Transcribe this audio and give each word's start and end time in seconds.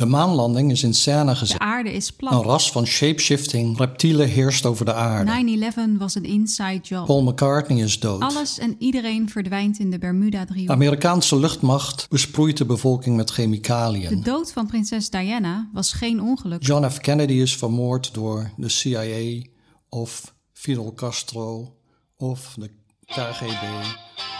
De 0.00 0.06
maanlanding 0.06 0.70
is 0.70 0.82
in 0.82 0.94
scène 0.94 1.34
gezet. 1.34 1.58
De 1.58 1.64
aarde 1.64 1.92
is 1.92 2.08
Een 2.08 2.16
plat. 2.16 2.44
ras 2.44 2.72
van 2.72 2.86
shapeshifting 2.86 3.78
reptielen 3.78 4.28
heerst 4.28 4.66
over 4.66 4.84
de 4.84 4.92
aarde. 4.94 5.70
9-11 5.96 5.98
was 5.98 6.14
een 6.14 6.24
inside 6.24 6.78
job. 6.82 7.06
Paul 7.06 7.22
McCartney 7.22 7.82
is 7.82 7.98
dood. 7.98 8.20
Alles 8.20 8.58
en 8.58 8.76
iedereen 8.78 9.28
verdwijnt 9.28 9.78
in 9.78 9.84
de 9.84 9.90
De 9.90 9.98
Bermuda-driehoek. 9.98 10.70
Amerikaanse 10.70 11.36
luchtmacht 11.36 12.06
besproeit 12.08 12.56
de 12.56 12.64
bevolking 12.64 13.16
met 13.16 13.26
De 13.26 13.32
chemicaliën. 13.32 14.22
dood 14.22 14.52
van 14.52 14.66
prinses 14.66 15.10
Diana 15.10 15.70
was 15.72 15.92
geen 15.92 16.22
ongeluk. 16.22 16.66
John 16.66 16.88
F. 16.88 16.98
Kennedy 16.98 17.32
is 17.32 17.56
vermoord 17.56 18.14
door 18.14 18.50
de 18.56 18.68
CIA 18.68 19.42
of 19.88 20.34
Fidel 20.52 20.92
Castro 20.94 21.76
of 22.16 22.54
de 22.58 22.70
KGB 23.06 23.62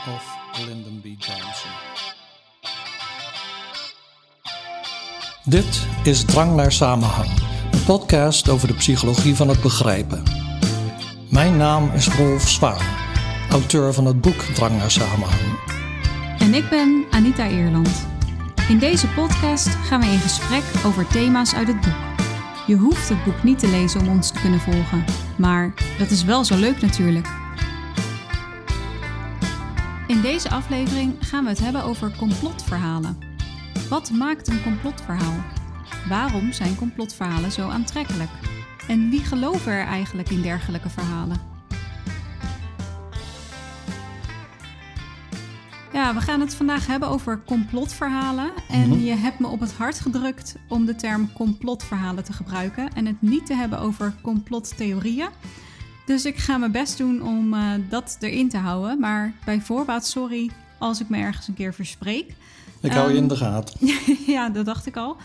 of 0.08 0.36
Lyndon 0.66 1.00
B. 1.00 1.04
Johnson. 1.04 2.09
Dit 5.50 5.86
is 6.02 6.24
Drang 6.24 6.56
naar 6.56 6.72
Samenhang, 6.72 7.30
podcast 7.86 8.48
over 8.48 8.68
de 8.68 8.74
psychologie 8.74 9.36
van 9.36 9.48
het 9.48 9.60
begrijpen. 9.60 10.22
Mijn 11.28 11.56
naam 11.56 11.90
is 11.90 12.08
Rolf 12.08 12.48
Zwaan, 12.48 12.86
auteur 13.50 13.94
van 13.94 14.06
het 14.06 14.20
boek 14.20 14.42
Drang 14.42 14.76
naar 14.76 14.90
Samenhang. 14.90 15.58
En 16.38 16.54
ik 16.54 16.68
ben 16.68 17.04
Anita 17.10 17.48
Eerland. 17.48 18.06
In 18.68 18.78
deze 18.78 19.06
podcast 19.08 19.68
gaan 19.68 20.00
we 20.00 20.06
in 20.06 20.18
gesprek 20.18 20.62
over 20.84 21.06
thema's 21.06 21.54
uit 21.54 21.66
het 21.66 21.80
boek. 21.80 22.26
Je 22.66 22.76
hoeft 22.76 23.08
het 23.08 23.24
boek 23.24 23.42
niet 23.42 23.58
te 23.58 23.68
lezen 23.68 24.00
om 24.00 24.08
ons 24.08 24.30
te 24.30 24.40
kunnen 24.40 24.60
volgen, 24.60 25.04
maar 25.38 25.74
dat 25.98 26.10
is 26.10 26.24
wel 26.24 26.44
zo 26.44 26.56
leuk 26.56 26.80
natuurlijk. 26.80 27.28
In 30.06 30.20
deze 30.20 30.50
aflevering 30.50 31.16
gaan 31.20 31.44
we 31.44 31.50
het 31.50 31.60
hebben 31.60 31.84
over 31.84 32.12
complotverhalen. 32.18 33.29
Wat 33.88 34.10
maakt 34.10 34.48
een 34.48 34.62
complotverhaal? 34.62 35.36
Waarom 36.08 36.52
zijn 36.52 36.76
complotverhalen 36.76 37.52
zo 37.52 37.68
aantrekkelijk? 37.68 38.30
En 38.88 39.10
wie 39.10 39.24
geloven 39.24 39.72
er 39.72 39.86
eigenlijk 39.86 40.30
in 40.30 40.42
dergelijke 40.42 40.88
verhalen? 40.90 41.36
Ja, 45.92 46.14
we 46.14 46.20
gaan 46.20 46.40
het 46.40 46.54
vandaag 46.54 46.86
hebben 46.86 47.08
over 47.08 47.40
complotverhalen. 47.46 48.50
En 48.68 48.88
Mhm. 48.88 48.98
je 49.00 49.14
hebt 49.14 49.38
me 49.38 49.46
op 49.46 49.60
het 49.60 49.72
hart 49.72 50.00
gedrukt 50.00 50.56
om 50.68 50.84
de 50.86 50.94
term 50.94 51.32
complotverhalen 51.32 52.24
te 52.24 52.32
gebruiken 52.32 52.92
en 52.94 53.06
het 53.06 53.22
niet 53.22 53.46
te 53.46 53.54
hebben 53.54 53.78
over 53.78 54.14
complottheorieën. 54.22 55.28
Dus 56.06 56.24
ik 56.24 56.36
ga 56.36 56.56
mijn 56.58 56.72
best 56.72 56.98
doen 56.98 57.22
om 57.22 57.54
eh, 57.54 57.62
dat 57.88 58.16
erin 58.20 58.48
te 58.48 58.56
houden. 58.58 59.00
Maar 59.00 59.32
bij 59.44 59.60
voorbaat, 59.60 60.06
sorry 60.06 60.50
als 60.78 61.00
ik 61.00 61.08
me 61.08 61.16
ergens 61.18 61.48
een 61.48 61.54
keer 61.54 61.74
verspreek. 61.74 62.34
Ik 62.80 62.92
hou 62.92 63.08
je 63.08 63.14
Ehm, 63.14 63.22
in 63.22 63.28
de 63.28 63.36
gaten. 63.36 63.74
ja, 64.34 64.48
dat 64.50 64.64
dacht 64.64 64.86
ik 64.86 64.96
al. 64.96 65.16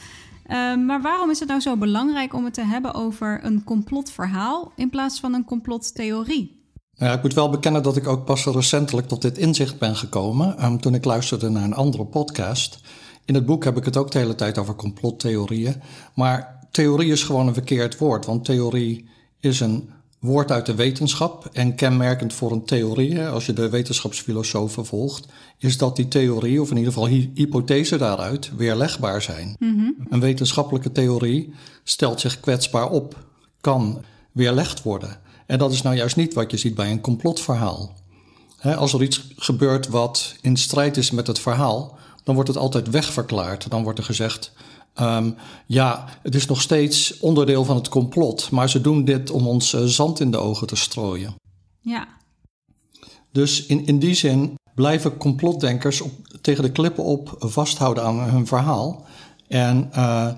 Ehm, 0.45 0.86
maar 0.86 1.02
waarom 1.02 1.30
is 1.30 1.39
het 1.39 1.48
nou 1.50 1.59
zo 1.61 1.78
belangrijk 1.78 2.34
om 2.34 2.44
het 2.45 2.53
te 2.53 2.66
hebben 2.66 2.94
over 2.94 3.39
een 3.44 3.64
complotverhaal 3.64 4.72
in 4.75 4.89
plaats 4.89 5.20
van 5.20 5.34
een 5.34 5.45
complottheorie? 5.45 6.64
Nou 6.98 7.11
Ja, 7.11 7.17
ik 7.17 7.23
moet 7.23 7.33
wel 7.33 7.50
bekennen 7.50 7.83
dat 7.83 7.98
ik 7.98 8.08
ook 8.08 8.26
pas 8.26 8.45
recentelijk 8.45 9.08
tot 9.08 9.22
dit 9.22 9.38
inzicht 9.38 9.80
ben 9.80 9.95
gekomen. 9.95 10.58
ehm, 10.58 10.78
toen 10.78 10.94
ik 10.94 11.06
luisterde 11.06 11.50
naar 11.50 11.64
een 11.64 11.73
andere 11.73 12.06
podcast. 12.06 12.80
In 13.26 13.33
het 13.36 13.45
boek 13.45 13.64
heb 13.64 13.78
ik 13.78 13.86
het 13.86 13.98
ook 13.98 14.11
de 14.11 14.17
hele 14.17 14.36
tijd 14.36 14.58
over 14.58 14.76
complottheorieën. 14.76 15.81
Maar 16.16 16.67
theorie 16.72 17.11
is 17.11 17.23
gewoon 17.23 17.48
een 17.48 17.53
verkeerd 17.53 17.98
woord. 17.98 18.26
Want 18.26 18.45
theorie 18.45 19.09
is 19.39 19.59
een 19.59 19.89
woord 20.19 20.52
uit 20.52 20.66
de 20.66 20.75
wetenschap. 20.75 21.49
En 21.52 21.75
kenmerkend 21.75 22.33
voor 22.33 22.52
een 22.52 22.66
theorie, 22.66 23.27
als 23.27 23.45
je 23.45 23.53
de 23.53 23.69
wetenschapsfilosofen 23.69 24.85
volgt, 24.85 25.25
is 25.58 25.77
dat 25.77 25.95
die 25.95 26.08
theorie, 26.08 26.61
of 26.61 26.69
in 26.71 26.77
ieder 26.77 26.94
geval 26.94 27.08
hy- 27.08 27.30
hypothese 27.33 27.97
daaruit, 27.97 28.52
weerlegbaar 28.55 29.21
zijn. 29.21 29.55
Een 30.09 30.19
wetenschappelijke 30.19 30.91
theorie 30.91 31.53
stelt 31.83 32.19
zich 32.19 32.39
kwetsbaar 32.39 32.89
op, 32.89 33.25
kan 33.61 34.02
weerlegd 34.31 34.83
worden. 34.83 35.19
En 35.45 35.58
dat 35.58 35.71
is 35.71 35.81
nou 35.81 35.95
juist 35.95 36.16
niet 36.16 36.33
wat 36.33 36.52
je 36.52 36.58
ziet 36.58 36.75
bij 36.75 36.91
een 36.91 37.02
complotverhaal. 37.02 37.93
Hè, 38.58 38.76
als 38.76 38.93
er 38.93 39.03
iets 39.03 39.27
gebeurt 39.36 39.87
wat 39.87 40.36
in 40.42 40.58
strijd 40.58 40.97
is 40.97 41.11
met 41.11 41.27
het 41.27 41.39
verhaal, 41.39 41.97
dan 42.23 42.36
wordt 42.36 42.49
het 42.49 42.59
altijd 42.59 42.89
wegverklaard. 42.89 43.70
Dan 43.70 43.83
wordt 43.83 43.99
er 43.99 44.05
gezegd: 44.05 44.52
ehm, 44.95 45.32
ja, 45.66 46.06
het 46.22 46.36
is 46.36 46.45
nog 46.45 46.61
steeds 46.61 47.20
onderdeel 47.20 47.66
van 47.66 47.76
het 47.76 47.89
complot, 47.89 48.52
maar 48.52 48.70
ze 48.70 48.82
doen 48.82 49.06
dit 49.06 49.32
om 49.32 49.48
ons 49.48 49.73
eh, 49.73 49.83
zand 49.83 50.20
in 50.20 50.32
de 50.32 50.38
ogen 50.38 50.67
te 50.67 50.76
strooien. 50.76 51.36
Ja, 51.80 52.08
Dus 53.32 53.66
in, 53.66 53.86
in 53.86 54.00
die 54.00 54.14
zin 54.14 54.54
blijven 54.76 55.17
complotdenkers 55.17 56.02
op, 56.02 56.11
tegen 56.42 56.64
de 56.64 56.72
klippen 56.72 57.04
op 57.04 57.36
vasthouden 57.39 58.04
aan 58.04 58.20
hun 58.20 58.48
verhaal. 58.48 59.06
En 59.48 59.89
eh, 59.92 60.32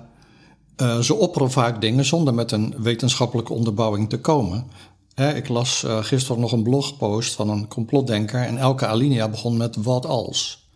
eh, 0.76 0.98
ze 0.98 1.14
opperen 1.14 1.50
vaak 1.50 1.80
dingen 1.80 2.04
zonder 2.04 2.34
met 2.34 2.52
een 2.52 2.74
wetenschappelijke 2.78 3.52
onderbouwing 3.52 4.08
te 4.08 4.20
komen. 4.20 4.70
Hè, 5.14 5.34
ik 5.34 5.48
las 5.48 5.84
gisteren 6.00 6.40
nog 6.40 6.52
een 6.52 6.62
blogpost 6.62 7.34
van 7.34 7.48
een 7.50 7.68
complotdenker 7.68 8.42
en 8.42 8.58
elke 8.58 8.86
alinea 8.86 9.28
begon 9.28 9.56
met 9.56 9.76
wat 9.76 10.06
als. 10.06 10.67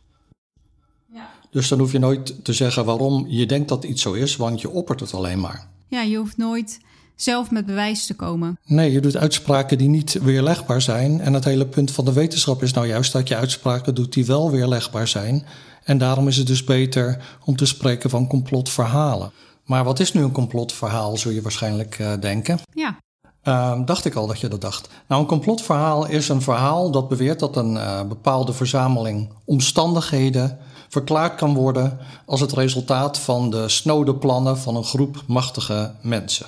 Dus 1.53 1.69
dan 1.69 1.79
hoef 1.79 1.93
je 1.93 1.99
nooit 1.99 2.45
te 2.45 2.53
zeggen 2.53 2.85
waarom 2.85 3.25
je 3.29 3.47
denkt 3.47 3.69
dat 3.69 3.85
iets 3.85 4.03
zo 4.03 4.13
is, 4.13 4.37
want 4.37 4.61
je 4.61 4.71
oppert 4.71 5.01
het 5.01 5.15
alleen 5.15 5.41
maar. 5.41 5.67
ja, 5.89 6.03
je 6.03 6.17
hoeft 6.17 6.37
nooit 6.37 6.81
zelf 7.17 7.51
met 7.51 7.67
bewijs 7.67 8.07
te 8.07 8.15
komen. 8.15 8.59
Nee, 8.65 8.93
je 8.93 9.01
doet 9.01 9.17
uitspraken 9.17 9.79
die 9.79 9.89
niet 9.89 10.19
weerlegbaar 10.23 10.83
zijn. 10.83 11.21
En 11.21 11.33
het 11.33 11.45
hele 11.45 11.67
punt 11.67 11.91
van 11.91 12.05
de 12.05 12.13
wetenschap 12.13 12.63
is 12.63 12.73
nou 12.73 12.87
juist 12.87 13.13
dat 13.13 13.29
je 13.29 13.37
uitspraken 13.37 13.95
doet 13.95 14.13
die 14.13 14.27
wel 14.27 14.51
weerlegbaar 14.51 15.09
zijn. 15.09 15.45
En 15.85 15.99
daarom 15.99 16.29
is 16.29 16.37
het 16.37 16.47
dus 16.47 16.65
beter 16.65 17.25
om 17.45 17.57
te 17.57 17.67
spreken 17.67 18.11
van 18.11 18.27
complotverhalen. 18.27 19.33
Maar 19.65 19.85
wat 19.85 20.01
is 20.01 20.13
nu 20.13 20.23
een 20.23 20.33
complotverhaal, 20.33 21.17
zul 21.17 21.33
je 21.33 21.43
waarschijnlijk 21.43 21.99
eh, 21.99 22.13
denken. 22.21 22.59
Ja, 22.75 22.99
Ehm, 23.43 23.85
dacht 23.85 24.05
ik 24.05 24.15
al 24.15 24.27
dat 24.27 24.41
je 24.41 24.49
dat 24.49 24.61
dacht. 24.61 24.89
Nou, 25.09 25.21
een 25.21 25.27
complotverhaal 25.27 26.07
is 26.07 26.29
een 26.29 26.43
verhaal 26.43 26.91
dat 26.91 27.09
beweert 27.09 27.41
dat 27.41 27.57
een 27.57 27.77
eh, 27.77 28.03
bepaalde 28.03 28.53
verzameling 28.53 29.29
omstandigheden 29.45 30.59
verklaard 30.93 31.35
kan 31.35 31.55
worden 31.55 31.99
als 32.27 32.41
het 32.41 32.53
resultaat 32.53 33.19
van 33.19 33.51
de 33.51 33.69
snode 33.69 34.15
plannen 34.15 34.59
van 34.59 34.77
een 34.77 34.85
groep 34.85 35.23
machtige 35.27 35.95
mensen. 36.03 36.47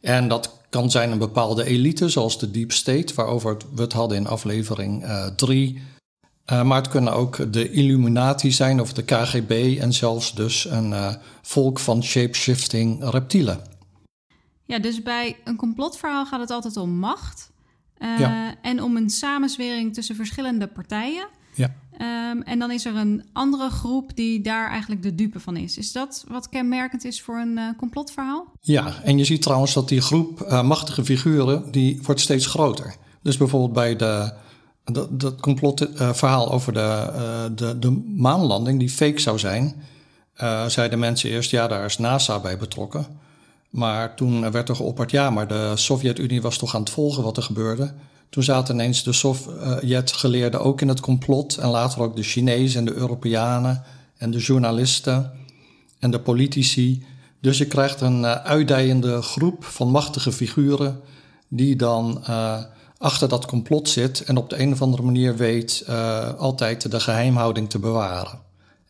En 0.00 0.28
dat 0.28 0.56
kan 0.70 0.90
zijn 0.90 1.10
een 1.12 1.18
bepaalde 1.18 1.64
elite, 1.64 2.08
zoals 2.08 2.38
de 2.38 2.50
Deep 2.50 2.72
State, 2.72 3.14
waarover 3.14 3.56
we 3.74 3.82
het 3.82 3.92
hadden 3.92 4.18
in 4.18 4.26
aflevering 4.26 5.04
3. 5.36 5.82
maar 6.44 6.76
het 6.76 6.88
kunnen 6.88 7.12
ook 7.12 7.52
de 7.52 7.70
Illuminati 7.70 8.52
zijn 8.52 8.80
of 8.80 8.92
de 8.92 9.02
KGB 9.02 9.76
en 9.80 9.92
zelfs 9.92 10.34
dus 10.34 10.64
een 10.64 10.92
eh, 10.92 11.14
volk 11.42 11.78
van 11.78 12.02
shapeshifting 12.02 13.10
reptielen. 13.10 13.60
Ja, 14.64 14.78
dus 14.78 15.02
bij 15.02 15.36
een 15.44 15.56
complotverhaal 15.56 16.26
gaat 16.26 16.40
het 16.40 16.50
altijd 16.50 16.76
om 16.76 16.90
macht. 16.90 17.50
eh, 17.98 18.18
Ja. 18.18 18.54
En 18.62 18.82
om 18.82 18.96
een 18.96 19.10
samenzwering 19.10 19.94
tussen 19.94 20.16
verschillende 20.16 20.66
partijen. 20.66 21.26
Ehm, 21.98 22.40
en 22.40 22.58
dan 22.58 22.70
is 22.70 22.84
er 22.84 22.96
een 22.96 23.24
andere 23.32 23.70
groep 23.70 24.10
die 24.14 24.40
daar 24.40 24.70
eigenlijk 24.70 25.02
de 25.02 25.14
dupe 25.14 25.40
van 25.40 25.56
is. 25.56 25.78
Is 25.78 25.92
dat 25.92 26.24
wat 26.28 26.48
kenmerkend 26.48 27.04
is 27.04 27.22
voor 27.22 27.36
een 27.36 27.58
eh, 27.58 27.64
complotverhaal? 27.76 28.52
Ja, 28.60 29.02
en 29.02 29.18
je 29.18 29.24
ziet 29.24 29.42
trouwens 29.42 29.74
dat 29.74 29.88
die 29.88 30.00
groep 30.00 30.40
eh, 30.40 30.62
machtige 30.62 31.04
figuren, 31.04 31.70
die 31.70 32.00
wordt 32.02 32.20
steeds 32.20 32.46
groter. 32.46 32.96
Dus 33.22 33.36
bijvoorbeeld 33.36 33.72
bij 33.72 33.96
de, 33.96 34.32
dat, 35.10 35.40
complotverhaal 35.40 36.52
over 36.52 36.72
de, 36.72 37.10
eh, 37.14 37.44
de, 37.54 37.78
de 37.78 38.02
maanlanding, 38.16 38.78
die 38.78 38.90
fake 38.90 39.20
zou 39.20 39.38
zijn, 39.38 39.82
eh, 40.34 40.66
zeiden 40.66 40.98
mensen 40.98 41.30
eerst, 41.30 41.50
ja, 41.50 41.68
daar 41.68 41.84
is 41.84 41.98
NASA 41.98 42.40
bij 42.40 42.58
betrokken. 42.58 43.06
Maar 43.70 44.14
toen 44.14 44.50
werd 44.50 44.68
er 44.68 44.76
geopperd, 44.76 45.10
ja, 45.10 45.30
maar 45.30 45.48
de 45.48 45.72
Sovjet-Unie 45.74 46.42
was 46.42 46.58
toch 46.58 46.74
aan 46.74 46.80
het 46.80 46.90
volgen 46.90 47.22
wat 47.22 47.36
er 47.36 47.42
gebeurde. 47.42 47.94
Toen 48.30 48.42
zaten 48.42 48.74
ineens 48.74 49.02
de 49.02 49.12
Sovjet-geleerden 49.12 50.60
ook 50.60 50.80
in 50.80 50.88
het 50.88 51.00
complot. 51.00 51.56
En 51.56 51.68
later 51.68 52.02
ook 52.02 52.16
de 52.16 52.22
Chinezen 52.22 52.78
en 52.78 52.84
de 52.84 52.94
Europeanen 52.94 53.82
en 54.16 54.30
de 54.30 54.38
journalisten 54.38 55.32
en 55.98 56.10
de 56.10 56.20
politici. 56.20 57.04
Dus 57.40 57.58
je 57.58 57.66
krijgt 57.66 58.00
een 58.00 58.20
uh, 58.20 58.32
uitdijende 58.32 59.22
groep 59.22 59.64
van 59.64 59.90
machtige 59.90 60.32
figuren 60.32 61.00
die 61.48 61.76
dan 61.76 62.24
uh, 62.28 62.62
achter 62.98 63.28
dat 63.28 63.46
complot 63.46 63.88
zit 63.88 64.20
en 64.24 64.36
op 64.36 64.50
de 64.50 64.60
een 64.60 64.72
of 64.72 64.82
andere 64.82 65.02
manier 65.02 65.36
weet 65.36 65.84
uh, 65.88 66.34
altijd 66.34 66.90
de 66.90 67.00
geheimhouding 67.00 67.70
te 67.70 67.78
bewaren. 67.78 68.38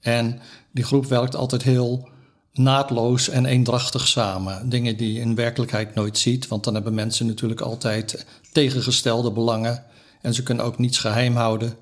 En 0.01 0.41
die 0.73 0.85
groep 0.85 1.07
werkt 1.07 1.37
altijd 1.37 1.63
heel 1.63 2.09
naadloos 2.53 3.29
en 3.29 3.47
eendrachtig 3.47 4.09
samen. 4.09 4.69
Dingen 4.69 4.97
die 4.97 5.13
je 5.13 5.21
in 5.21 5.35
werkelijkheid 5.35 5.95
nooit 5.95 6.19
ziet, 6.19 6.49
want 6.49 6.65
dan 6.65 6.75
hebben 6.75 6.95
mensen 6.95 7.27
natuurlijk 7.27 7.61
altijd 7.61 8.27
tegengestelde 8.59 9.33
belangen 9.33 9.85
en 10.21 10.35
ze 10.35 10.43
kunnen 10.43 10.65
ook 10.65 10.79
niets 10.79 10.99
geheim 10.99 11.37
houden. 11.37 11.77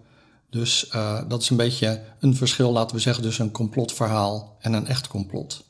Dus 0.50 0.90
uh, 0.94 1.20
dat 1.28 1.42
is 1.42 1.50
een 1.50 1.56
beetje 1.56 2.02
een 2.20 2.36
verschil, 2.36 2.72
laten 2.72 2.96
we 2.96 3.02
zeggen, 3.02 3.22
tussen 3.22 3.44
een 3.44 3.52
complotverhaal 3.52 4.56
en 4.60 4.72
een 4.72 4.86
echt 4.86 5.08
complot. 5.08 5.64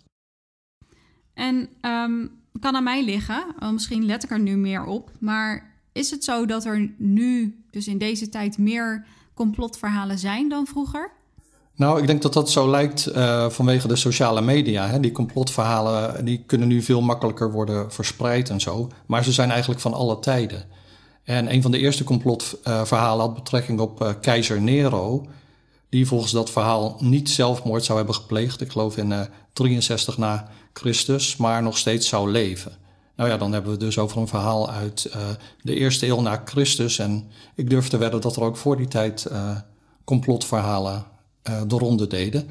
En 1.35 1.69
um, 1.82 2.31
kan 2.61 2.76
aan 2.76 2.85
mij 2.85 3.05
liggen, 3.05 3.44
misschien 3.73 4.05
let 4.05 4.25
ik 4.25 4.31
er 4.31 4.41
nu 4.41 4.56
meer 4.56 4.85
op, 4.85 5.11
maar 5.19 5.75
is 5.93 6.11
het 6.11 6.25
zo 6.25 6.47
dat 6.47 6.64
er 6.64 6.91
nu, 6.99 7.64
dus 7.70 7.87
in 7.87 7.99
deze 7.99 8.29
tijd, 8.29 8.58
meer 8.58 9.06
complotverhalen 9.35 10.19
zijn 10.19 10.49
dan 10.49 10.67
vroeger? 10.67 11.11
Nou, 11.75 12.00
ik 12.00 12.06
denk 12.06 12.23
dat 12.23 12.32
dat 12.32 12.50
zo 12.50 12.70
lijkt 12.70 13.08
uh, 13.08 13.49
vanwege 13.49 13.88
de 13.88 13.97
sociale 13.97 14.41
media. 14.41 14.87
Hè? 14.87 15.00
Die 15.00 15.12
complotverhalen 15.12 16.25
die 16.25 16.44
kunnen 16.47 16.69
nu 16.69 16.82
veel 16.82 17.00
makkelijker 17.00 17.53
worden 17.53 17.93
verspreid 17.93 18.50
en 18.50 18.61
zo. 18.61 18.91
Maar 19.06 19.25
ze 19.25 19.32
zijn 19.32 19.50
eigenlijk 19.50 19.81
van 19.81 19.94
alle 19.94 20.19
tijden. 20.19 20.64
En 21.26 21.52
een 21.52 21.62
van 21.62 21.70
de 21.70 21.78
eerste 21.78 22.05
complotverhalen 22.05 23.26
had 23.26 23.34
betrekking 23.34 23.81
op 23.81 24.02
uh, 24.02 24.11
keizer 24.20 24.61
Nero. 24.61 25.26
Die 25.88 26.06
volgens 26.06 26.32
dat 26.32 26.50
verhaal 26.50 26.96
niet 27.00 27.31
zelfmoord 27.31 27.84
zou 27.84 27.99
hebben 27.99 28.14
gepleegd. 28.17 28.61
Ik 28.61 28.70
geloof 28.70 28.96
in 28.96 29.11
uh, 29.11 29.20
63 29.52 30.19
na 30.19 30.49
Christus, 30.73 31.37
maar 31.37 31.62
nog 31.62 31.78
steeds 31.78 32.08
zou 32.08 32.31
leven. 32.31 32.73
Nou 33.17 33.31
ja, 33.31 33.37
dan 33.37 33.52
hebben 33.52 33.73
we 33.73 33.76
dus 33.76 33.99
over 33.99 34.19
een 34.19 34.28
verhaal 34.28 34.70
uit 34.70 35.11
uh, 35.17 35.28
de 35.62 35.75
eerste 35.75 36.06
eeuw 36.06 36.20
na 36.20 36.43
Christus. 36.44 36.99
En 36.99 37.31
ik 37.55 37.70
durf 37.70 37.88
te 37.88 37.96
wedden 37.96 38.20
dat 38.20 38.37
er 38.37 38.43
ook 38.43 38.56
voor 38.56 38.76
die 38.76 38.88
tijd 38.88 39.26
complotverhalen 40.05 41.06
uh, 41.50 41.62
de 41.67 41.76
ronde 41.76 42.06
deden. 42.06 42.50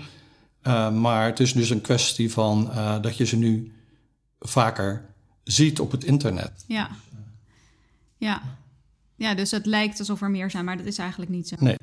maar 1.00 1.26
het 1.26 1.40
is 1.40 1.54
dus 1.54 1.70
een 1.70 1.82
kwestie 1.82 2.32
van 2.32 2.72
dat 3.02 3.18
je 3.18 3.26
ze 3.26 3.36
nu 3.36 3.74
vaker 4.40 5.06
ziet 5.44 5.80
op 5.80 5.92
het 5.92 6.04
internet. 6.04 6.64
Ja. 6.68 6.90
Ja. 8.18 8.42
Ja, 9.16 9.36
dus 9.36 9.52
het 9.52 9.66
lijkt 9.66 10.00
alsof 10.00 10.22
er 10.22 10.32
meer 10.32 10.52
zijn, 10.52 10.66
maar 10.66 10.78
dat 10.78 10.86
is 10.86 10.98
eigenlijk 10.98 11.32
niet 11.32 11.48
zo. 11.48 11.56
Nee. 11.60 11.78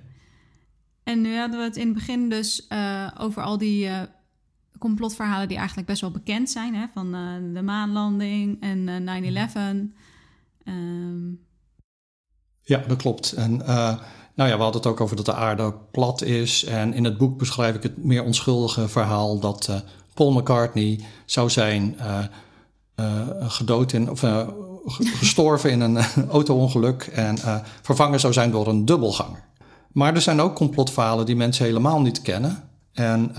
En 1.03 1.21
nu 1.21 1.37
hadden 1.37 1.59
we 1.59 1.65
het 1.65 1.77
in 1.77 1.85
het 1.87 1.95
begin 1.95 2.29
dus 2.29 2.67
over 3.19 3.43
al 3.43 3.59
die 3.59 3.91
complotverhalen 4.83 5.49
die 5.49 5.57
eigenlijk 5.57 5.87
best 5.87 6.01
wel 6.01 6.11
bekend 6.11 6.51
zijn. 6.51 6.75
Hè? 6.75 6.87
Van 6.93 7.15
uh, 7.15 7.55
de 7.55 7.63
maanlanding 7.63 8.61
en 8.61 8.89
uh, 8.89 9.47
9-11. 9.47 9.57
Um... 10.65 11.41
Ja, 12.61 12.79
dat 12.79 12.97
klopt. 12.97 13.33
En 13.33 13.57
nou 14.35 14.51
ja, 14.51 14.57
we 14.57 14.63
hadden 14.63 14.83
het 14.83 14.87
ook 14.87 15.01
over 15.01 15.17
dat 15.17 15.25
de 15.25 15.35
aarde 15.35 15.75
plat 15.91 16.23
is. 16.23 16.65
En 16.65 16.95
in 16.95 17.05
het 17.05 17.19
boek 17.19 17.39
beschrijf 17.39 17.75
ik 17.75 17.83
het 17.83 18.05
meer 18.05 18.25
onschuldige 18.25 18.89
verhaal 18.89 19.39
dat 19.39 19.83
Paul 20.15 20.33
McCartney 20.33 21.01
zou 21.25 21.51
zijn 21.51 21.97
gedood 23.41 23.93
in, 23.93 24.11
of 24.11 24.25
gestorven 24.95 25.71
in 25.71 25.81
een 25.81 25.99
auto-ongeluk 26.31 27.03
en 27.03 27.39
vervangen 27.83 28.21
zou 28.21 28.33
zijn 28.33 28.51
door 28.51 28.67
een 28.67 28.85
dubbelganger. 28.85 29.45
Maar 29.93 30.15
er 30.15 30.21
zijn 30.21 30.41
ook 30.41 30.55
complotverhalen 30.55 31.27
die 31.27 31.37
mensen 31.37 31.65
helemaal 31.65 32.01
niet 32.01 32.23
kennen. 32.23 32.69
En 32.93 33.35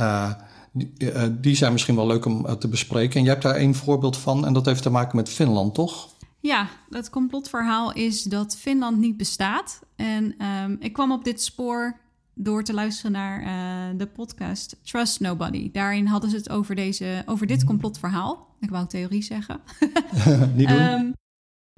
die, 0.71 0.93
die, 1.39 1.55
zijn 1.55 1.71
misschien 1.71 1.95
wel 1.95 2.07
leuk 2.07 2.25
om 2.25 2.59
te 2.59 2.67
bespreken. 2.67 3.15
En 3.15 3.21
jij 3.21 3.31
hebt 3.31 3.43
daar 3.43 3.55
één 3.55 3.75
voorbeeld 3.75 4.17
van 4.17 4.45
en 4.45 4.53
dat 4.53 4.65
heeft 4.65 4.81
te 4.81 4.89
maken 4.89 5.15
met 5.15 5.29
Finland, 5.29 5.73
toch? 5.73 6.07
Ja, 6.39 6.67
het 6.89 7.09
complotverhaal 7.09 7.93
is 7.93 8.23
dat 8.23 8.57
Finland 8.57 8.97
niet 8.97 9.17
bestaat. 9.17 9.79
En 9.95 10.35
um, 10.63 10.77
ik 10.79 10.93
kwam 10.93 11.11
op 11.11 11.23
dit 11.23 11.41
spoor 11.41 11.97
door 12.35 12.63
te 12.63 12.73
luisteren 12.73 13.11
naar 13.11 13.41
uh, 13.41 13.97
de 13.97 14.07
podcast 14.07 14.79
Trust 14.83 15.19
Nobody. 15.19 15.71
Daarin 15.71 16.05
hadden 16.05 16.29
ze 16.29 16.35
het 16.35 16.49
over, 16.49 16.75
deze, 16.75 17.23
over 17.25 17.47
dit 17.47 17.63
complotverhaal. 17.63 18.55
Ik 18.59 18.69
wou 18.69 18.87
theorie 18.87 19.23
zeggen. 19.23 19.61
niet 20.55 20.67
doen. 20.67 20.81
Um, 20.81 21.13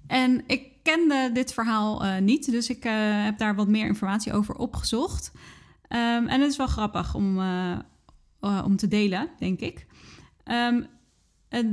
en 0.07 0.43
ik 0.47 0.83
kende 0.83 1.29
dit 1.33 1.53
verhaal 1.53 2.19
niet, 2.21 2.51
dus 2.51 2.69
ik 2.69 2.83
heb 2.83 3.37
daar 3.37 3.55
wat 3.55 3.67
meer 3.67 3.87
informatie 3.87 4.33
over 4.33 4.55
opgezocht. 4.55 5.31
Um, 5.89 6.27
en 6.27 6.41
het 6.41 6.51
is 6.51 6.57
wel 6.57 6.67
grappig 6.67 7.15
om 7.15 7.39
om 8.63 8.75
te 8.75 8.87
delen, 8.87 9.29
denk 9.39 9.59
ik. 9.59 9.85
Um, 10.45 10.87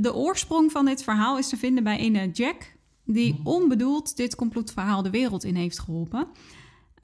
de 0.01 0.13
oorsprong 0.13 0.71
van 0.71 0.85
dit 0.85 1.03
verhaal 1.03 1.37
is 1.37 1.49
te 1.49 1.57
vinden 1.57 1.83
bij 1.83 1.99
een 2.01 2.29
Jack, 2.29 2.75
die 3.05 3.33
mhm. 3.33 3.47
onbedoeld 3.47 4.15
dit 4.15 4.35
complotverhaal 4.35 5.01
de 5.01 5.09
wereld 5.09 5.43
in 5.43 5.55
heeft 5.55 5.79
geholpen. 5.79 6.27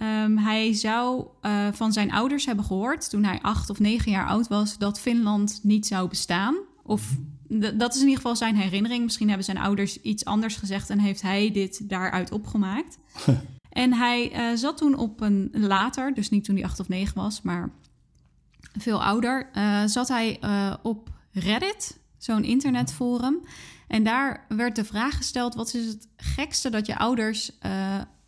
Um, 0.01 0.37
hij 0.37 0.73
zou 0.73 1.27
uh, 1.41 1.67
van 1.71 1.93
zijn 1.93 2.11
ouders 2.11 2.45
hebben 2.45 2.65
gehoord 2.65 3.09
toen 3.09 3.23
hij 3.23 3.39
acht 3.41 3.69
of 3.69 3.79
negen 3.79 4.11
jaar 4.11 4.27
oud 4.27 4.47
was 4.47 4.77
dat 4.77 4.99
Finland 4.99 5.59
niet 5.63 5.87
zou 5.87 6.09
bestaan. 6.09 6.55
Of 6.83 7.17
mhm. 7.47 7.77
dat 7.77 7.93
is 7.93 8.01
in 8.01 8.07
ieder 8.07 8.21
geval 8.21 8.35
zijn 8.35 8.55
herinnering. 8.55 9.03
Misschien 9.03 9.27
hebben 9.27 9.45
zijn 9.45 9.57
ouders 9.57 10.01
iets 10.01 10.25
anders 10.25 10.55
gezegd 10.55 10.89
en 10.89 10.99
heeft 10.99 11.21
hij 11.21 11.51
dit 11.51 11.89
daaruit 11.89 12.31
opgemaakt. 12.31 12.97
en 13.69 13.93
hij 13.93 14.51
uh, 14.51 14.57
zat 14.57 14.77
toen 14.77 14.95
op 14.97 15.21
een 15.21 15.49
later, 15.53 16.13
dus 16.13 16.29
niet 16.29 16.43
toen 16.43 16.55
hij 16.55 16.65
acht 16.65 16.79
of 16.79 16.87
negen 16.87 17.15
was, 17.15 17.41
maar 17.41 17.69
veel 18.77 19.03
ouder, 19.03 19.49
uh, 19.53 19.83
zat 19.85 20.07
hij 20.07 20.39
op 20.81 21.09
Reddit, 21.31 21.99
zo'n 22.17 22.43
internetforum. 22.43 23.39
En 23.87 24.03
daar 24.03 24.45
werd 24.47 24.75
de 24.75 24.85
vraag 24.85 25.17
gesteld: 25.17 25.55
wat 25.55 25.73
is 25.73 25.85
het 25.85 26.07
gekste 26.17 26.69
dat 26.69 26.85
je 26.85 26.97
ouders, 26.97 27.51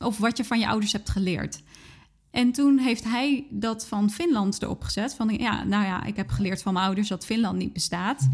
of 0.03 0.17
wat 0.17 0.37
je 0.37 0.45
van 0.45 0.59
je 0.59 0.67
ouders 0.67 0.91
hebt 0.91 1.09
geleerd? 1.09 1.61
En 2.31 2.51
toen 2.51 2.77
heeft 2.77 3.03
hij 3.03 3.47
dat 3.49 3.87
van 3.87 4.09
Finland 4.09 4.61
erop 4.61 4.83
gezet. 4.83 5.13
Van 5.13 5.29
ja, 5.29 5.63
nou 5.63 5.85
ja, 5.85 6.03
ik 6.03 6.15
heb 6.15 6.29
geleerd 6.29 6.61
van 6.61 6.73
mijn 6.73 6.85
ouders 6.85 7.07
dat 7.07 7.25
Finland 7.25 7.57
niet 7.57 7.73
bestaat. 7.73 8.29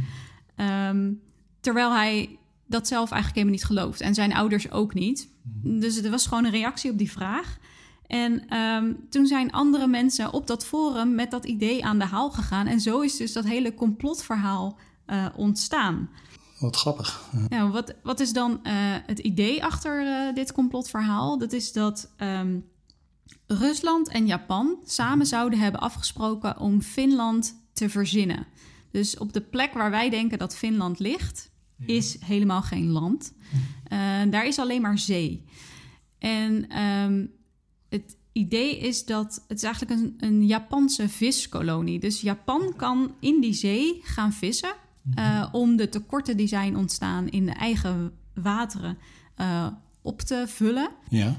Um, 0.90 1.22
terwijl 1.60 1.94
hij 1.94 2.38
dat 2.66 2.88
zelf 2.88 3.12
eigenlijk 3.12 3.36
helemaal 3.36 3.56
niet 3.56 3.66
gelooft. 3.66 4.02
En 4.02 4.14
zijn 4.14 4.34
ouders 4.34 4.72
ook 4.72 4.94
niet. 4.94 5.30
Dus 5.64 5.96
het 5.96 6.10
was 6.10 6.28
gewoon 6.28 6.46
een 6.46 6.52
reactie 6.52 6.92
op 6.92 6.98
die 6.98 7.12
vraag. 7.12 7.58
En 8.08 8.58
um, 8.58 8.98
toen 9.10 9.26
zijn 9.26 9.52
andere 9.52 9.88
mensen 9.88 10.34
op 10.34 10.48
dat 10.48 10.66
forum 10.66 11.16
met 11.16 11.32
dat 11.32 11.46
idee 11.46 11.86
aan 11.86 12.00
de 12.00 12.06
haal 12.06 12.32
gegaan. 12.32 12.68
En 12.68 12.80
zo 12.80 13.00
is 13.00 13.18
dus 13.18 13.34
dat 13.34 13.46
hele 13.46 13.74
complotverhaal 13.74 14.78
uh, 15.08 15.26
ontstaan. 15.36 16.10
Wat 16.60 16.76
grappig. 16.76 17.30
Ja. 17.50 17.70
Wat, 17.70 17.94
wat 18.04 18.20
is 18.20 18.34
dan 18.34 18.52
uh, 18.52 18.72
het 19.06 19.20
idee 19.20 19.64
achter 19.64 20.06
uh, 20.06 20.36
dit 20.36 20.52
complotverhaal? 20.52 21.38
Dat 21.38 21.54
is 21.54 21.72
dat 21.72 22.14
um, 22.18 22.66
Rusland 23.48 24.08
en 24.08 24.26
Japan 24.26 24.78
samen 24.86 25.26
zouden 25.26 25.60
hebben 25.60 25.82
afgesproken 25.82 26.60
om 26.60 26.82
Finland 26.82 27.56
te 27.74 27.90
verzinnen. 27.90 28.48
Dus 28.92 29.18
op 29.18 29.34
de 29.34 29.42
plek 29.42 29.74
waar 29.74 29.92
wij 29.92 30.10
denken 30.10 30.38
dat 30.38 30.56
Finland 30.56 31.00
ligt, 31.00 31.52
ja. 31.78 31.94
is 31.94 32.18
helemaal 32.20 32.62
geen 32.62 32.90
land. 32.90 33.34
daar 34.30 34.46
is 34.46 34.60
alleen 34.60 34.82
maar 34.82 34.98
zee. 34.98 35.46
En 36.20 36.82
um, 36.82 37.32
het 37.90 38.18
idee 38.32 38.78
is 38.78 39.06
dat 39.06 39.44
het 39.48 39.58
is 39.58 39.64
eigenlijk 39.64 40.02
een, 40.02 40.16
een 40.18 40.46
Japanse 40.46 41.10
viskolonie. 41.10 42.00
Dus 42.00 42.22
Japan 42.22 42.74
kan 42.76 43.16
in 43.20 43.42
die 43.42 43.54
zee 43.54 44.00
gaan 44.04 44.34
vissen 44.34 44.74
uh, 45.20 45.48
om 45.52 45.76
de 45.76 45.90
tekorten 45.90 46.38
die 46.38 46.48
zijn 46.48 46.78
ontstaan 46.78 47.28
in 47.28 47.46
de 47.46 47.52
eigen 47.52 48.12
wateren 48.34 48.98
uh, 49.38 49.68
op 50.02 50.22
te 50.22 50.44
vullen. 50.48 50.90
Ja. 51.10 51.36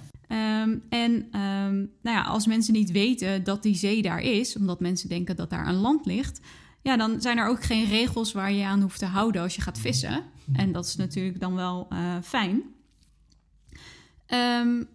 Um, 0.62 0.82
en 0.88 1.12
um, 1.12 1.90
nou 2.02 2.16
ja, 2.16 2.22
als 2.22 2.46
mensen 2.46 2.72
niet 2.72 2.90
weten 2.90 3.44
dat 3.44 3.62
die 3.62 3.74
zee 3.74 4.02
daar 4.02 4.20
is, 4.20 4.56
omdat 4.56 4.80
mensen 4.80 5.08
denken 5.08 5.36
dat 5.36 5.50
daar 5.50 5.66
een 5.66 5.74
land 5.74 6.06
ligt, 6.06 6.40
ja, 6.82 6.96
dan 6.96 7.20
zijn 7.20 7.38
er 7.38 7.48
ook 7.48 7.64
geen 7.64 7.84
regels 7.84 8.32
waar 8.32 8.52
je 8.52 8.64
aan 8.64 8.82
hoeft 8.82 8.98
te 8.98 9.06
houden 9.06 9.42
als 9.42 9.54
je 9.54 9.60
gaat 9.60 9.78
vissen. 9.78 10.22
En 10.52 10.72
dat 10.72 10.86
is 10.86 10.96
natuurlijk 10.96 11.40
dan 11.40 11.54
wel 11.54 11.86
uh, 11.92 12.16
fijn. 12.22 12.62
Um, 14.28 14.88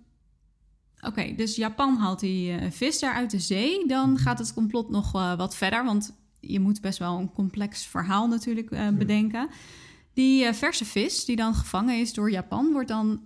Oké, 0.97 1.11
okay, 1.11 1.35
dus 1.35 1.55
Japan 1.55 1.97
haalt 1.97 2.19
die 2.19 2.51
uh, 2.51 2.71
vis 2.71 2.99
daar 2.99 3.13
uit 3.13 3.31
de 3.31 3.39
zee. 3.39 3.87
Dan 3.87 4.17
gaat 4.17 4.39
het 4.39 4.53
complot 4.53 4.89
nog 4.89 5.15
uh, 5.15 5.35
wat 5.37 5.55
verder, 5.55 5.85
want 5.85 6.15
je 6.47 6.59
moet 6.59 6.81
best 6.81 6.99
wel 6.99 7.17
een 7.17 7.31
complex 7.31 7.85
verhaal 7.85 8.27
natuurlijk 8.27 8.71
uh, 8.71 8.89
bedenken. 8.89 9.49
Die 10.13 10.53
verse 10.53 10.85
vis, 10.85 11.25
die 11.25 11.35
dan 11.35 11.55
gevangen 11.55 11.99
is 11.99 12.13
door 12.13 12.31
Japan, 12.31 12.71
wordt 12.71 12.87
dan 12.87 13.21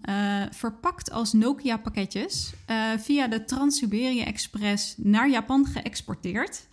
verpakt 0.51 1.11
als 1.11 1.33
Nokia-pakketjes 1.33 2.53
via 2.97 3.27
de 3.27 3.43
Trans-Siberië 3.43 4.21
Express 4.21 4.93
naar 4.97 5.29
Japan 5.29 5.65
geëxporteerd. 5.65 6.67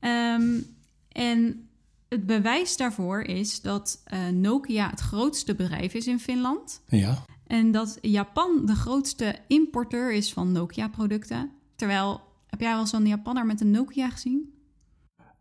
Um, 0.00 0.66
en 1.08 1.68
het 2.08 2.26
bewijs 2.26 2.76
daarvoor 2.76 3.22
is 3.22 3.60
dat 3.60 4.02
Nokia 4.32 4.90
het 4.90 5.00
grootste 5.00 5.54
bedrijf 5.54 5.94
is 5.94 6.06
in 6.06 6.20
Finland. 6.20 6.82
Ja. 6.86 7.24
En 7.46 7.70
dat 7.70 7.98
Japan 8.00 8.66
de 8.66 8.74
grootste 8.74 9.36
importeur 9.48 10.12
is 10.12 10.32
van 10.32 10.52
Nokia-producten. 10.52 11.50
Terwijl, 11.76 12.20
heb 12.46 12.60
jij 12.60 12.74
wel 12.74 12.86
zo'n 12.86 13.06
Japanner 13.06 13.46
met 13.46 13.60
een 13.60 13.70
Nokia 13.70 14.10
gezien? 14.10 14.51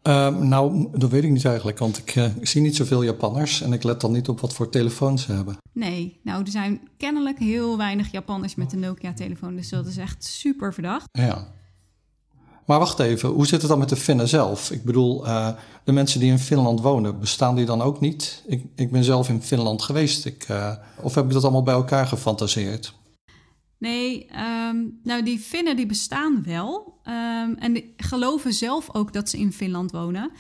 Uh, 0.04 0.38
nou, 0.38 0.88
dat 0.92 1.10
weet 1.10 1.24
ik 1.24 1.32
niet 1.32 1.46
eigenlijk, 1.46 1.80
want 1.80 1.98
ik, 1.98 2.16
uh, 2.16 2.36
ik, 2.36 2.48
zie 2.48 2.62
niet 2.62 2.76
zoveel 2.76 3.04
Japanners 3.04 3.62
en 3.62 3.74
ik 3.74 3.84
let 3.84 4.02
dan 4.02 4.12
niet 4.12 4.30
op 4.30 4.40
wat 4.40 4.54
voor 4.54 4.70
telefoons 4.70 5.24
ze 5.24 5.32
hebben. 5.32 5.58
Nee, 5.74 6.20
nou, 6.24 6.44
er 6.44 6.52
zijn 6.52 6.82
kennelijk 6.98 7.40
heel 7.40 7.78
weinig 7.78 8.12
Japanners 8.12 8.56
met 8.56 8.74
een 8.74 8.80
Nokia-telefoon, 8.80 9.56
dus 9.56 9.70
dat 9.70 9.88
is 9.88 9.98
echt 9.98 10.24
super 10.24 10.74
verdacht. 10.74 11.06
Ja. 11.12 11.48
Maar 12.66 12.80
wacht 12.80 13.00
even, 13.00 13.30
hoe 13.30 13.48
zit 13.48 13.62
het 13.62 13.70
dan 13.70 13.80
met 13.80 13.90
de 13.90 13.96
Finnen 13.96 14.28
zelf? 14.28 14.72
Ik 14.72 14.84
bedoel, 14.84 15.28
uh, 15.28 15.50
de 15.84 15.92
mensen 15.92 16.20
die 16.20 16.32
in 16.32 16.40
Finland 16.40 16.82
wonen, 16.82 17.20
bestaan 17.20 17.56
die 17.56 17.66
dan 17.66 17.82
ook 17.82 18.00
niet? 18.00 18.44
Ik, 18.48 18.66
ik 18.76 18.92
ben 18.92 19.04
zelf 19.04 19.30
in 19.30 19.42
Finland 19.42 19.82
geweest. 19.82 20.26
Ik, 20.26 20.48
uh, 20.50 20.72
of 21.02 21.16
heb 21.16 21.26
ik 21.26 21.32
dat 21.32 21.44
allemaal 21.44 21.64
bij 21.64 21.74
elkaar 21.74 22.08
gefantaseerd? 22.08 22.94
Nee, 23.82 24.28
um, 24.70 25.00
nou 25.04 25.24
die 25.24 25.40
Finnen 25.40 25.76
die 25.76 25.86
bestaan 25.86 26.44
wel. 26.44 27.00
Um, 27.06 27.56
en 27.56 27.74
die 27.74 27.94
geloven 27.98 28.54
zelf 28.54 28.94
ook 28.96 29.14
dat 29.14 29.30
ze 29.30 29.38
in 29.38 29.54
Finland 29.54 29.92
wonen. 29.92 30.32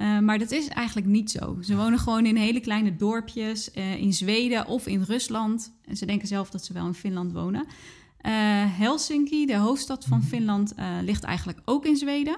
Uh, 0.00 0.18
maar 0.18 0.38
dat 0.38 0.50
is 0.50 0.68
eigenlijk 0.68 1.06
niet 1.06 1.30
zo. 1.30 1.56
Ze 1.60 1.76
wonen 1.76 1.98
gewoon 1.98 2.26
in 2.26 2.36
hele 2.36 2.60
kleine 2.60 2.96
dorpjes 2.96 3.70
in 3.70 4.12
Zweden 4.12 4.66
of 4.66 4.86
in 4.86 5.02
Rusland. 5.02 5.72
En 5.84 5.96
ze 5.96 6.06
denken 6.06 6.28
zelf 6.28 6.50
dat 6.50 6.64
ze 6.64 6.72
wel 6.72 6.86
in 6.86 6.94
Finland 6.94 7.32
wonen. 7.32 7.64
Uh, 7.66 8.32
Helsinki, 8.78 9.46
de 9.46 9.56
hoofdstad 9.56 10.04
van 10.04 10.18
mhm. 10.18 10.26
Finland, 10.26 10.72
uh, 10.78 10.86
ligt 11.02 11.24
eigenlijk 11.24 11.60
ook 11.64 11.84
in 11.84 11.96
Zweden. 11.96 12.36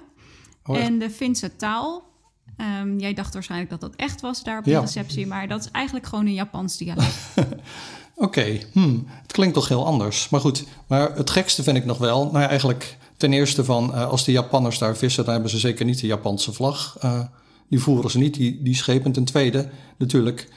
Oh, 0.64 0.76
en 0.76 0.98
de 0.98 1.10
Finse 1.10 1.56
taal. 1.56 2.10
Ehm, 2.56 2.98
jij 2.98 3.14
dacht 3.14 3.34
waarschijnlijk 3.34 3.70
dat 3.70 3.80
dat 3.80 3.96
echt 3.96 4.20
was 4.20 4.42
daar 4.42 4.58
op 4.58 4.64
de 4.64 4.70
Ja. 4.70 4.80
receptie, 4.80 5.26
maar 5.26 5.48
dat 5.48 5.60
is 5.60 5.70
eigenlijk 5.70 6.06
gewoon 6.06 6.26
een 6.26 6.34
Japans 6.34 6.76
dialect. 6.76 7.34
Oké, 8.22 8.58
hmm, 8.72 9.04
het 9.22 9.32
klinkt 9.32 9.54
toch 9.54 9.68
heel 9.68 9.86
anders. 9.86 10.28
Maar 10.28 10.40
goed, 10.40 10.64
maar 10.86 11.14
het 11.16 11.30
gekste 11.30 11.62
vind 11.62 11.76
ik 11.76 11.84
nog 11.84 11.98
wel... 11.98 12.24
Nou 12.24 12.38
ja, 12.38 12.48
eigenlijk 12.48 12.98
ten 13.16 13.32
eerste 13.32 13.64
van... 13.64 13.94
eh, 13.94 14.08
als 14.08 14.24
de 14.24 14.32
Japanners 14.32 14.78
daar 14.78 14.96
vissen... 14.96 15.24
dan 15.24 15.32
hebben 15.32 15.50
ze 15.50 15.58
zeker 15.58 15.84
niet 15.84 16.00
de 16.00 16.06
Japanse 16.06 16.52
vlag. 16.52 16.96
Eh, 17.00 17.20
die 17.68 17.80
voeren 17.80 18.10
ze 18.10 18.18
niet, 18.18 18.34
die, 18.34 18.62
die 18.62 18.74
schepen. 18.74 19.12
Ten 19.12 19.24
tweede, 19.24 19.68
natuurlijk, 19.98 20.48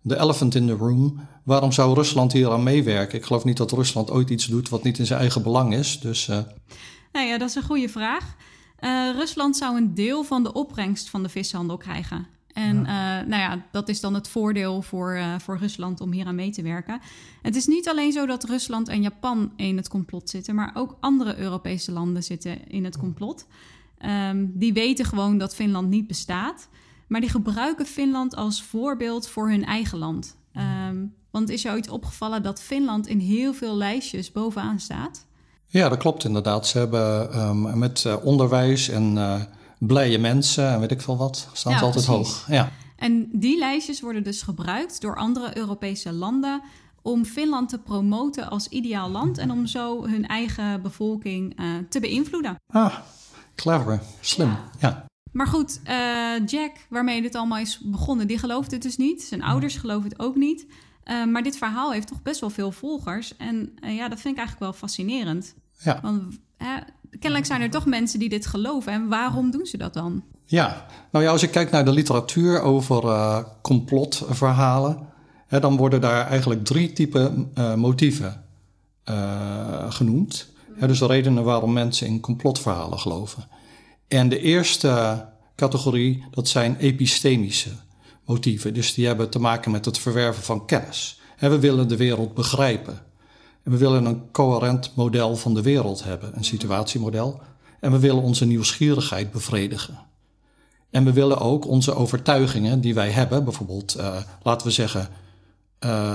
de 0.00 0.18
elephant 0.18 0.54
in 0.54 0.66
the 0.66 0.72
room. 0.72 1.28
Waarom 1.44 1.72
zou 1.72 1.94
Rusland 1.94 2.32
hier 2.32 2.50
aan 2.50 2.62
meewerken? 2.62 3.18
Ik 3.18 3.24
geloof 3.24 3.44
niet 3.44 3.56
dat 3.56 3.72
Rusland 3.72 4.10
ooit 4.10 4.30
iets 4.30 4.46
doet... 4.46 4.68
wat 4.68 4.82
niet 4.82 4.98
in 4.98 5.06
zijn 5.06 5.20
eigen 5.20 5.42
belang 5.42 5.74
is. 5.74 6.00
Dus 6.00 6.28
eh, 6.28 6.38
nou 7.12 7.26
ja, 7.26 7.38
dat 7.38 7.48
is 7.48 7.54
een 7.54 7.62
goede 7.62 7.88
vraag. 7.88 8.34
Rusland 9.16 9.56
zou 9.56 9.76
een 9.76 9.94
deel 9.94 10.24
van 10.24 10.42
de 10.42 10.52
opbrengst 10.52 11.08
van 11.10 11.22
de 11.22 11.28
vishandel 11.28 11.76
krijgen. 11.76 12.26
En 12.52 12.86
eh, 12.86 12.94
nou 13.26 13.42
ja, 13.42 13.62
dat 13.70 13.88
is 13.88 14.00
dan 14.00 14.14
het 14.14 14.28
voordeel 14.28 14.82
voor, 14.82 15.12
eh, 15.12 15.38
voor 15.38 15.58
Rusland 15.58 16.00
om 16.00 16.12
hier 16.12 16.26
aan 16.26 16.34
mee 16.34 16.50
te 16.50 16.62
werken. 16.62 17.00
Het 17.42 17.56
is 17.56 17.66
niet 17.66 17.88
alleen 17.88 18.12
zo 18.12 18.26
dat 18.26 18.44
Rusland 18.44 18.88
en 18.88 19.02
Japan 19.02 19.52
in 19.56 19.76
het 19.76 19.88
complot 19.88 20.30
zitten, 20.30 20.54
maar 20.54 20.70
ook 20.74 20.96
andere 21.00 21.36
Europese 21.38 21.92
landen 21.92 22.22
zitten 22.22 22.68
in 22.68 22.84
het 22.84 22.98
complot. 22.98 23.46
Ehm, 23.98 24.46
die 24.48 24.72
weten 24.72 25.04
gewoon 25.04 25.38
dat 25.38 25.54
Finland 25.54 25.88
niet 25.88 26.06
bestaat, 26.06 26.68
maar 27.06 27.20
die 27.20 27.30
gebruiken 27.30 27.86
Finland 27.86 28.36
als 28.36 28.62
voorbeeld 28.62 29.28
voor 29.28 29.48
hun 29.48 29.64
eigen 29.64 29.98
land. 29.98 30.36
Ehm, 30.52 30.96
want 31.30 31.48
is 31.48 31.62
je 31.62 31.70
ooit 31.70 31.90
opgevallen 31.90 32.42
dat 32.42 32.62
Finland 32.62 33.06
in 33.06 33.18
heel 33.18 33.54
veel 33.54 33.76
lijstjes 33.76 34.32
bovenaan 34.32 34.80
staat? 34.80 35.28
ja, 35.70 35.88
dat 35.88 35.98
klopt 35.98 36.24
inderdaad. 36.24 36.66
Ze 36.66 36.78
hebben 36.78 37.32
ehm, 37.32 37.78
met 37.78 38.04
eh, 38.04 38.16
onderwijs 38.24 38.88
en 38.88 39.18
blije 39.80 40.18
mensen... 40.18 40.68
en 40.68 40.80
weet 40.80 40.90
ik 40.90 41.00
veel 41.00 41.16
wat, 41.16 41.48
staan 41.52 41.72
Ja, 41.72 41.80
altijd 41.80 42.04
precies. 42.04 42.32
hoog. 42.32 42.46
Ja. 42.48 42.72
En 42.96 43.28
die 43.32 43.58
lijstjes 43.58 44.00
worden 44.00 44.22
dus 44.22 44.42
gebruikt 44.42 45.00
door 45.00 45.16
andere 45.16 45.56
Europese 45.56 46.12
landen 46.12 46.62
om 47.02 47.24
Finland 47.24 47.68
te 47.68 47.78
promoten 47.78 48.50
als 48.50 48.68
ideaal 48.68 49.10
land 49.10 49.38
en 49.38 49.50
om 49.50 49.66
zo 49.66 50.06
hun 50.06 50.26
eigen 50.26 50.82
bevolking 50.82 51.58
eh, 51.58 51.66
te 51.88 52.00
beïnvloeden. 52.00 52.56
Ah, 52.66 52.94
clever, 53.54 54.00
slim, 54.20 54.56
ja. 54.78 55.04
Maar 55.32 55.46
goed, 55.46 55.80
eh, 55.84 56.46
Jack, 56.46 56.72
waarmee 56.88 57.22
dit 57.22 57.34
allemaal 57.34 57.58
is 57.58 57.78
begonnen, 57.78 58.26
die 58.26 58.38
gelooft 58.38 58.70
het 58.70 58.82
dus 58.82 58.96
niet. 58.96 59.22
Zijn 59.22 59.42
ouders 59.42 59.76
geloven 59.76 60.08
het 60.08 60.18
ook 60.18 60.36
niet. 60.36 60.66
Eh, 61.02 61.24
maar 61.24 61.42
dit 61.42 61.56
verhaal 61.56 61.92
heeft 61.92 62.06
toch 62.06 62.22
best 62.22 62.40
wel 62.40 62.50
veel 62.50 62.72
volgers. 62.72 63.36
En 63.36 63.72
ja, 63.80 64.08
dat 64.08 64.20
vind 64.20 64.34
ik 64.34 64.38
eigenlijk 64.38 64.58
wel 64.58 64.72
fascinerend. 64.72 65.54
Ja. 65.78 65.98
Want 66.02 66.38
kennelijk 67.18 67.46
zijn 67.46 67.60
er 67.60 67.70
toch 67.70 67.86
mensen 67.86 68.18
die 68.18 68.28
dit 68.28 68.46
geloven. 68.46 68.92
En 68.92 69.08
waarom 69.08 69.50
doen 69.50 69.66
ze 69.66 69.76
dat 69.76 69.94
dan? 69.94 70.22
Ja, 70.44 70.86
nou 71.12 71.24
ja, 71.24 71.30
als 71.30 71.40
je 71.40 71.48
kijkt 71.48 71.70
naar 71.70 71.84
de 71.84 71.92
literatuur 71.92 72.60
over 72.60 73.04
eh, 73.04 73.38
complotverhalen, 73.62 74.98
hè, 75.46 75.60
dan 75.60 75.76
worden 75.76 76.00
daar 76.00 76.26
eigenlijk 76.26 76.64
drie 76.64 76.92
typen 76.92 77.50
eh, 77.54 77.74
motieven 77.74 78.44
eh, 79.04 79.92
genoemd. 79.92 80.52
Hè, 80.74 80.86
dus 80.86 80.98
de 80.98 81.06
redenen 81.06 81.44
waarom 81.44 81.72
mensen 81.72 82.06
in 82.06 82.20
complotverhalen 82.20 82.98
geloven. 82.98 83.48
En 84.08 84.28
de 84.28 84.40
eerste 84.40 85.24
categorie, 85.56 86.24
dat 86.30 86.48
zijn 86.48 86.76
epistemische 86.76 87.70
motieven. 88.24 88.74
Dus 88.74 88.94
die 88.94 89.06
hebben 89.06 89.30
te 89.30 89.40
maken 89.40 89.70
met 89.70 89.84
het 89.84 89.98
verwerven 89.98 90.42
van 90.42 90.66
kennis. 90.66 91.20
Hè, 91.36 91.48
we 91.48 91.58
willen 91.58 91.88
de 91.88 91.96
wereld 91.96 92.34
begrijpen. 92.34 93.02
En 93.62 93.70
we 93.70 93.76
willen 93.78 94.04
een 94.04 94.30
coherent 94.30 94.92
model 94.94 95.36
van 95.36 95.54
de 95.54 95.62
wereld 95.62 96.04
hebben, 96.04 96.36
een 96.36 96.44
situatiemodel. 96.44 97.40
En 97.80 97.92
we 97.92 97.98
willen 97.98 98.22
onze 98.22 98.46
nieuwsgierigheid 98.46 99.30
bevredigen. 99.30 99.98
En 100.90 101.04
we 101.04 101.12
willen 101.12 101.38
ook 101.38 101.66
onze 101.66 101.94
overtuigingen 101.94 102.80
die 102.80 102.94
wij 102.94 103.10
hebben, 103.10 103.44
bijvoorbeeld, 103.44 103.94
eh, 103.94 104.16
laten 104.42 104.66
we 104.66 104.72
zeggen, 104.72 105.08
eh, 105.78 106.14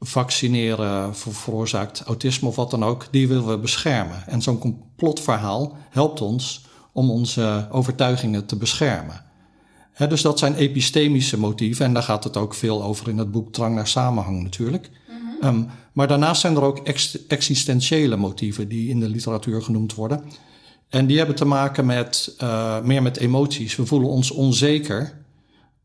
vaccineren 0.00 1.16
ver- 1.16 1.34
veroorzaakt 1.34 2.02
autisme 2.02 2.48
of 2.48 2.56
wat 2.56 2.70
dan 2.70 2.84
ook, 2.84 3.06
die 3.10 3.28
willen 3.28 3.46
we 3.46 3.58
beschermen. 3.58 4.26
En 4.26 4.42
zo'n 4.42 4.58
complotverhaal 4.58 5.76
helpt 5.90 6.20
ons 6.20 6.64
om 6.92 7.10
onze 7.10 7.68
overtuigingen 7.70 8.46
te 8.46 8.56
beschermen. 8.56 9.24
Dus 10.08 10.22
dat 10.22 10.38
zijn 10.38 10.54
epistemische 10.54 11.38
motieven 11.38 11.86
en 11.86 11.92
daar 11.92 12.02
gaat 12.02 12.24
het 12.24 12.36
ook 12.36 12.54
veel 12.54 12.82
over 12.82 13.08
in 13.08 13.18
het 13.18 13.30
boek 13.30 13.52
Drang 13.52 13.74
naar 13.74 13.86
Samenhang 13.86 14.42
natuurlijk. 14.42 14.90
Ehm, 15.40 15.62
maar 15.92 16.08
daarnaast 16.08 16.40
zijn 16.40 16.56
er 16.56 16.62
ook 16.62 16.78
ex- 16.78 17.26
existentiële 17.26 18.16
motieven 18.16 18.68
die 18.68 18.88
in 18.88 19.00
de 19.00 19.08
literatuur 19.08 19.62
genoemd 19.62 19.94
worden. 19.94 20.24
En 20.88 21.06
die 21.06 21.18
hebben 21.18 21.36
te 21.36 21.44
maken 21.44 21.86
met 21.86 22.34
eh, 22.38 22.80
meer 22.80 23.02
met 23.02 23.16
emoties. 23.16 23.76
We 23.76 23.86
voelen 23.86 24.08
ons 24.08 24.30
onzeker, 24.30 25.24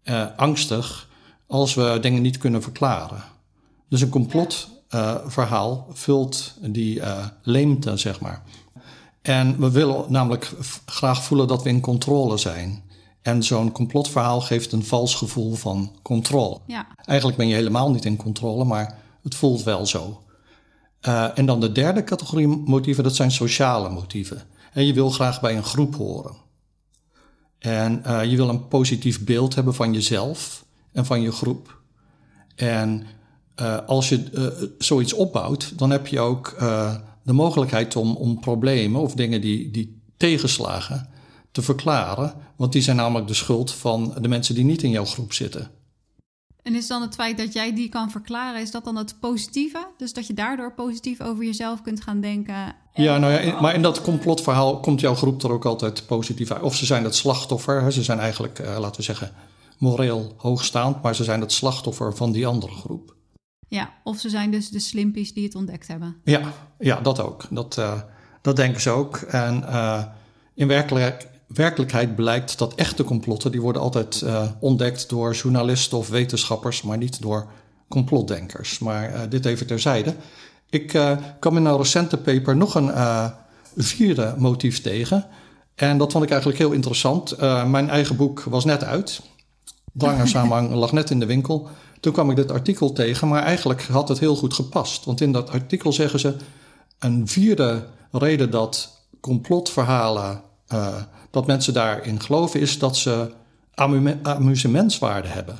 eh, 0.04 0.26
angstig, 0.36 1.10
als 1.48 1.74
we 1.74 1.98
dingen 2.02 2.22
niet 2.22 2.38
kunnen 2.38 2.62
verklaren. 2.62 3.24
Dus 3.90 4.02
een 4.02 4.10
complotverhaal 4.10 5.88
vult 5.92 6.54
die 6.62 7.02
eh, 7.02 7.26
leemte, 7.42 7.98
zeg 7.98 8.20
maar. 8.20 8.44
En 9.22 9.60
we 9.60 9.72
willen 9.72 10.06
namelijk 10.08 10.54
graag 10.86 11.24
voelen 11.24 11.48
dat 11.48 11.64
we 11.64 11.70
in 11.70 11.82
controle 11.82 12.38
zijn. 12.38 12.84
En 13.22 13.44
zo'n 13.44 13.72
complotverhaal 13.72 14.42
geeft 14.42 14.72
een 14.72 14.86
vals 14.86 15.16
gevoel 15.16 15.54
van 15.56 15.92
controle. 16.02 16.60
Ja, 16.68 16.88
Eigenlijk 17.06 17.38
ben 17.38 17.48
je 17.48 17.56
helemaal 17.56 17.92
niet 17.92 18.06
in 18.06 18.16
controle, 18.16 18.64
maar 18.64 18.98
het 19.28 19.36
voelt 19.36 19.64
wel 19.64 19.86
zo. 19.86 20.24
Eh, 21.00 21.38
en 21.38 21.46
dan 21.46 21.60
de 21.60 21.72
derde 21.72 22.04
categorie 22.04 22.48
motieven, 22.48 23.04
dat 23.04 23.16
zijn 23.16 23.32
sociale 23.32 23.90
motieven. 23.90 24.42
En 24.74 24.86
je 24.86 24.94
wil 24.94 25.10
graag 25.10 25.42
bij 25.42 25.56
een 25.56 25.64
groep 25.64 25.96
horen. 25.96 26.36
En 27.60 28.04
eh, 28.04 28.24
je 28.24 28.36
wil 28.36 28.50
een 28.50 28.68
positief 28.68 29.24
beeld 29.24 29.56
hebben 29.56 29.74
van 29.74 29.94
jezelf 29.94 30.66
en 30.92 31.06
van 31.06 31.22
je 31.22 31.32
groep. 31.32 31.82
En 32.56 33.06
eh, 33.56 33.78
als 33.86 34.10
je 34.10 34.74
zoiets 34.78 35.14
opbouwt, 35.14 35.78
dan 35.78 35.90
heb 35.90 36.08
je 36.08 36.20
ook 36.20 36.56
de 37.24 37.34
mogelijkheid 37.34 37.96
om, 37.96 38.16
om 38.16 38.40
problemen 38.40 39.02
of 39.02 39.14
dingen 39.14 39.42
die, 39.42 39.72
die 39.72 40.02
tegenslagen 40.18 41.10
te 41.52 41.62
verklaren. 41.62 42.34
Want 42.56 42.72
die 42.72 42.82
zijn 42.82 42.96
namelijk 42.96 43.28
de 43.28 43.34
schuld 43.34 43.72
van 43.72 44.16
de 44.22 44.28
mensen 44.28 44.56
die 44.56 44.64
niet 44.64 44.84
in 44.84 44.90
jouw 44.90 45.06
groep 45.06 45.34
zitten. 45.34 45.72
En 46.68 46.76
is 46.76 46.88
dan 46.88 47.02
het 47.02 47.16
feit 47.16 47.38
dat 47.38 47.54
jij 47.54 47.74
die 47.76 47.90
kan 47.90 48.12
verklaren, 48.12 48.62
is 48.62 48.72
dat 48.72 48.84
dan 48.84 48.96
het 48.96 49.20
positieve? 49.20 49.88
Dus 49.98 50.14
dat 50.14 50.28
je 50.28 50.34
daardoor 50.34 50.74
positief 50.74 51.22
over 51.22 51.44
jezelf 51.46 51.82
kunt 51.82 52.02
gaan 52.02 52.22
denken. 52.22 52.76
Ja, 52.94 53.18
nou 53.18 53.34
ja, 53.34 53.40
in- 53.40 53.62
maar 53.62 53.74
in 53.76 53.82
dat 53.82 54.02
complotverhaal 54.02 54.80
komt 54.80 55.00
jouw 55.00 55.16
groep 55.16 55.44
er 55.44 55.52
ook 55.52 55.66
altijd 55.66 56.06
positief 56.08 56.52
uit. 56.52 56.62
Of 56.62 56.76
ze 56.76 56.86
zijn 56.86 57.04
het 57.04 57.16
slachtoffer, 57.16 57.82
hè, 57.82 57.92
ze 57.92 58.04
zijn 58.04 58.20
eigenlijk, 58.20 58.60
eh, 58.60 58.78
laten 58.80 58.96
we 58.98 59.04
zeggen, 59.04 59.32
moreel 59.78 60.34
hoogstaand, 60.38 61.02
maar 61.02 61.16
ze 61.16 61.24
zijn 61.24 61.42
het 61.42 61.52
slachtoffer 61.52 62.16
van 62.16 62.32
die 62.32 62.48
andere 62.48 62.74
groep. 62.74 63.16
Ja, 63.68 63.94
of 64.04 64.20
ze 64.20 64.30
zijn 64.30 64.52
dus 64.52 64.70
de 64.70 64.80
slimpies 64.80 65.34
die 65.34 65.44
het 65.44 65.56
ontdekt 65.56 65.88
hebben. 65.88 66.16
Ja, 66.24 66.42
ja 66.80 67.00
dat 67.02 67.20
ook. 67.20 67.46
Dat, 67.50 67.78
eh, 67.78 68.02
dat 68.42 68.56
denken 68.56 68.82
ze 68.82 68.90
ook. 68.90 69.18
En 69.18 69.68
eh, 69.68 70.04
in 70.54 70.68
werkelijk, 70.68 71.28
werkelijkheid 71.48 72.16
blijkt 72.16 72.58
dat 72.58 72.76
echte 72.76 73.04
complotten, 73.04 73.52
die 73.52 73.62
worden 73.62 73.82
altijd 73.82 74.22
eh, 74.22 74.44
ontdekt 74.60 75.10
door 75.10 75.34
journalisten 75.34 75.98
of 75.98 76.10
wetenschappers, 76.10 76.82
maar 76.82 76.98
niet 76.98 77.22
door 77.22 77.48
complotdenkers. 77.88 78.80
Maar 78.80 79.14
eh, 79.14 79.22
dit 79.30 79.46
even 79.46 79.68
terzijde. 79.68 80.16
Ik 80.70 80.94
eh, 80.94 81.18
kwam 81.40 81.58
in 81.58 81.66
een 81.66 81.78
recente 81.78 82.18
paper 82.18 82.56
nog 82.56 82.76
een 82.76 82.92
vierde 83.76 84.34
motief 84.38 84.82
tegen. 84.82 85.26
En 85.76 85.98
dat 85.98 86.12
vond 86.12 86.24
ik 86.24 86.30
eigenlijk 86.30 86.60
heel 86.60 86.72
interessant. 86.72 87.38
Mijn 87.68 87.90
eigen 87.90 88.16
boek 88.16 88.44
was 88.44 88.66
net 88.66 88.84
uit. 88.84 89.22
Samenhang 90.24 90.74
lag 90.74 90.92
net 90.92 91.10
in 91.10 91.20
de 91.20 91.26
winkel. 91.26 91.70
Toen 92.00 92.14
kwam 92.14 92.30
ik 92.30 92.36
dit 92.36 92.52
artikel 92.52 92.94
tegen, 92.94 93.28
maar 93.28 93.44
eigenlijk 93.44 93.82
had 93.82 94.10
het 94.10 94.20
heel 94.20 94.36
goed 94.36 94.54
gepast. 94.54 95.06
Want 95.06 95.22
in 95.22 95.32
dat 95.32 95.50
artikel 95.50 95.94
zeggen 95.94 96.20
ze 96.20 96.36
een 97.00 97.28
vierde 97.28 97.88
reden 98.12 98.52
dat 98.52 98.98
complotverhalen, 99.20 100.42
eh, 100.68 100.96
dat 101.32 101.48
mensen 101.48 101.74
daarin 101.74 102.22
geloven, 102.22 102.60
is 102.60 102.80
dat 102.80 102.98
ze 102.98 103.32
amu- 103.74 104.20
amusementswaarde 104.22 105.28
hebben. 105.28 105.56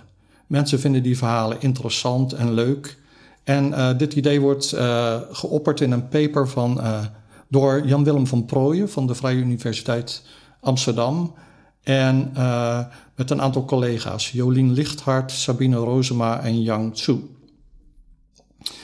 Mensen 0.48 0.80
vinden 0.80 1.04
die 1.04 1.18
verhalen 1.18 1.62
interessant 1.62 2.34
en 2.34 2.54
leuk. 2.54 2.98
En 3.44 3.74
eh, 3.74 3.98
dit 3.98 4.14
idee 4.14 4.42
wordt 4.42 4.72
eh, 4.72 5.16
geopperd 5.32 5.82
in 5.82 5.92
een 5.92 6.08
paper 6.08 6.48
van, 6.48 6.82
door 7.50 7.88
Jan-Willem 7.88 8.28
van 8.28 8.46
Prooijen 8.46 8.90
van 8.90 9.08
de 9.08 9.16
Vrije 9.16 9.38
Universiteit 9.38 10.24
Amsterdam. 10.62 11.34
En 11.84 12.32
met 13.16 13.32
een 13.32 13.42
aantal 13.42 13.66
collega's, 13.66 14.32
Jolien 14.32 14.72
Lichthart, 14.72 15.32
Sabine 15.32 15.76
Rozema 15.76 16.40
en 16.40 16.62
Yang 16.62 16.94
Tzu. 16.94 17.20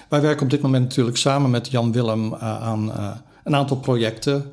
Wij 0.09 0.21
werken 0.21 0.43
op 0.43 0.49
dit 0.49 0.61
moment 0.61 0.83
natuurlijk 0.83 1.17
samen 1.17 1.49
met 1.49 1.67
Jan 1.67 1.91
Willem 1.91 2.33
eh, 2.33 2.61
aan 2.61 2.91
een 3.43 3.55
aantal 3.55 3.77
projecten, 3.77 4.51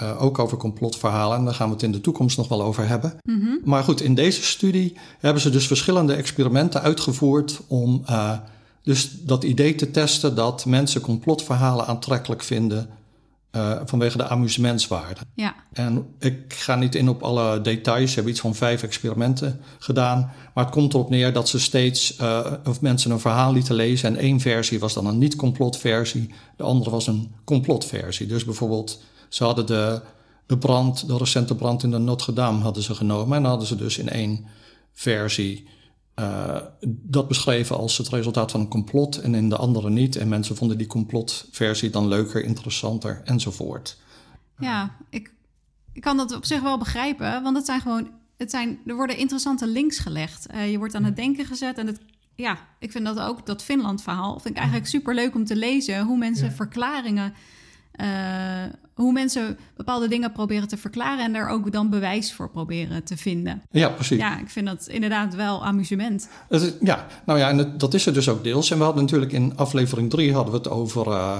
eh, 0.00 0.22
ook 0.22 0.38
over 0.38 0.56
complotverhalen. 0.56 1.38
En 1.38 1.44
daar 1.44 1.54
gaan 1.54 1.68
we 1.68 1.74
het 1.74 1.82
in 1.82 1.92
de 1.92 2.00
toekomst 2.00 2.36
nog 2.36 2.48
wel 2.48 2.62
over 2.62 2.88
hebben. 2.88 3.18
Maar 3.64 3.84
goed, 3.84 4.00
in 4.00 4.14
deze 4.14 4.42
studie 4.42 4.96
hebben 5.18 5.42
ze 5.42 5.50
dus 5.50 5.66
verschillende 5.66 6.14
experimenten 6.14 6.82
uitgevoerd 6.82 7.60
om 7.66 8.02
eh, 8.06 8.32
dus 8.82 9.10
dat 9.22 9.44
idee 9.44 9.74
te 9.74 9.90
testen 9.90 10.34
dat 10.34 10.66
mensen 10.66 11.00
complotverhalen 11.00 11.86
aantrekkelijk 11.86 12.42
vinden 12.42 12.88
uh, 13.56 13.80
vanwege 13.84 14.16
de 14.16 14.28
amusementswaarde. 14.28 15.20
Ja. 15.34 15.54
En 15.72 16.06
ik 16.18 16.44
ga 16.48 16.74
niet 16.74 16.94
in 16.94 17.08
op 17.08 17.22
alle 17.22 17.60
details. 17.60 18.08
Ze 18.08 18.14
hebben 18.14 18.32
iets 18.32 18.40
van 18.40 18.54
vijf 18.54 18.82
experimenten 18.82 19.60
gedaan. 19.78 20.32
Maar 20.54 20.64
het 20.64 20.72
komt 20.72 20.94
erop 20.94 21.10
neer 21.10 21.32
dat 21.32 21.48
ze 21.48 21.60
steeds 21.60 22.18
uh, 22.20 22.46
of 22.64 22.80
mensen 22.80 23.10
een 23.10 23.20
verhaal 23.20 23.52
lieten 23.52 23.74
lezen. 23.74 24.08
En 24.08 24.22
één 24.22 24.40
versie 24.40 24.78
was 24.78 24.94
dan 24.94 25.06
een 25.06 25.18
niet-complotversie. 25.18 26.30
De 26.56 26.62
andere 26.62 26.90
was 26.90 27.06
een 27.06 27.34
complotversie. 27.44 28.26
Dus 28.26 28.44
bijvoorbeeld, 28.44 29.02
ze 29.30 29.44
hadden 29.44 29.66
de, 29.66 30.02
de 30.46 30.58
brand, 30.58 31.06
de 31.06 31.16
recente 31.16 31.54
brand 31.54 31.82
in 31.82 31.90
de 31.90 31.98
Notre 31.98 32.32
Dame 32.32 32.62
hadden 32.62 32.82
ze 32.82 32.94
genomen. 32.94 33.36
En 33.36 33.42
dan 33.42 33.50
hadden 33.50 33.68
ze 33.68 33.76
dus 33.76 33.98
in 33.98 34.08
één 34.08 34.46
versie 34.92 35.68
uh, 36.20 36.56
dat 36.86 37.28
beschreven 37.28 37.76
als 37.76 37.98
het 37.98 38.08
resultaat 38.08 38.50
van 38.50 38.60
een 38.60 38.68
complot 38.68 39.16
en 39.16 39.34
in 39.34 39.48
de 39.48 39.56
andere 39.56 39.90
niet. 39.90 40.16
En 40.16 40.28
mensen 40.28 40.56
vonden 40.56 40.78
die 40.78 40.86
complotversie 40.86 41.90
dan 41.90 42.08
leuker, 42.08 42.44
interessanter 42.44 43.20
enzovoort. 43.24 43.98
Ja, 44.58 44.96
ik, 45.10 45.32
ik 45.92 46.02
kan 46.02 46.16
dat 46.16 46.34
op 46.34 46.44
zich 46.44 46.60
wel 46.60 46.78
begrijpen, 46.78 47.42
want 47.42 47.56
het 47.56 47.66
zijn 47.66 47.80
gewoon, 47.80 48.10
het 48.36 48.50
zijn, 48.50 48.78
er 48.86 48.94
worden 48.94 49.16
interessante 49.16 49.66
links 49.66 49.98
gelegd. 49.98 50.46
Uh, 50.54 50.70
je 50.70 50.78
wordt 50.78 50.94
aan 50.94 51.04
het 51.04 51.16
denken 51.16 51.44
gezet 51.44 51.78
en 51.78 51.86
het, 51.86 52.00
ja, 52.34 52.58
ik 52.78 52.92
vind 52.92 53.04
dat 53.04 53.18
ook 53.18 53.46
dat 53.46 53.62
Finland-verhaal 53.62 54.32
vind 54.32 54.54
ik 54.54 54.60
eigenlijk 54.60 54.86
super 54.86 55.14
leuk 55.14 55.34
om 55.34 55.44
te 55.44 55.56
lezen 55.56 56.04
hoe 56.04 56.18
mensen 56.18 56.46
ja. 56.46 56.52
verklaringen 56.52 57.34
uh, 58.00 58.64
hoe 59.00 59.12
mensen 59.12 59.58
bepaalde 59.76 60.08
dingen 60.08 60.32
proberen 60.32 60.68
te 60.68 60.76
verklaren 60.76 61.24
en 61.24 61.32
daar 61.32 61.48
ook 61.48 61.72
dan 61.72 61.90
bewijs 61.90 62.32
voor 62.32 62.50
proberen 62.50 63.04
te 63.04 63.16
vinden. 63.16 63.62
Ja, 63.70 63.88
precies. 63.88 64.18
Ja, 64.18 64.38
ik 64.38 64.48
vind 64.48 64.66
dat 64.66 64.86
inderdaad 64.86 65.34
wel 65.34 65.64
amusement. 65.64 66.28
Het, 66.48 66.76
ja, 66.80 67.06
nou 67.26 67.38
ja, 67.38 67.48
en 67.48 67.74
dat 67.78 67.94
is 67.94 68.06
er 68.06 68.14
dus 68.14 68.28
ook 68.28 68.44
deels. 68.44 68.70
En 68.70 68.78
we 68.78 68.84
hadden 68.84 69.02
natuurlijk 69.02 69.32
in 69.32 69.56
aflevering 69.56 70.10
3 70.10 70.32
hadden 70.32 70.52
we 70.52 70.58
het 70.58 70.68
over 70.68 71.06
uh, 71.06 71.36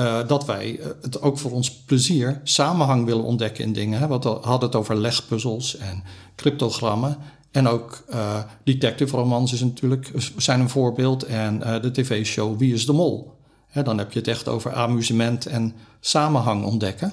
uh, 0.00 0.28
dat 0.28 0.44
wij 0.46 0.80
het 1.02 1.22
ook 1.22 1.38
voor 1.38 1.50
ons 1.50 1.72
plezier 1.72 2.40
samenhang 2.44 3.04
willen 3.04 3.24
ontdekken 3.24 3.64
in 3.64 3.72
dingen. 3.72 3.98
Hè? 3.98 4.06
We 4.06 4.28
hadden 4.28 4.68
het 4.68 4.74
over 4.74 4.96
legpuzzels 4.96 5.76
en 5.76 6.02
cryptogrammen. 6.36 7.16
En 7.50 7.68
ook 7.68 8.04
uh, 8.10 8.38
detective 8.64 9.16
romans 9.16 9.52
is 9.52 9.60
natuurlijk, 9.60 10.12
zijn 10.36 10.60
een 10.60 10.68
voorbeeld. 10.68 11.22
En 11.22 11.58
de 11.58 11.90
tv-show 11.90 12.58
Wie 12.58 12.74
is 12.74 12.86
de 12.86 12.92
Mol? 12.92 13.40
He, 13.72 13.82
dan 13.82 13.98
heb 13.98 14.12
je 14.12 14.18
het 14.18 14.28
echt 14.28 14.48
over 14.48 14.74
amusement 14.74 15.46
en 15.46 15.74
samenhang 16.00 16.64
ontdekken. 16.64 17.12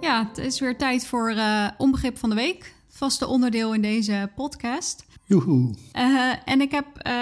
Ja, 0.00 0.26
het 0.28 0.38
is 0.38 0.60
weer 0.60 0.76
tijd 0.76 1.06
voor 1.06 1.30
uh, 1.30 1.68
Onbegrip 1.78 2.18
van 2.18 2.28
de 2.28 2.34
Week. 2.34 2.74
Vaste 2.88 3.26
onderdeel 3.26 3.74
in 3.74 3.82
deze 3.82 4.30
podcast. 4.34 5.04
Joehoe. 5.24 5.74
Uh, 5.96 6.32
en 6.44 6.60
ik 6.60 6.70
heb, 6.70 6.86
uh, 7.06 7.12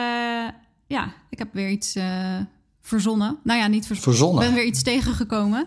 ja, 0.87 1.13
ik 1.31 1.39
heb 1.39 1.49
weer 1.53 1.71
iets 1.71 1.97
verzonnen. 2.81 3.39
Nou 3.43 3.59
ja, 3.59 3.67
niet 3.67 3.87
verzonnen. 3.87 4.17
verzonnen. 4.17 4.43
Ik 4.43 4.49
ben 4.49 4.59
weer 4.59 4.69
iets 4.69 4.83
tegengekomen. 4.83 5.67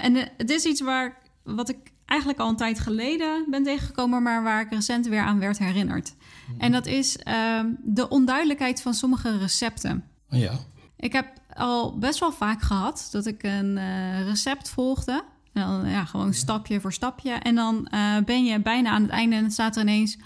en 0.00 0.16
het 0.36 0.50
is 0.50 0.64
iets 0.64 0.80
waar, 0.80 1.18
wat 1.44 1.68
ik 1.68 1.78
eigenlijk 2.06 2.40
al 2.40 2.48
een 2.48 2.56
tijd 2.56 2.80
geleden 2.80 3.46
ben 3.50 3.62
tegengekomen... 3.62 4.22
maar 4.22 4.42
waar 4.42 4.60
ik 4.60 4.70
recent 4.70 5.06
weer 5.06 5.22
aan 5.22 5.38
werd 5.38 5.58
herinnerd. 5.58 6.14
En 6.58 6.72
dat 6.72 6.86
is 6.86 7.18
uh, 7.28 7.60
de 7.78 8.08
onduidelijkheid 8.08 8.82
van 8.82 8.94
sommige 8.94 9.38
recepten. 9.38 10.04
Ja. 10.28 10.52
Ik 10.96 11.12
heb 11.12 11.26
al 11.54 11.98
best 11.98 12.18
wel 12.18 12.32
vaak 12.32 12.62
gehad 12.62 13.08
dat 13.10 13.26
ik 13.26 13.42
een 13.42 13.76
uh, 13.76 14.26
recept 14.26 14.68
volgde. 14.68 15.24
En 15.52 15.62
dan, 15.62 15.88
ja, 15.88 16.04
gewoon 16.04 16.34
stapje 16.34 16.80
voor 16.80 16.92
stapje. 16.92 17.30
En 17.32 17.54
dan 17.54 17.88
uh, 17.94 18.16
ben 18.24 18.44
je 18.44 18.60
bijna 18.60 18.90
aan 18.90 19.02
het 19.02 19.10
einde 19.10 19.36
en 19.36 19.44
het 19.44 19.52
staat 19.52 19.76
er 19.76 19.82
ineens... 19.82 20.18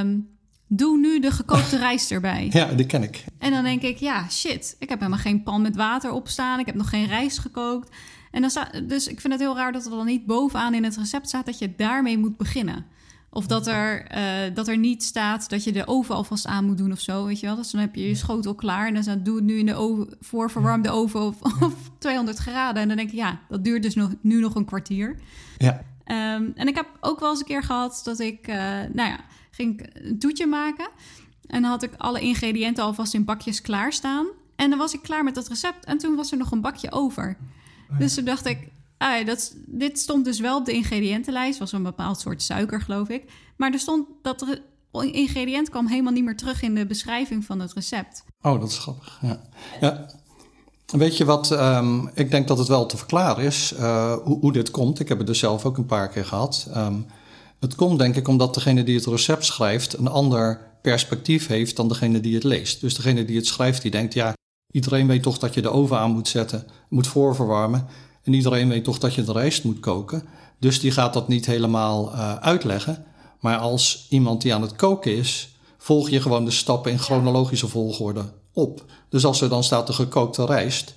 Um, 0.00 0.30
doe 0.76 0.98
nu 0.98 1.20
de 1.20 1.30
gekookte 1.30 1.76
rijst 1.86 2.10
erbij. 2.10 2.48
Ja, 2.50 2.66
die 2.66 2.86
ken 2.86 3.02
ik. 3.02 3.24
En 3.38 3.50
dan 3.50 3.64
denk 3.64 3.82
ik, 3.82 3.98
ja, 3.98 4.28
shit. 4.30 4.76
Ik 4.78 4.88
heb 4.88 4.98
helemaal 4.98 5.20
geen 5.20 5.42
pan 5.42 5.62
met 5.62 5.76
water 5.76 6.10
opstaan. 6.10 6.58
Ik 6.58 6.66
heb 6.66 6.74
nog 6.74 6.88
geen 6.88 7.06
rijst 7.06 7.38
gekookt. 7.38 7.96
En 8.30 8.40
dan 8.40 8.50
staat, 8.50 8.88
dus 8.88 9.06
ik 9.06 9.20
vind 9.20 9.32
het 9.32 9.42
heel 9.42 9.56
raar 9.56 9.72
dat 9.72 9.84
er 9.84 9.90
dan 9.90 10.06
niet 10.06 10.26
bovenaan 10.26 10.74
in 10.74 10.84
het 10.84 10.96
recept 10.96 11.28
staat... 11.28 11.46
dat 11.46 11.58
je 11.58 11.74
daarmee 11.76 12.18
moet 12.18 12.36
beginnen. 12.36 12.86
Of 13.34 13.46
dat 13.46 13.66
er, 13.66 14.16
uh, 14.16 14.54
dat 14.54 14.68
er 14.68 14.78
niet 14.78 15.02
staat 15.02 15.50
dat 15.50 15.64
je 15.64 15.72
de 15.72 15.86
oven 15.86 16.14
alvast 16.14 16.46
aan 16.46 16.64
moet 16.64 16.78
doen 16.78 16.92
of 16.92 17.00
zo, 17.00 17.24
weet 17.24 17.40
je 17.40 17.46
wel. 17.46 17.56
Dus 17.56 17.70
dan 17.70 17.80
heb 17.80 17.94
je 17.94 18.08
je 18.08 18.14
schotel 18.14 18.54
klaar 18.54 18.86
en 18.86 18.94
dan 18.94 19.02
staat 19.02 19.24
doe 19.24 19.36
het 19.36 19.44
nu 19.44 19.58
in 19.58 19.66
de 19.66 19.74
oven, 19.74 20.16
voorverwarmde 20.20 20.90
oven 20.90 21.20
of, 21.20 21.42
of 21.62 21.74
200 21.98 22.38
graden. 22.38 22.82
En 22.82 22.88
dan 22.88 22.96
denk 22.96 23.08
ik, 23.08 23.14
ja, 23.14 23.40
dat 23.48 23.64
duurt 23.64 23.82
dus 23.82 23.94
nog, 23.94 24.10
nu 24.20 24.40
nog 24.40 24.54
een 24.54 24.64
kwartier. 24.64 25.18
Ja. 25.58 25.84
Um, 26.34 26.52
en 26.54 26.68
ik 26.68 26.74
heb 26.74 26.86
ook 27.00 27.20
wel 27.20 27.30
eens 27.30 27.38
een 27.38 27.46
keer 27.46 27.62
gehad 27.62 28.00
dat 28.04 28.20
ik, 28.20 28.48
uh, 28.48 28.56
nou 28.92 29.08
ja, 29.08 29.18
ging 29.50 29.90
een 29.94 30.18
toetje 30.18 30.46
maken. 30.46 30.88
En 31.46 31.62
dan 31.62 31.70
had 31.70 31.82
ik 31.82 31.92
alle 31.96 32.20
ingrediënten 32.20 32.84
alvast 32.84 33.14
in 33.14 33.24
bakjes 33.24 33.60
klaarstaan. 33.60 34.26
En 34.56 34.70
dan 34.70 34.78
was 34.78 34.94
ik 34.94 35.02
klaar 35.02 35.24
met 35.24 35.34
dat 35.34 35.48
recept 35.48 35.84
en 35.84 35.98
toen 35.98 36.16
was 36.16 36.32
er 36.32 36.38
nog 36.38 36.50
een 36.50 36.60
bakje 36.60 36.92
over. 36.92 37.36
Dus 37.98 38.14
toen 38.14 38.24
dacht 38.24 38.46
ik, 38.46 38.68
Ah, 39.02 39.26
dat, 39.26 39.54
dit 39.66 39.98
stond 39.98 40.24
dus 40.24 40.40
wel 40.40 40.58
op 40.58 40.64
de 40.64 40.72
ingrediëntenlijst. 40.72 41.58
was 41.58 41.72
een 41.72 41.82
bepaald 41.82 42.20
soort 42.20 42.42
suiker, 42.42 42.80
geloof 42.80 43.08
ik. 43.08 43.24
Maar 43.56 43.72
er 43.72 43.78
stond 43.78 44.06
dat 44.22 44.42
er 44.42 44.62
ingrediënt 45.12 45.70
kwam 45.70 45.86
helemaal 45.86 46.12
niet 46.12 46.24
meer 46.24 46.36
terug 46.36 46.62
in 46.62 46.74
de 46.74 46.86
beschrijving 46.86 47.44
van 47.44 47.60
het 47.60 47.72
recept. 47.72 48.24
Oh, 48.42 48.60
dat 48.60 48.68
is 48.68 48.78
grappig. 48.78 49.20
Ja. 49.80 50.06
Weet 50.86 51.16
je 51.16 51.24
wat? 51.24 51.50
Um, 51.50 52.10
ik 52.14 52.30
denk 52.30 52.48
dat 52.48 52.58
het 52.58 52.68
wel 52.68 52.86
te 52.86 52.96
verklaren 52.96 53.44
is 53.44 53.72
uh, 53.78 54.12
hoe, 54.12 54.38
hoe, 54.38 54.52
dit 54.52 54.70
komt. 54.70 55.00
Ik 55.00 55.08
heb 55.08 55.18
het 55.18 55.26
dus 55.26 55.38
zelf 55.38 55.64
ook 55.64 55.76
een 55.76 55.86
paar 55.86 56.08
keer 56.08 56.24
gehad. 56.24 56.68
Um, 56.76 57.06
het 57.60 57.74
komt 57.74 57.98
denk 57.98 58.16
ik 58.16 58.28
omdat 58.28 58.54
degene 58.54 58.82
die 58.82 58.96
het 58.96 59.06
recept 59.06 59.44
schrijft 59.44 59.98
een 59.98 60.08
ander 60.08 60.60
perspectief 60.82 61.46
heeft 61.46 61.76
dan 61.76 61.88
degene 61.88 62.20
die 62.20 62.34
het 62.34 62.44
leest. 62.44 62.80
Dus 62.80 62.94
degene 62.94 63.24
die 63.24 63.36
het 63.36 63.46
schrijft, 63.46 63.82
die 63.82 63.90
denkt, 63.90 64.14
ja, 64.14 64.32
iedereen 64.72 65.06
weet 65.06 65.22
toch 65.22 65.38
dat 65.38 65.54
je 65.54 65.62
de 65.62 65.70
oven 65.70 65.98
aan 65.98 66.10
moet 66.10 66.28
zetten, 66.28 66.66
moet 66.88 67.06
voorverwarmen. 67.06 67.86
En 68.22 68.32
iedereen 68.32 68.68
weet 68.68 68.84
toch 68.84 68.98
dat 68.98 69.14
je 69.14 69.24
de 69.24 69.32
rijst 69.32 69.64
moet 69.64 69.80
koken. 69.80 70.22
Dus 70.58 70.80
die 70.80 70.90
gaat 70.90 71.12
dat 71.12 71.28
niet 71.28 71.46
helemaal 71.46 72.12
uh, 72.12 72.34
uitleggen. 72.34 73.04
Maar 73.40 73.58
als 73.58 74.06
iemand 74.08 74.42
die 74.42 74.54
aan 74.54 74.62
het 74.62 74.76
koken 74.76 75.16
is, 75.16 75.56
volg 75.78 76.10
je 76.10 76.20
gewoon 76.20 76.44
de 76.44 76.50
stappen 76.50 76.92
in 76.92 76.98
chronologische 76.98 77.68
volgorde 77.68 78.32
op. 78.52 78.84
Dus 79.08 79.24
als 79.24 79.40
er 79.40 79.48
dan 79.48 79.64
staat 79.64 79.86
de 79.86 79.92
gekookte 79.92 80.44
rijst, 80.44 80.94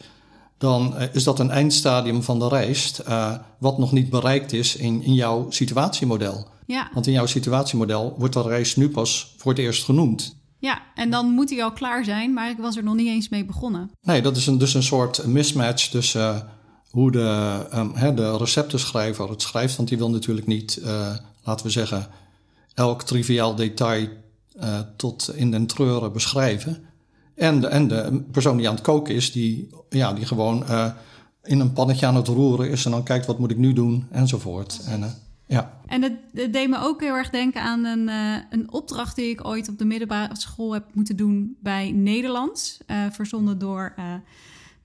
dan 0.58 0.94
uh, 0.98 1.04
is 1.14 1.24
dat 1.24 1.40
een 1.40 1.52
eindstadium 1.52 2.24
van 2.24 2.40
de 2.40 2.48
rijst, 2.48 3.02
uh, 3.08 3.34
wat 3.60 3.78
nog 3.78 3.92
niet 3.92 4.10
bereikt 4.10 4.54
is 4.54 4.76
in, 4.76 5.04
in 5.04 5.14
jouw 5.14 5.46
situatiemodel. 5.50 6.48
Ja. 6.66 6.90
Want 6.94 7.08
in 7.08 7.14
jouw 7.14 7.26
situatiemodel 7.26 8.16
wordt 8.18 8.34
de 8.34 8.42
rijst 8.42 8.78
nu 8.78 8.90
pas 8.90 9.34
voor 9.38 9.52
het 9.52 9.62
eerst 9.62 9.84
genoemd. 9.84 10.36
Ja, 10.60 10.82
en 10.96 11.10
dan 11.10 11.26
moet 11.26 11.50
hij 11.50 11.64
al 11.64 11.72
klaar 11.72 12.04
zijn, 12.04 12.34
maar 12.34 12.50
ik 12.50 12.58
was 12.58 12.76
er 12.76 12.84
nog 12.84 12.96
niet 12.96 13.08
eens 13.08 13.30
mee 13.30 13.46
begonnen. 13.46 13.92
Nee, 14.02 14.22
dat 14.22 14.38
is 14.38 14.48
een, 14.48 14.58
dus 14.58 14.74
een 14.74 14.84
soort 14.84 15.26
mismatch 15.26 15.88
tussen 15.88 16.48
hoe 16.96 17.12
de, 17.12 17.66
um, 17.74 18.16
de 18.16 18.38
receptenschrijver 18.38 19.30
het 19.30 19.42
schrijft. 19.42 19.76
Want 19.76 19.90
die 19.90 19.98
wil 19.98 20.10
natuurlijk 20.10 20.48
niet, 20.48 20.80
uh, 20.84 21.16
laten 21.44 21.66
we 21.66 21.72
zeggen, 21.72 22.08
elk 22.74 23.04
triviaal 23.04 23.56
detail 23.56 24.08
uh, 24.60 24.80
tot 24.96 25.32
in 25.36 25.52
den 25.52 25.66
treuren 25.66 26.14
beschrijven. 26.14 26.86
En 27.36 27.62
de, 27.62 27.68
en 27.68 27.88
de 27.88 28.24
persoon 28.32 28.58
die 28.58 28.68
aan 28.68 28.76
het 28.76 28.84
koken 28.84 29.16
is, 29.16 29.32
die, 29.32 29.70
ja, 29.90 30.14
die 30.14 30.26
gewoon 30.26 30.64
uh, 30.70 30.92
in 31.44 31.60
een 31.60 31.74
pannetje 31.74 32.06
aan 32.06 32.16
het 32.16 32.28
roeren 32.28 32.70
is 32.70 32.86
en 32.86 32.92
dan 32.92 33.04
kijkt 33.04 33.26
wat 33.26 33.40
moet 33.40 33.52
ik 33.52 33.58
nu 33.58 33.74
doen 33.74 34.08
enzovoort. 34.12 34.82
En, 34.88 35.16
ja. 35.48 35.80
En 35.86 36.02
het, 36.02 36.14
het, 36.34 36.54
deed 36.54 36.70
me 36.70 36.78
ook 36.80 37.02
heel 37.02 37.16
erg 37.16 37.30
denken 37.30 37.62
aan 37.62 37.86
een, 37.86 38.10
een 38.50 38.72
opdracht 38.72 39.16
die 39.16 39.30
ik 39.30 39.48
ooit 39.48 39.70
op 39.70 39.78
de 39.78 39.86
middelbare 39.86 40.38
school 40.38 40.74
heb 40.74 40.84
moeten 40.94 41.16
doen 41.16 41.58
bij 41.60 41.92
Nederlands, 41.92 42.78
verzonden 43.12 43.60
door 43.60 43.94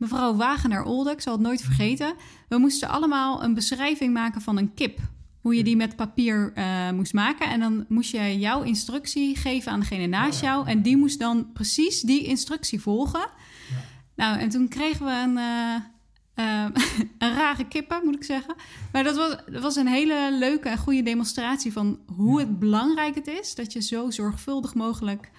mevrouw 0.00 0.34
Wagener-Olde, 0.34 1.10
ik 1.10 1.20
zal 1.20 1.32
het 1.32 1.42
nooit 1.42 1.62
vergeten. 1.62 2.14
We 2.48 2.58
moesten 2.58 2.88
allemaal 2.88 3.44
een 3.44 3.54
beschrijving 3.54 4.12
maken 4.12 4.40
van 4.40 4.56
een 4.56 4.74
kip. 4.74 4.98
Hoe 5.40 5.54
je 5.54 5.64
die 5.64 5.76
met 5.76 5.96
papier 5.96 6.52
uh, 6.54 6.90
moest 6.90 7.12
maken. 7.12 7.50
En 7.50 7.60
dan 7.60 7.84
moest 7.88 8.10
je 8.10 8.38
jouw 8.38 8.62
instructie 8.62 9.36
geven 9.36 9.72
aan 9.72 9.80
degene 9.80 10.06
naast 10.06 10.40
jou. 10.40 10.66
En 10.66 10.82
die 10.82 10.96
moest 10.96 11.18
dan 11.18 11.52
precies 11.52 12.00
die 12.00 12.24
instructie 12.24 12.80
volgen. 12.80 13.20
Ja. 13.20 13.76
Nou, 14.16 14.38
en 14.38 14.48
toen 14.48 14.68
kregen 14.68 15.06
we 15.06 15.12
een, 15.12 15.36
uh, 15.36 16.44
uh, 16.46 16.64
een 17.28 17.34
rare 17.34 17.68
kippen, 17.68 18.00
moet 18.04 18.14
ik 18.14 18.24
zeggen. 18.24 18.54
Maar 18.92 19.04
dat 19.04 19.16
was, 19.16 19.36
dat 19.52 19.62
was 19.62 19.76
een 19.76 19.88
hele 19.88 20.36
leuke 20.38 20.68
en 20.68 20.78
goede 20.78 21.02
demonstratie 21.02 21.72
van 21.72 21.98
hoe 22.06 22.40
ja. 22.40 22.46
het 22.46 22.58
belangrijk 22.58 23.14
het 23.14 23.26
is 23.26 23.54
dat 23.54 23.72
je 23.72 23.80
zo 23.80 24.10
zorgvuldig 24.10 24.74
mogelijk 24.74 25.30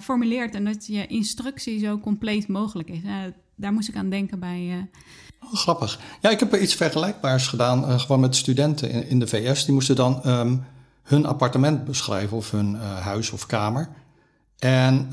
formuleert 0.00 0.54
en 0.54 0.64
dat 0.64 0.86
je 0.86 1.06
instructie 1.06 1.78
zo 1.78 1.98
compleet 1.98 2.48
mogelijk 2.48 2.90
is 2.90 3.00
daar 3.62 3.72
moest 3.72 3.88
ik 3.88 3.96
aan 3.96 4.10
denken 4.10 4.38
bij. 4.38 4.60
Uh... 4.60 4.76
Oh, 5.44 5.54
grappig. 5.54 6.00
Ja, 6.20 6.30
ik 6.30 6.40
heb 6.40 6.52
er 6.52 6.60
iets 6.60 6.74
vergelijkbaars 6.74 7.46
gedaan, 7.46 7.90
uh, 7.90 7.98
gewoon 7.98 8.20
met 8.20 8.36
studenten 8.36 8.90
in, 8.90 9.08
in, 9.08 9.18
de 9.18 9.26
VS. 9.26 9.64
Die 9.64 9.74
moesten 9.74 9.96
dan 9.96 10.20
um, 10.26 10.64
hun 11.02 11.26
appartement 11.26 11.84
beschrijven, 11.84 12.36
of 12.36 12.50
hun 12.50 12.74
uh, 12.74 12.96
huis 12.96 13.30
of 13.30 13.46
kamer. 13.46 13.88
En 14.58 15.08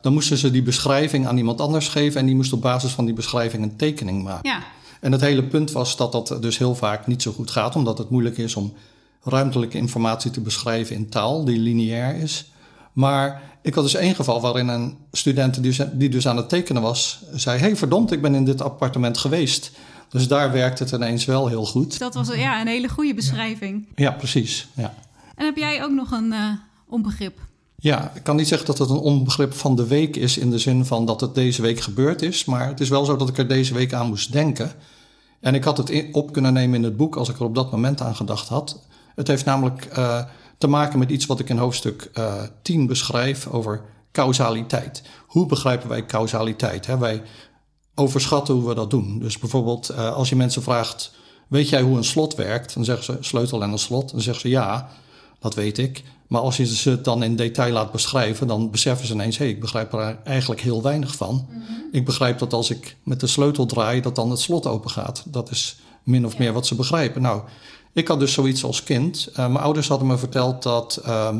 dan 0.00 0.12
moesten 0.12 0.36
ze 0.36 0.50
die 0.50 0.62
beschrijving 0.62 1.26
aan 1.26 1.36
iemand 1.36 1.60
anders 1.60 1.88
geven. 1.88 2.20
En 2.20 2.26
die 2.26 2.34
moest 2.34 2.52
op 2.52 2.60
basis 2.60 2.92
van 2.92 3.04
die 3.04 3.14
beschrijving 3.14 3.62
een 3.62 3.76
tekening 3.76 4.22
maken. 4.22 4.50
Ja. 4.50 4.62
En 5.00 5.12
het 5.12 5.20
hele 5.20 5.44
punt 5.44 5.72
was 5.72 5.96
dat 5.96 6.12
dat 6.12 6.36
dus 6.40 6.58
heel 6.58 6.74
vaak 6.74 7.06
niet 7.06 7.22
zo 7.22 7.32
goed 7.32 7.50
gaat, 7.50 7.76
omdat 7.76 7.98
het 7.98 8.10
moeilijk 8.10 8.38
is 8.38 8.56
om 8.56 8.72
ruimtelijke 9.22 9.78
informatie 9.78 10.30
te 10.30 10.40
beschrijven 10.40 10.96
in 10.96 11.08
taal 11.08 11.44
die 11.44 11.58
lineair 11.58 12.14
is. 12.14 12.50
Maar 12.92 13.42
ik 13.62 13.74
had 13.74 13.84
dus 13.84 13.94
één 13.94 14.14
geval 14.14 14.40
waarin 14.40 14.68
een 14.68 14.96
student 15.12 15.62
die 15.92 16.08
dus 16.08 16.28
aan 16.28 16.36
het 16.36 16.48
tekenen 16.48 16.82
was, 16.82 17.22
zei: 17.32 17.58
hey, 17.58 17.76
verdomd, 17.76 18.12
ik 18.12 18.22
ben 18.22 18.34
in 18.34 18.44
dit 18.44 18.62
appartement 18.62 19.18
geweest. 19.18 19.72
Dus 20.08 20.28
daar 20.28 20.52
werkt 20.52 20.78
het 20.78 20.90
ineens 20.90 21.24
wel 21.24 21.48
heel 21.48 21.66
goed. 21.66 21.98
Dat 21.98 22.14
was 22.14 22.28
ja, 22.34 22.60
een 22.60 22.66
hele 22.66 22.88
goede 22.88 23.14
beschrijving. 23.14 23.86
Ja, 23.94 24.10
precies. 24.10 24.68
Ja. 24.74 24.94
En 25.34 25.44
heb 25.44 25.56
jij 25.56 25.84
ook 25.84 25.90
nog 25.90 26.10
een 26.10 26.32
uh, 26.32 26.52
onbegrip? 26.88 27.38
Ja, 27.76 28.12
ik 28.14 28.22
kan 28.22 28.36
niet 28.36 28.48
zeggen 28.48 28.66
dat 28.66 28.78
het 28.78 28.90
een 28.90 28.96
onbegrip 28.96 29.54
van 29.54 29.76
de 29.76 29.86
week 29.86 30.16
is 30.16 30.38
in 30.38 30.50
de 30.50 30.58
zin 30.58 30.84
van 30.84 31.06
dat 31.06 31.20
het 31.20 31.34
deze 31.34 31.62
week 31.62 31.80
gebeurd 31.80 32.22
is. 32.22 32.44
Maar 32.44 32.66
het 32.66 32.80
is 32.80 32.88
wel 32.88 33.04
zo 33.04 33.16
dat 33.16 33.28
ik 33.28 33.38
er 33.38 33.48
deze 33.48 33.74
week 33.74 33.92
aan 33.92 34.08
moest 34.08 34.32
denken. 34.32 34.72
En 35.40 35.54
ik 35.54 35.64
had 35.64 35.76
het 35.76 36.04
op 36.12 36.32
kunnen 36.32 36.52
nemen 36.52 36.76
in 36.76 36.84
het 36.84 36.96
boek 36.96 37.16
als 37.16 37.28
ik 37.28 37.36
er 37.36 37.44
op 37.44 37.54
dat 37.54 37.70
moment 37.70 38.00
aan 38.00 38.16
gedacht 38.16 38.48
had. 38.48 38.86
Het 39.14 39.26
heeft 39.26 39.44
namelijk 39.44 39.88
uh, 39.98 40.24
te 40.60 40.66
maken 40.66 40.98
met 40.98 41.10
iets 41.10 41.26
wat 41.26 41.40
ik 41.40 41.48
in 41.48 41.58
hoofdstuk 41.58 42.10
uh, 42.14 42.42
eh, 42.42 42.48
10 42.62 42.86
beschrijf 42.86 43.46
over 43.46 43.82
causaliteit. 44.12 45.02
Hoe 45.26 45.46
begrijpen 45.46 45.88
wij 45.88 46.06
causaliteit? 46.06 46.86
Hè? 46.86 46.98
Wij 46.98 47.22
overschatten 47.94 48.54
hoe 48.54 48.68
we 48.68 48.74
dat 48.74 48.90
doen. 48.90 49.18
Dus 49.18 49.38
bijvoorbeeld 49.38 49.90
uh, 49.90 50.12
als 50.12 50.28
je 50.28 50.36
mensen 50.36 50.62
vraagt, 50.62 51.12
weet 51.48 51.68
jij 51.68 51.82
hoe 51.82 51.96
een 51.96 52.04
slot 52.04 52.34
werkt? 52.34 52.74
Dan 52.74 52.84
zeggen 52.84 53.04
ze 53.04 53.16
sleutel 53.20 53.62
en 53.62 53.70
een 53.70 53.78
slot. 53.78 54.10
Dan 54.10 54.20
zeggen 54.20 54.40
ze 54.42 54.48
ja, 54.48 54.88
dat 55.38 55.54
weet 55.54 55.78
ik. 55.78 56.02
Maar 56.26 56.40
als 56.40 56.56
je 56.56 56.66
ze 56.66 56.90
het 56.90 57.04
dan 57.04 57.22
in 57.22 57.36
detail 57.36 57.72
laat 57.72 57.92
beschrijven, 57.92 58.46
dan 58.46 58.70
beseffen 58.70 59.06
ze 59.06 59.12
ineens: 59.12 59.38
hé, 59.38 59.44
hey, 59.44 59.54
ik 59.54 59.60
begrijp 59.60 59.92
er 59.92 60.18
eigenlijk 60.24 60.60
heel 60.60 60.82
weinig 60.82 61.14
van. 61.16 61.46
Mhm. 61.48 61.62
Ik 61.92 62.04
begrijp 62.04 62.38
dat 62.38 62.52
als 62.52 62.70
ik 62.70 62.96
met 63.04 63.20
de 63.20 63.26
sleutel 63.26 63.66
draai, 63.66 64.00
dat 64.00 64.14
dan 64.14 64.30
het 64.30 64.40
slot 64.40 64.66
open 64.66 64.90
gaat. 64.90 65.22
Dat 65.26 65.50
is 65.50 65.80
min 66.02 66.26
of 66.26 66.38
meer 66.38 66.52
wat 66.52 66.66
ze 66.66 66.74
begrijpen. 66.74 67.22
Nou, 67.22 67.42
ik 67.92 68.08
had 68.08 68.18
dus 68.18 68.32
zoiets 68.32 68.64
als 68.64 68.82
kind. 68.82 69.28
Uh, 69.30 69.36
mijn 69.36 69.56
ouders 69.56 69.88
hadden 69.88 70.08
me 70.08 70.18
verteld 70.18 70.62
dat, 70.62 71.02
uh, 71.06 71.36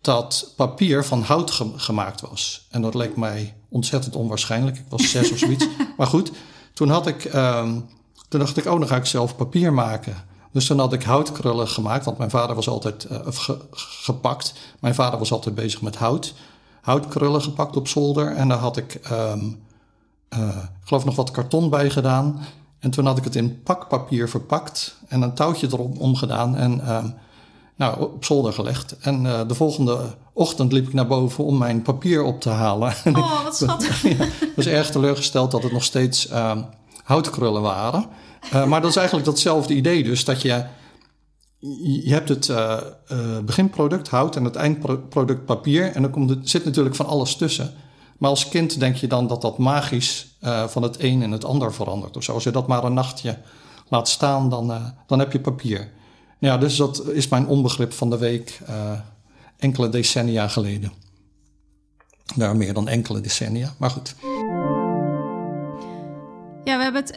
dat 0.00 0.52
papier 0.56 1.04
van 1.04 1.22
hout 1.22 1.50
gemaakt 1.76 2.20
was. 2.20 2.66
En 2.70 2.82
dat 2.82 2.94
leek 2.94 3.16
mij 3.16 3.54
ontzettend 3.68 4.16
onwaarschijnlijk. 4.16 4.76
Ik 4.76 4.84
was 4.88 5.10
zes 5.10 5.32
of 5.32 5.38
zoiets. 5.38 5.66
Maar 5.96 6.06
goed, 6.06 6.32
toen, 6.72 6.88
had 6.88 7.06
ik, 7.06 7.24
um, 7.24 7.88
toen 8.28 8.40
dacht 8.40 8.56
ik: 8.56 8.66
oh, 8.66 8.78
dan 8.78 8.88
ga 8.88 8.96
ik 8.96 9.06
zelf 9.06 9.36
papier 9.36 9.72
maken. 9.72 10.24
Dus 10.52 10.66
toen 10.66 10.78
had 10.78 10.92
ik 10.92 11.02
houtkrullen 11.02 11.68
gemaakt, 11.68 12.04
want 12.04 12.18
mijn 12.18 12.30
vader 12.30 12.56
was 12.56 12.68
altijd 12.68 13.06
uh, 13.10 13.18
gepakt. 13.70 14.54
Mijn 14.80 14.94
vader 14.94 15.18
was 15.18 15.32
altijd 15.32 15.54
bezig 15.54 15.82
met 15.82 15.96
hout. 15.96 16.34
Houtkrullen 16.80 17.42
gepakt 17.42 17.76
op 17.76 17.88
zolder. 17.88 18.36
En 18.36 18.48
daar 18.48 18.58
had 18.58 18.76
ik, 18.76 19.00
um, 19.10 19.62
uh, 20.38 20.48
ik 20.56 20.88
geloof, 20.88 21.04
nog 21.04 21.16
wat 21.16 21.30
karton 21.30 21.70
bij 21.70 21.90
gedaan. 21.90 22.40
En 22.78 22.90
toen 22.90 23.06
had 23.06 23.18
ik 23.18 23.24
het 23.24 23.36
in 23.36 23.62
pakpapier 23.62 24.28
verpakt 24.28 24.96
en 25.08 25.22
een 25.22 25.34
touwtje 25.34 25.66
erop 25.66 26.00
omgedaan 26.00 26.56
en 26.56 26.80
uh, 26.80 27.04
nou, 27.76 28.00
op 28.00 28.24
zolder 28.24 28.52
gelegd. 28.52 28.96
En 29.00 29.24
uh, 29.24 29.40
de 29.48 29.54
volgende 29.54 30.14
ochtend 30.32 30.72
liep 30.72 30.86
ik 30.86 30.92
naar 30.92 31.06
boven 31.06 31.44
om 31.44 31.58
mijn 31.58 31.82
papier 31.82 32.22
op 32.22 32.40
te 32.40 32.48
halen. 32.48 32.94
Oh, 33.04 33.44
wat 33.44 33.56
schattig. 33.62 34.04
ik 34.50 34.52
was 34.56 34.66
erg 34.66 34.90
teleurgesteld 34.90 35.50
dat 35.50 35.62
het 35.62 35.72
nog 35.72 35.84
steeds 35.84 36.30
uh, 36.30 36.56
houtkrullen 37.02 37.62
waren. 37.62 38.06
Uh, 38.54 38.66
maar 38.66 38.80
dat 38.80 38.90
is 38.90 38.96
eigenlijk 38.96 39.26
datzelfde 39.26 39.74
idee 39.74 40.04
dus, 40.04 40.24
dat 40.24 40.42
je... 40.42 40.64
Je 42.04 42.12
hebt 42.12 42.28
het 42.28 42.48
uh, 42.48 42.78
beginproduct 43.44 44.08
hout 44.08 44.36
en 44.36 44.44
het 44.44 44.56
eindproduct 44.56 45.44
papier. 45.44 45.92
En 45.92 46.02
dan 46.02 46.10
komt 46.10 46.36
zit 46.42 46.64
natuurlijk 46.64 46.94
van 46.94 47.06
alles 47.06 47.36
tussen. 47.36 47.74
Maar 48.18 48.30
als 48.30 48.48
kind 48.48 48.80
denk 48.80 48.96
je 48.96 49.06
dan 49.06 49.26
dat 49.26 49.42
dat 49.42 49.58
magisch 49.58 50.36
van 50.66 50.82
het 50.82 51.02
een 51.02 51.22
en 51.22 51.30
het 51.30 51.44
ander 51.44 51.74
verandert. 51.74 52.16
Of. 52.16 52.28
Als 52.28 52.44
je 52.44 52.50
dat 52.50 52.66
maar 52.66 52.84
een 52.84 52.94
nachtje 52.94 53.38
laat 53.88 54.08
staan, 54.08 54.50
dan, 54.50 54.94
dan 55.06 55.18
heb 55.18 55.32
je 55.32 55.40
papier. 55.40 55.90
Ja, 56.38 56.58
dus 56.58 56.76
dat 56.76 57.06
is 57.06 57.28
mijn 57.28 57.46
onbegrip 57.46 57.92
van 57.92 58.10
de 58.10 58.18
week 58.18 58.60
enkele 59.56 59.88
decennia 59.88 60.48
geleden. 60.48 60.92
Nou, 62.34 62.56
meer 62.56 62.74
dan 62.74 62.88
enkele 62.88 63.20
decennia, 63.20 63.74
maar 63.78 63.90
goed. 63.90 64.14
Ja, 66.64 66.76
we 66.76 66.82
hebben 66.82 67.04
het 67.04 67.16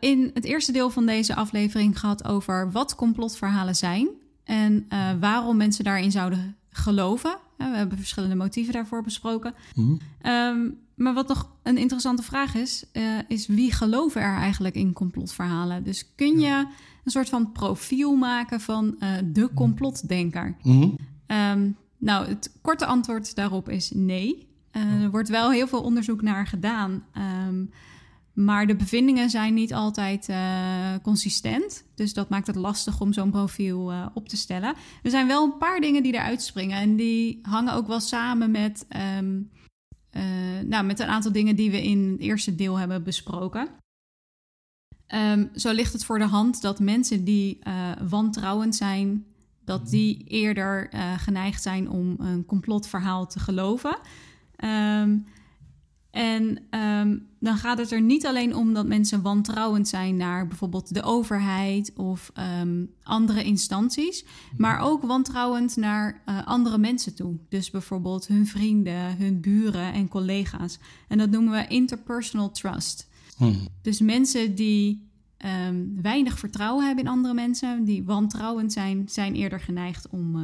in 0.00 0.30
het 0.34 0.44
eerste 0.44 0.72
deel 0.72 0.90
van 0.90 1.06
deze 1.06 1.34
aflevering 1.34 2.00
gehad 2.00 2.24
over 2.24 2.72
wat 2.72 2.94
complotverhalen 2.94 3.76
zijn 3.76 4.08
en 4.44 4.88
waarom 5.20 5.56
mensen 5.56 5.84
daarin 5.84 6.10
zouden 6.10 6.56
geloven. 6.78 7.38
we 7.56 7.64
hebben 7.64 7.98
verschillende 7.98 8.34
motieven 8.34 8.72
daarvoor 8.72 9.02
besproken. 9.02 9.54
Mm. 9.74 9.98
Um, 10.22 10.78
maar 10.94 11.14
wat 11.14 11.28
nog 11.28 11.50
een 11.62 11.76
interessante 11.78 12.22
vraag 12.22 12.54
is, 12.54 12.84
uh, 12.92 13.02
is 13.28 13.46
wie 13.46 13.72
geloven 13.72 14.22
er 14.22 14.36
eigenlijk 14.36 14.74
in 14.74 14.92
complotverhalen? 14.92 15.84
Dus 15.84 16.14
kun 16.14 16.40
je 16.40 16.66
een 17.04 17.10
soort 17.10 17.28
van 17.28 17.52
profiel 17.52 18.14
maken 18.14 18.60
van 18.60 18.98
de 19.24 19.50
complotdenker? 19.54 20.56
Mm. 20.62 20.98
Um, 21.26 21.76
nou, 21.98 22.26
het 22.26 22.52
korte 22.62 22.86
antwoord 22.86 23.34
daarop 23.34 23.68
is 23.68 23.90
nee. 23.94 24.46
er 24.72 25.10
wordt 25.10 25.28
wel 25.28 25.50
heel 25.50 25.66
veel 25.66 25.82
onderzoek 25.82 26.22
naar 26.22 26.46
gedaan. 26.46 27.04
Um, 27.46 27.70
maar 28.38 28.66
de 28.66 28.76
bevindingen 28.76 29.30
zijn 29.30 29.54
niet 29.54 29.74
altijd 29.74 30.28
uh, 30.28 30.94
consistent. 31.02 31.84
Dus 31.94 32.12
dat 32.12 32.28
maakt 32.28 32.46
het 32.46 32.56
lastig 32.56 33.00
om 33.00 33.12
zo'n 33.12 33.30
profiel 33.30 33.92
uh, 33.92 34.06
op 34.14 34.28
te 34.28 34.36
stellen. 34.36 34.74
Er 35.02 35.10
zijn 35.10 35.26
wel 35.26 35.44
een 35.44 35.58
paar 35.58 35.80
dingen 35.80 36.02
die 36.02 36.12
eruit 36.12 36.42
springen. 36.42 36.78
En 36.78 36.96
die 36.96 37.38
hangen 37.42 37.74
ook 37.74 37.86
wel 37.86 38.00
samen 38.00 38.50
met, 38.50 38.86
um, 39.18 39.50
uh, 40.12 40.22
nou, 40.64 40.84
met 40.84 41.00
een 41.00 41.06
aantal 41.06 41.32
dingen 41.32 41.56
die 41.56 41.70
we 41.70 41.82
in 41.82 42.10
het 42.10 42.20
eerste 42.20 42.54
deel 42.54 42.78
hebben 42.78 43.02
besproken. 43.02 43.68
Um, 45.14 45.50
zo 45.54 45.72
ligt 45.72 45.92
het 45.92 46.04
voor 46.04 46.18
de 46.18 46.26
hand 46.26 46.62
dat 46.62 46.80
mensen 46.80 47.24
die 47.24 47.58
wantrouwend 48.08 48.74
zijn, 48.76 49.24
dat 49.64 49.88
die 49.88 50.24
eerder 50.24 50.90
geneigd 51.16 51.62
zijn 51.62 51.90
om 51.90 52.16
een 52.18 52.44
complotverhaal 52.44 53.26
te 53.26 53.38
geloven. 53.38 53.98
Um, 54.64 55.26
en 56.18 56.58
um, 56.80 57.26
dan 57.40 57.56
gaat 57.56 57.78
het 57.78 57.90
er 57.90 58.00
niet 58.00 58.26
alleen 58.26 58.56
om 58.56 58.74
dat 58.74 58.86
mensen 58.86 59.22
wantrouwend 59.22 59.88
zijn 59.88 60.16
naar 60.16 60.46
bijvoorbeeld 60.46 60.94
de 60.94 61.02
overheid 61.02 61.92
of 61.96 62.32
um, 62.60 62.90
andere 63.02 63.44
instanties, 63.44 64.24
maar 64.56 64.80
ook 64.80 65.02
wantrouwend 65.02 65.76
naar 65.76 66.22
uh, 66.28 66.46
andere 66.46 66.78
mensen 66.78 67.14
toe. 67.14 67.36
Dus 67.48 67.70
bijvoorbeeld 67.70 68.26
hun 68.26 68.46
vrienden, 68.46 69.16
hun 69.16 69.40
buren 69.40 69.92
en 69.92 70.08
collega's. 70.08 70.78
En 71.08 71.18
dat 71.18 71.30
noemen 71.30 71.52
we 71.52 71.66
interpersonal 71.66 72.50
trust. 72.50 73.08
Hmm. 73.36 73.68
Dus 73.82 74.00
mensen 74.00 74.54
die 74.54 75.08
um, 75.68 76.02
weinig 76.02 76.38
vertrouwen 76.38 76.86
hebben 76.86 77.04
in 77.04 77.10
andere 77.10 77.34
mensen, 77.34 77.84
die 77.84 78.04
wantrouwend 78.04 78.72
zijn, 78.72 79.08
zijn 79.08 79.34
eerder 79.34 79.60
geneigd 79.60 80.08
om 80.08 80.36
uh, 80.36 80.42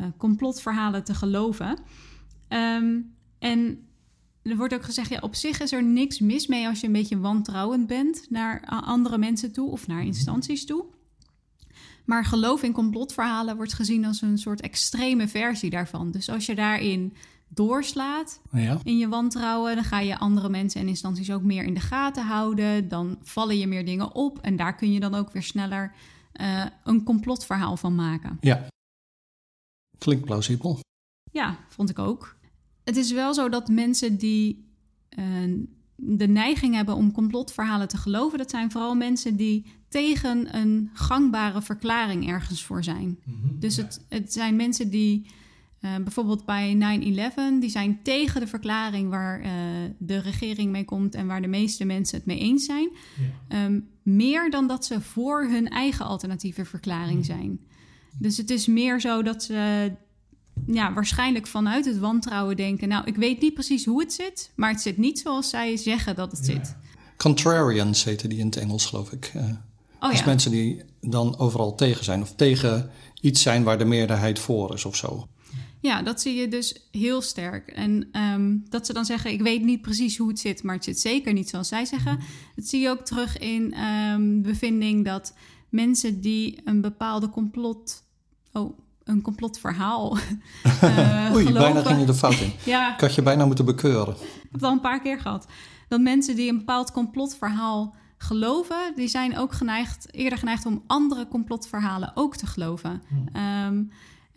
uh, 0.00 0.06
complotverhalen 0.16 1.04
te 1.04 1.14
geloven. 1.14 1.78
en 3.38 3.87
er 4.48 4.56
wordt 4.56 4.74
ook 4.74 4.84
gezegd, 4.84 5.08
ja, 5.08 5.18
op 5.20 5.34
zich 5.34 5.60
is 5.60 5.72
er 5.72 5.82
niks 5.82 6.18
mis 6.18 6.46
mee 6.46 6.66
als 6.66 6.80
je 6.80 6.86
een 6.86 6.92
beetje 6.92 7.18
wantrouwend 7.18 7.86
bent 7.86 8.26
naar 8.30 8.64
andere 8.66 9.18
mensen 9.18 9.52
toe 9.52 9.70
of 9.70 9.86
naar 9.86 10.04
instanties 10.04 10.64
toe. 10.64 10.84
Maar 12.04 12.24
geloof 12.24 12.62
in 12.62 12.72
complotverhalen 12.72 13.56
wordt 13.56 13.72
gezien 13.72 14.04
als 14.04 14.22
een 14.22 14.38
soort 14.38 14.60
extreme 14.60 15.28
versie 15.28 15.70
daarvan. 15.70 16.10
Dus 16.10 16.28
als 16.28 16.46
je 16.46 16.54
daarin 16.54 17.12
doorslaat 17.48 18.40
ja. 18.52 18.78
in 18.82 18.98
je 18.98 19.08
wantrouwen, 19.08 19.74
dan 19.74 19.84
ga 19.84 20.00
je 20.00 20.18
andere 20.18 20.48
mensen 20.48 20.80
en 20.80 20.88
instanties 20.88 21.32
ook 21.32 21.42
meer 21.42 21.64
in 21.64 21.74
de 21.74 21.80
gaten 21.80 22.26
houden. 22.26 22.88
Dan 22.88 23.18
vallen 23.22 23.58
je 23.58 23.66
meer 23.66 23.84
dingen 23.84 24.14
op 24.14 24.38
en 24.38 24.56
daar 24.56 24.74
kun 24.74 24.92
je 24.92 25.00
dan 25.00 25.14
ook 25.14 25.32
weer 25.32 25.42
sneller 25.42 25.92
uh, 26.40 26.64
een 26.84 27.04
complotverhaal 27.04 27.76
van 27.76 27.94
maken. 27.94 28.38
Ja, 28.40 28.66
klinkt 29.98 30.24
plausibel. 30.24 30.80
Ja, 31.32 31.58
vond 31.68 31.90
ik 31.90 31.98
ook 31.98 32.37
het 32.88 32.96
is 32.96 33.12
wel 33.12 33.34
zo 33.34 33.48
dat 33.48 33.68
mensen 33.68 34.16
die 34.16 34.64
uh, 35.18 35.24
de 35.96 36.28
neiging 36.28 36.74
hebben 36.74 36.94
om 36.94 37.12
complotverhalen 37.12 37.88
te 37.88 37.96
geloven, 37.96 38.38
dat 38.38 38.50
zijn 38.50 38.70
vooral 38.70 38.94
mensen 38.94 39.36
die 39.36 39.64
tegen 39.88 40.56
een 40.56 40.90
gangbare 40.92 41.62
verklaring 41.62 42.28
ergens 42.28 42.64
voor 42.64 42.84
zijn. 42.84 43.18
Mm 43.24 43.34
-hmm, 43.42 43.60
dus 43.60 43.76
ja. 43.76 43.82
het, 43.82 44.04
het 44.08 44.32
zijn 44.32 44.56
mensen 44.56 44.90
die 44.90 45.26
uh, 45.80 45.96
bijvoorbeeld 45.96 46.44
bij 46.44 47.00
9-11, 47.56 47.60
die 47.60 47.70
zijn 47.70 48.02
tegen 48.02 48.40
de 48.40 48.46
verklaring 48.46 49.10
waar 49.10 49.40
uh, 49.40 49.50
de 49.98 50.18
regering 50.18 50.70
mee 50.70 50.84
komt 50.84 51.14
en 51.14 51.26
waar 51.26 51.42
de 51.42 51.48
meeste 51.48 51.84
mensen 51.84 52.16
het 52.16 52.26
mee 52.26 52.38
eens 52.38 52.64
zijn. 52.64 52.88
Ja. 53.48 53.64
Um, 53.64 53.88
meer 54.02 54.50
dan 54.50 54.66
dat 54.66 54.84
ze 54.84 55.00
voor 55.00 55.44
hun 55.44 55.68
eigen 55.68 56.06
alternatieve 56.06 56.64
verklaring 56.64 57.18
mm. 57.18 57.24
zijn. 57.24 57.60
Dus 58.18 58.36
het 58.36 58.50
is 58.50 58.66
meer 58.66 59.00
zo 59.00 59.22
dat 59.22 59.42
ze 59.42 59.92
ja, 60.66 60.92
waarschijnlijk 60.92 61.46
vanuit 61.46 61.84
het 61.84 61.98
wantrouwen 61.98 62.56
denken... 62.56 62.88
nou, 62.88 63.04
ik 63.06 63.16
weet 63.16 63.40
niet 63.40 63.54
precies 63.54 63.84
hoe 63.84 64.00
het 64.00 64.12
zit... 64.12 64.52
maar 64.56 64.70
het 64.70 64.80
zit 64.80 64.96
niet 64.96 65.18
zoals 65.18 65.50
zij 65.50 65.76
zeggen 65.76 66.16
dat 66.16 66.30
het 66.30 66.44
zit. 66.44 66.76
Contrarians 67.16 68.04
heten 68.04 68.28
die 68.28 68.38
in 68.38 68.46
het 68.46 68.56
Engels, 68.56 68.86
geloof 68.86 69.12
ik. 69.12 69.32
Uh, 69.36 69.42
oh, 70.00 70.10
dus 70.10 70.18
ja. 70.18 70.26
mensen 70.26 70.50
die 70.50 70.82
dan 71.00 71.38
overal 71.38 71.74
tegen 71.74 72.04
zijn... 72.04 72.22
of 72.22 72.34
tegen 72.34 72.90
iets 73.20 73.42
zijn 73.42 73.62
waar 73.62 73.78
de 73.78 73.84
meerderheid 73.84 74.38
voor 74.38 74.74
is 74.74 74.84
of 74.84 74.96
zo. 74.96 75.28
Ja, 75.80 76.02
dat 76.02 76.20
zie 76.20 76.34
je 76.34 76.48
dus 76.48 76.88
heel 76.90 77.22
sterk. 77.22 77.68
En 77.68 78.08
um, 78.12 78.64
dat 78.68 78.86
ze 78.86 78.92
dan 78.92 79.04
zeggen, 79.04 79.30
ik 79.30 79.42
weet 79.42 79.62
niet 79.62 79.80
precies 79.80 80.16
hoe 80.16 80.28
het 80.28 80.38
zit... 80.38 80.62
maar 80.62 80.74
het 80.74 80.84
zit 80.84 81.00
zeker 81.00 81.32
niet 81.32 81.48
zoals 81.48 81.68
zij 81.68 81.84
zeggen. 81.84 82.18
Dat 82.56 82.66
zie 82.66 82.80
je 82.80 82.88
ook 82.88 83.04
terug 83.04 83.38
in 83.38 83.84
um, 83.84 84.42
bevinding 84.42 85.04
dat 85.04 85.34
mensen 85.68 86.20
die 86.20 86.60
een 86.64 86.80
bepaalde 86.80 87.28
complot... 87.28 88.06
Oh, 88.52 88.78
een 89.08 89.22
complotverhaal 89.22 90.16
uh, 90.16 90.22
Oei, 91.34 91.46
geloven. 91.46 91.52
bijna 91.72 91.82
ging 91.82 92.00
je 92.00 92.06
de 92.06 92.14
fout 92.14 92.38
in. 92.40 92.52
Ja, 92.64 92.94
Ik 92.94 93.00
had 93.00 93.14
je 93.14 93.22
bijna 93.22 93.44
moeten 93.46 93.64
bekeuren. 93.64 94.14
ik 94.14 94.20
heb 94.42 94.52
het 94.52 94.62
al 94.62 94.72
een 94.72 94.80
paar 94.80 95.00
keer 95.00 95.20
gehad. 95.20 95.46
Dat 95.88 96.00
mensen 96.00 96.36
die 96.36 96.50
een 96.50 96.58
bepaald 96.58 96.92
complotverhaal 96.92 97.94
geloven, 98.18 98.92
die 98.96 99.08
zijn 99.08 99.38
ook 99.38 99.52
geneigd, 99.52 100.06
eerder 100.14 100.38
geneigd 100.38 100.66
om 100.66 100.82
andere 100.86 101.28
complotverhalen 101.28 102.12
ook 102.14 102.36
te 102.36 102.46
geloven. 102.46 103.02
Ehm, 103.32 103.82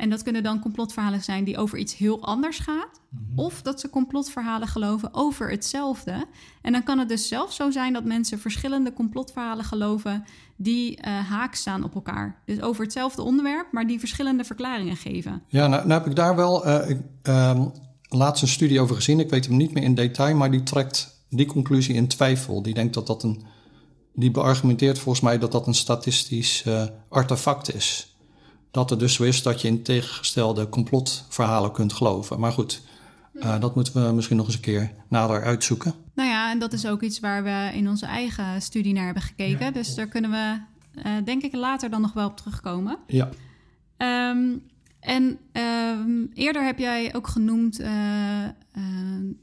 en 0.02 0.10
dat 0.10 0.24
kunnen 0.24 0.44
dan 0.44 0.60
complotverhalen 0.60 1.22
zijn 1.22 1.44
die 1.44 1.58
over 1.58 1.78
iets 1.78 1.98
heel 1.98 2.22
anders 2.24 2.60
gaat. 2.60 3.02
Of 3.36 3.62
dat 3.62 3.80
ze 3.80 3.90
complotverhalen 3.90 4.68
geloven 4.68 5.14
over 5.14 5.50
hetzelfde. 5.50 6.26
En 6.62 6.72
dan 6.72 6.84
kan 6.84 7.00
het 7.00 7.10
dus 7.10 7.28
zelfs 7.28 7.56
zo 7.56 7.72
zijn 7.72 7.94
dat 7.94 8.06
mensen 8.06 8.40
verschillende 8.40 8.94
complotverhalen 8.94 9.66
geloven 9.66 10.24
die 10.56 10.98
uh, 10.98 11.30
haak 11.30 11.56
staan 11.56 11.84
op 11.84 11.96
elkaar. 11.96 12.42
Dus 12.46 12.62
over 12.62 12.84
hetzelfde 12.84 13.22
onderwerp, 13.22 13.72
maar 13.72 13.88
die 13.88 14.00
verschillende 14.00 14.44
verklaringen 14.44 14.96
geven. 14.96 15.44
Ja, 15.48 15.68
nou, 15.68 15.88
nou 15.88 16.02
heb 16.02 16.10
ik 16.10 16.16
daar 16.16 16.36
wel 16.36 16.68
uh, 16.68 17.66
laatst 18.10 18.42
een 18.42 18.48
studie 18.48 18.80
over 18.80 18.96
gezien. 18.96 19.20
Ik 19.20 19.30
weet 19.30 19.46
hem 19.46 19.58
niet 19.58 19.74
meer 19.74 19.84
in 19.84 19.96
detail, 19.96 20.36
maar 20.36 20.52
die 20.52 20.64
trekt 20.64 21.26
die 21.30 21.46
conclusie 21.46 21.96
in 21.96 22.08
twijfel. 22.08 22.62
Die 22.62 22.74
denkt 22.74 22.94
dat 22.94 23.08
dat 23.08 23.24
een. 23.24 23.44
Die 24.14 24.32
beargumenteert 24.32 25.00
volgens 25.00 25.24
mij 25.24 25.40
dat 25.40 25.52
dat 25.52 25.68
een 25.68 25.74
statistisch 25.74 26.64
uh, 26.68 26.84
artefact 27.10 27.74
is. 27.74 28.11
Dat 28.72 28.92
er 28.92 28.98
dus 28.98 29.14
zo 29.14 29.24
is 29.24 29.44
dat 29.44 29.62
je 29.62 29.68
in 29.68 29.84
tegengestelde 29.84 30.70
complotverhalen 30.70 31.72
kunt 31.72 31.94
geloven. 31.94 32.40
Maar 32.40 32.52
goed, 32.52 32.82
uh, 33.34 33.60
dat 33.60 33.76
moeten 33.76 34.08
we 34.08 34.14
misschien 34.14 34.38
nog 34.38 34.46
eens 34.46 34.56
een 34.56 34.62
keer 34.62 34.92
nader 35.08 35.44
uitzoeken. 35.44 35.94
Nou 36.14 36.30
ja, 36.30 36.52
en 36.52 36.60
dat 36.60 36.74
is 36.74 36.86
ook 36.86 37.02
iets 37.02 37.20
waar 37.20 37.44
we 37.44 37.70
in 37.74 37.90
onze 37.90 38.06
eigen 38.06 38.62
studie 38.62 38.94
naar 38.94 39.06
hebben 39.06 39.24
gekeken. 39.24 39.66
Ja. 39.66 39.72
Dus 39.72 39.96
daar 39.96 40.08
kunnen 40.08 40.32
we, 40.32 40.60
uh, 40.96 41.12
denk 41.26 41.44
ik, 41.44 41.56
later 41.56 41.90
dan 41.90 42.02
nog 42.02 42.14
wel 42.14 42.28
op 42.28 42.38
terugkomen. 42.38 42.98
Ja. 43.08 43.30
Um, 44.30 44.64
en 45.00 45.38
um, 45.54 46.30
eerder 46.34 46.66
heb 46.66 46.80
jij 46.80 47.16
ook 47.16 47.28
genoemd 47.28 47.80
uh, 47.80 47.88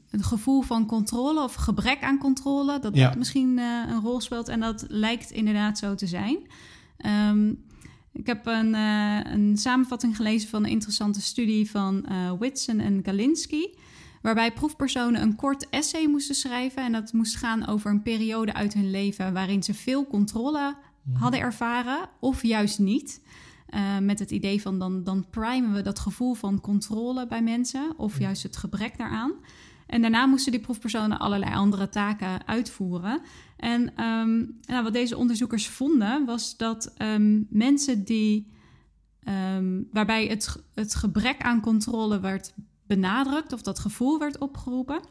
een 0.09 0.23
gevoel 0.23 0.61
van 0.61 0.85
controle 0.85 1.43
of 1.43 1.53
gebrek 1.53 2.03
aan 2.03 2.17
controle. 2.17 2.79
Dat 2.79 2.95
ja. 2.95 3.13
misschien 3.17 3.57
een 3.57 4.01
rol 4.01 4.21
speelt. 4.21 4.47
En 4.47 4.59
dat 4.59 4.85
lijkt 4.87 5.31
inderdaad 5.31 5.77
zo 5.77 5.95
te 5.95 6.07
zijn. 6.07 6.37
Um, 7.29 7.67
ik 8.13 8.25
heb 8.25 8.45
een, 8.45 8.73
uh, 8.73 9.19
een, 9.23 9.57
samenvatting 9.57 10.15
gelezen 10.15 10.49
van 10.49 10.63
een 10.63 10.69
interessante 10.69 11.21
studie 11.21 11.69
van 11.69 12.05
uh, 12.09 12.31
Whitson 12.39 12.79
en 12.79 12.99
Galinsky. 13.03 13.65
Waarbij 14.21 14.53
proefpersonen 14.53 15.21
een 15.21 15.35
kort 15.35 15.69
essay 15.69 16.07
moesten 16.07 16.35
schrijven. 16.35 16.83
En 16.83 16.91
dat 16.91 17.13
moest 17.13 17.35
gaan 17.35 17.67
over 17.67 17.91
een 17.91 18.01
periode 18.01 18.53
uit 18.53 18.73
hun 18.73 18.91
leven 18.91 19.33
waarin 19.33 19.63
ze 19.63 19.73
veel 19.73 20.07
controle 20.07 20.75
hadden 21.13 21.39
ervaren, 21.39 22.09
of 22.19 22.43
juist 22.43 22.79
niet. 22.79 23.21
Uh, 23.69 23.97
met 23.97 24.19
het 24.19 24.31
idee 24.31 24.61
van 24.61 24.79
dan, 24.79 25.03
dan 25.03 25.25
primen 25.29 25.73
we 25.73 25.81
dat 25.81 25.99
gevoel 25.99 26.33
van 26.33 26.61
controle 26.61 27.27
bij 27.27 27.41
mensen, 27.41 27.93
of 27.97 28.19
juist 28.19 28.43
het 28.43 28.57
gebrek 28.57 28.97
daaraan. 28.97 29.31
En 29.87 30.01
daarna 30.01 30.25
moesten 30.25 30.51
die 30.51 30.61
proefpersonen 30.61 31.19
allerlei 31.19 31.53
andere 31.53 31.89
taken 31.89 32.47
uitvoeren. 32.47 33.21
En 33.59 34.03
um, 34.03 34.59
nou, 34.65 34.83
wat 34.83 34.93
deze 34.93 35.17
onderzoekers 35.17 35.67
vonden, 35.67 36.25
was 36.25 36.57
dat 36.57 36.93
um, 36.97 37.47
mensen 37.49 38.03
die. 38.03 38.57
Um, 39.55 39.87
waarbij 39.91 40.27
het, 40.27 40.63
het 40.73 40.95
gebrek 40.95 41.41
aan 41.41 41.61
controle 41.61 42.19
werd 42.19 42.53
benadrukt, 42.87 43.53
of 43.53 43.61
dat 43.61 43.79
gevoel 43.79 44.19
werd 44.19 44.37
opgeroepen, 44.37 45.01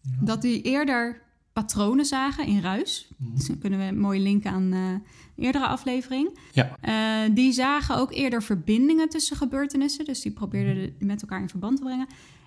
ja. 0.00 0.10
dat 0.20 0.42
die 0.42 0.62
eerder 0.62 1.22
patronen 1.52 2.04
zagen 2.04 2.46
in 2.46 2.60
ruis. 2.60 3.08
Mm-hmm. 3.16 3.36
Dus 3.36 3.46
dan 3.46 3.58
kunnen 3.58 3.78
we 3.78 3.84
een 3.84 3.98
mooie 3.98 4.20
linken 4.20 4.50
aan 4.50 4.72
uh, 4.72 4.88
een 4.88 5.02
eerdere 5.36 5.66
aflevering. 5.66 6.38
Ja. 6.52 6.78
Uh, 6.84 7.34
die 7.34 7.52
zagen 7.52 7.96
ook 7.96 8.12
eerder 8.12 8.42
verbindingen 8.42 9.08
tussen 9.08 9.36
gebeurtenissen, 9.36 10.04
dus 10.04 10.20
die 10.20 10.32
probeerden 10.32 10.82
het 10.82 11.00
met 11.00 11.22
elkaar 11.22 11.40
in 11.40 11.48
verband 11.48 11.76
te 11.76 11.82
brengen. 11.82 12.06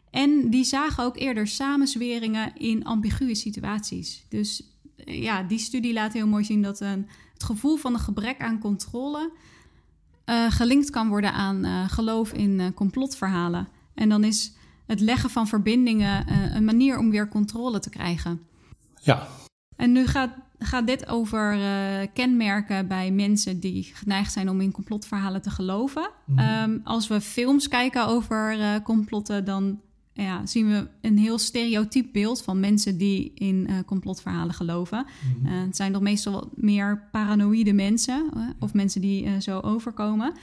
En 0.09 0.49
die 0.49 0.63
zagen 0.63 1.03
ook 1.03 1.17
eerder 1.17 1.47
samenzweringen 1.47 2.55
in 2.57 2.85
ambiguë 2.85 3.35
situaties. 3.35 4.25
Dus 4.29 4.74
ja, 5.05 5.43
die 5.43 5.59
studie 5.59 5.93
laat 5.93 6.13
heel 6.13 6.27
mooi 6.27 6.43
zien 6.43 6.61
dat 6.61 6.79
een, 6.79 7.07
het 7.33 7.43
gevoel 7.43 7.75
van 7.75 7.93
een 7.93 7.99
gebrek 7.99 8.39
aan 8.39 8.59
controle 8.59 9.31
uh, 10.25 10.51
gelinkt 10.51 10.89
kan 10.89 11.07
worden 11.07 11.33
aan 11.33 11.65
uh, 11.65 11.89
geloof 11.89 12.33
in 12.33 12.59
uh, 12.59 12.65
complotverhalen. 12.75 13.67
En 13.93 14.09
dan 14.09 14.23
is 14.23 14.53
het 14.85 14.99
leggen 14.99 15.29
van 15.29 15.47
verbindingen 15.47 16.25
een 16.55 16.65
manier 16.65 16.97
om 16.97 17.09
weer 17.09 17.27
controle 17.27 17.79
te 17.79 17.89
krijgen. 17.89 18.41
Ja. 19.01 19.27
En 19.75 19.91
nu 19.91 20.07
gaat, 20.07 20.31
gaat 20.59 20.87
dit 20.87 21.07
over 21.07 21.57
kenmerken 22.13 22.87
bij 22.87 23.11
mensen 23.11 23.59
die 23.59 23.83
geneigd 23.83 24.31
zijn 24.31 24.49
om 24.49 24.61
in 24.61 24.71
complotverhalen 24.71 25.41
te 25.41 25.49
geloven. 25.49 26.09
Mm-hmm. 26.25 26.71
Um, 26.71 26.81
als 26.83 27.07
we 27.07 27.21
films 27.21 27.67
kijken 27.67 28.07
over 28.07 28.57
complotten, 28.81 29.45
dan 29.45 29.79
ja, 30.23 30.45
zien 30.45 30.67
we 30.67 30.87
een 31.01 31.17
heel 31.17 31.37
stereotyp 31.37 32.13
beeld 32.13 32.41
van 32.41 32.59
mensen 32.59 32.97
die 32.97 33.31
in 33.33 33.67
uh, 33.69 33.75
complotverhalen 33.85 34.53
geloven. 34.53 35.05
Mm-hmm. 35.35 35.53
Uh, 35.53 35.65
het 35.65 35.75
zijn 35.75 35.93
toch 35.93 36.01
meestal 36.01 36.33
wat 36.33 36.49
meer 36.55 37.07
paranoïde 37.11 37.73
mensen, 37.73 38.29
uh, 38.37 38.49
of 38.59 38.73
mensen 38.73 39.01
die 39.01 39.41
zo 39.41 39.59
overkomen. 39.59 40.33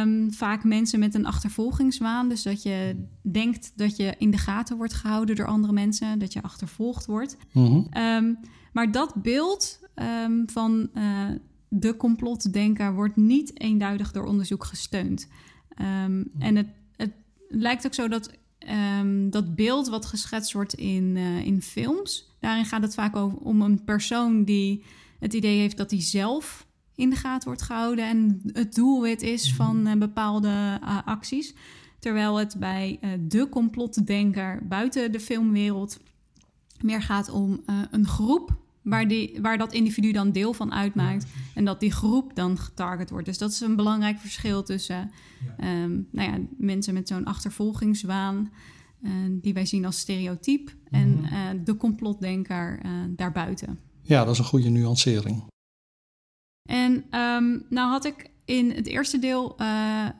Um, 0.00 0.32
vaak 0.32 0.64
mensen 0.64 0.98
met 0.98 1.14
een 1.14 1.26
achtervolgingswaan, 1.26 2.28
dus 2.28 2.42
dat 2.42 2.62
je 2.62 3.04
denkt 3.22 3.72
dat 3.76 3.96
je 3.96 4.14
in 4.18 4.30
de 4.30 4.38
gaten 4.38 4.76
wordt 4.76 4.94
gehouden 4.94 5.36
door 5.36 5.46
andere 5.46 5.72
mensen, 5.72 6.18
dat 6.18 6.32
je 6.32 6.42
achtervolgd 6.42 7.06
wordt. 7.06 7.36
Mm-hmm. 7.52 7.88
Um, 7.96 8.38
maar 8.72 8.92
dat 8.92 9.14
beeld 9.14 9.80
um, 10.24 10.48
van 10.50 10.90
de 11.68 11.96
complotdenker 11.96 12.94
wordt 12.94 13.16
niet 13.16 13.60
eenduidig 13.60 14.12
door 14.12 14.26
onderzoek 14.26 14.64
gesteund. 14.64 15.28
En 16.38 16.56
het, 16.56 16.68
het 16.96 17.12
lijkt 17.48 17.86
ook 17.86 17.94
zo 17.94 18.08
dat 18.08 18.30
Um, 18.70 19.30
dat 19.30 19.54
beeld 19.54 19.88
wat 19.88 20.06
geschetst 20.06 20.52
wordt 20.52 20.74
in, 20.74 21.16
uh, 21.16 21.46
in 21.46 21.62
films, 21.62 22.36
daarin 22.40 22.64
gaat 22.64 22.82
het 22.82 22.94
vaak 22.94 23.16
over, 23.16 23.38
om 23.38 23.62
een 23.62 23.84
persoon 23.84 24.44
die 24.44 24.84
het 25.18 25.34
idee 25.34 25.58
heeft 25.58 25.76
dat 25.76 25.90
hij 25.90 26.02
zelf 26.02 26.66
in 26.94 27.10
de 27.10 27.16
gaten 27.16 27.48
wordt 27.48 27.62
gehouden 27.62 28.08
en 28.08 28.40
het 28.52 28.74
doelwit 28.74 29.22
is 29.22 29.54
van 29.54 29.88
uh, 29.88 29.94
bepaalde 29.94 30.80
uh, 30.82 30.98
acties. 31.04 31.54
Terwijl 31.98 32.36
het 32.36 32.56
bij 32.58 33.00
de 33.20 33.48
complotdenker 33.48 34.66
buiten 34.66 35.12
de 35.12 35.20
filmwereld 35.20 36.00
meer 36.80 37.02
gaat 37.02 37.30
om 37.30 37.62
een 37.90 38.06
groep 38.06 38.56
waar, 38.88 39.08
die, 39.08 39.38
waar 39.42 39.58
dat 39.58 39.72
individu 39.72 40.12
dan 40.12 40.32
deel 40.32 40.52
van 40.52 40.72
uitmaakt. 40.72 41.26
En 41.54 41.64
dat 41.64 41.80
die 41.80 41.92
groep 41.92 42.34
dan 42.34 42.58
getarget 42.58 43.10
wordt. 43.10 43.26
Dus 43.26 43.38
dat 43.38 43.50
is 43.50 43.60
een 43.60 43.76
belangrijk 43.76 44.18
verschil 44.18 44.62
tussen 44.62 45.10
ja. 45.58 45.82
um, 45.82 46.08
nou 46.12 46.30
ja, 46.30 46.38
mensen 46.56 46.94
met 46.94 47.08
zo'n 47.08 47.24
achtervolgingswaan. 47.24 48.50
Uh, 49.02 49.12
die 49.30 49.54
wij 49.54 49.66
zien 49.66 49.84
als 49.84 49.98
stereotype. 49.98 50.72
Mm-hmm. 50.90 51.24
En 51.24 51.56
uh, 51.56 51.64
de 51.64 51.76
complotdenker 51.76 52.80
uh, 52.84 52.92
daarbuiten. 53.08 53.78
Ja, 54.02 54.24
dat 54.24 54.32
is 54.32 54.38
een 54.38 54.44
goede 54.44 54.68
nuancering. 54.68 55.44
En 56.68 56.92
um, 57.20 57.66
nou 57.68 57.90
had 57.90 58.04
ik 58.04 58.30
in 58.44 58.70
het 58.70 58.86
eerste 58.86 59.18
deel 59.18 59.56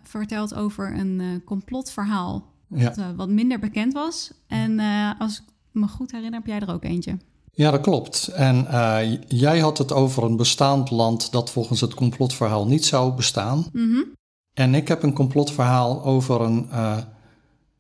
verteld 0.02 0.54
over 0.54 0.98
een 0.98 1.42
complotverhaal. 1.44 2.54
Ja. 2.68 2.94
Wat, 2.94 3.14
wat 3.16 3.28
minder 3.28 3.58
bekend 3.58 3.92
was. 3.92 4.32
En 4.46 4.78
als 5.18 5.38
ik 5.40 5.44
me 5.72 5.88
goed 5.88 6.10
herinner, 6.10 6.38
heb 6.38 6.48
jij 6.48 6.60
er 6.60 6.70
ook 6.70 6.84
eentje. 6.84 7.18
Ja, 7.58 7.70
dat 7.70 7.80
klopt. 7.80 8.26
En 8.26 8.66
uh, 8.70 8.98
jij 9.28 9.58
had 9.58 9.78
het 9.78 9.92
over 9.92 10.22
een 10.22 10.36
bestaand 10.36 10.90
land 10.90 11.32
dat 11.32 11.50
volgens 11.50 11.80
het 11.80 11.94
complotverhaal 11.94 12.66
niet 12.66 12.84
zou 12.86 13.12
bestaan. 13.12 13.66
Mm-hmm. 13.72 14.12
En 14.54 14.74
ik 14.74 14.88
heb 14.88 15.02
een 15.02 15.12
complotverhaal 15.12 16.04
over 16.04 16.40
een 16.40 16.68
uh, 16.72 16.96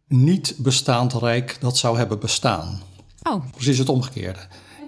niet 0.08 0.54
bestaand 0.58 1.12
rijk 1.12 1.56
dat 1.60 1.76
zou 1.76 1.96
hebben 1.98 2.18
bestaan. 2.18 2.80
Oh. 3.22 3.44
Precies 3.50 3.78
het 3.78 3.88
omgekeerde. 3.88 4.40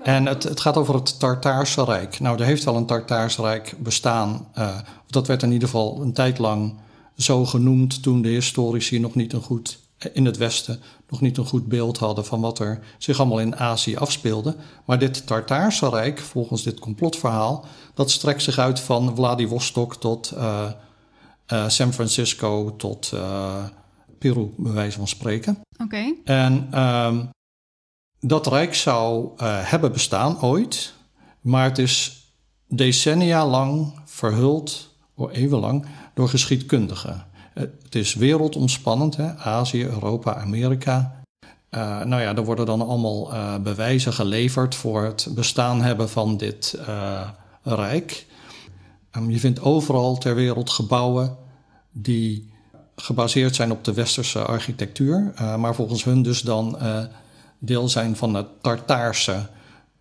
En 0.03 0.27
het, 0.27 0.43
het 0.43 0.61
gaat 0.61 0.77
over 0.77 0.95
het 0.95 1.19
Tartaarse 1.19 1.85
Rijk. 1.85 2.21
Nou, 2.21 2.39
er 2.39 2.47
heeft 2.47 2.65
wel 2.65 2.77
een 2.77 2.87
Tartaars 2.87 3.39
Rijk 3.39 3.75
bestaan. 3.79 4.47
Uh, 4.59 4.79
dat 5.07 5.27
werd 5.27 5.43
in 5.43 5.53
ieder 5.53 5.69
geval 5.69 6.01
een 6.03 6.13
tijd 6.13 6.39
lang 6.39 6.75
zo 7.17 7.47
genoemd 7.47 8.03
toen 8.03 8.23
de 8.23 8.29
historici 8.29 8.99
nog 8.99 9.15
niet 9.15 9.33
een 9.33 9.43
goed 9.43 9.79
in 10.13 10.25
het 10.25 10.37
Westen 10.37 10.81
nog 11.11 11.21
niet 11.21 11.37
een 11.37 11.47
goed 11.47 11.67
beeld 11.67 11.99
hadden 11.99 12.25
van 12.25 12.41
wat 12.41 12.59
er 12.59 12.81
zich 12.99 13.19
allemaal 13.19 13.41
in 13.41 13.57
Azië 13.57 13.97
afspeelde. 13.97 14.57
Maar 14.85 14.99
dit 14.99 15.27
Tartaarse 15.27 15.89
Rijk, 15.89 16.19
volgens 16.19 16.63
dit 16.63 16.79
complotverhaal, 16.79 17.65
dat 17.95 18.11
strekt 18.11 18.43
zich 18.43 18.59
uit 18.59 18.81
van 18.81 19.17
Vladivostok 19.17 19.97
tot 19.97 20.33
uh, 20.37 20.71
uh, 21.53 21.69
San 21.69 21.93
Francisco 21.93 22.77
tot 22.77 23.11
uh, 23.15 23.65
Peru, 24.19 24.51
bij 24.57 24.73
wijze 24.73 24.99
van 24.99 25.09
spreken. 25.09 25.61
Oké. 25.73 25.83
Okay. 25.85 26.17
En 26.25 26.83
um, 26.83 27.31
dat 28.21 28.47
rijk 28.47 28.75
zou 28.75 29.31
hebben 29.45 29.93
bestaan 29.93 30.43
ooit, 30.43 30.95
maar 31.41 31.65
het 31.65 31.79
is 31.79 32.25
decennia 32.69 33.47
lang 33.47 34.01
verhuld, 34.05 34.95
of 35.15 35.33
eeuwenlang, 35.33 35.87
door 36.15 36.29
geschiedkundigen. 36.29 37.27
Het 37.61 37.95
is 37.95 38.15
wereldomspannend, 38.15 39.17
hè? 39.17 39.37
Azië, 39.37 39.85
Europa, 39.85 40.35
Amerika. 40.35 41.23
Uh, 41.71 42.05
nou 42.05 42.23
ja, 42.23 42.37
er 42.37 42.45
worden 42.45 42.67
dan 42.67 42.87
allemaal 42.87 43.35
uh, 43.35 43.57
bewijzen 43.59 44.13
geleverd 44.13 44.75
voor 44.75 45.03
het 45.03 45.29
bestaan 45.31 45.83
hebben 45.83 46.11
van 46.11 46.37
dit 46.37 46.79
rijk. 47.63 48.27
Um, 49.17 49.31
je 49.31 49.39
vindt 49.39 49.61
overal 49.61 50.19
ter 50.19 50.35
wereld 50.35 50.71
gebouwen 50.71 51.37
die 51.93 52.53
gebaseerd 52.97 53.55
zijn 53.55 53.71
op 53.71 53.85
de 53.85 53.95
westerse 53.95 54.43
architectuur, 54.43 55.33
maar 55.59 55.75
volgens 55.75 56.05
hun 56.05 56.23
dus 56.23 56.41
dan 56.41 56.79
deel 57.59 57.89
zijn 57.89 58.17
van 58.17 58.33
de 58.33 58.47
Tartaarse 58.61 59.49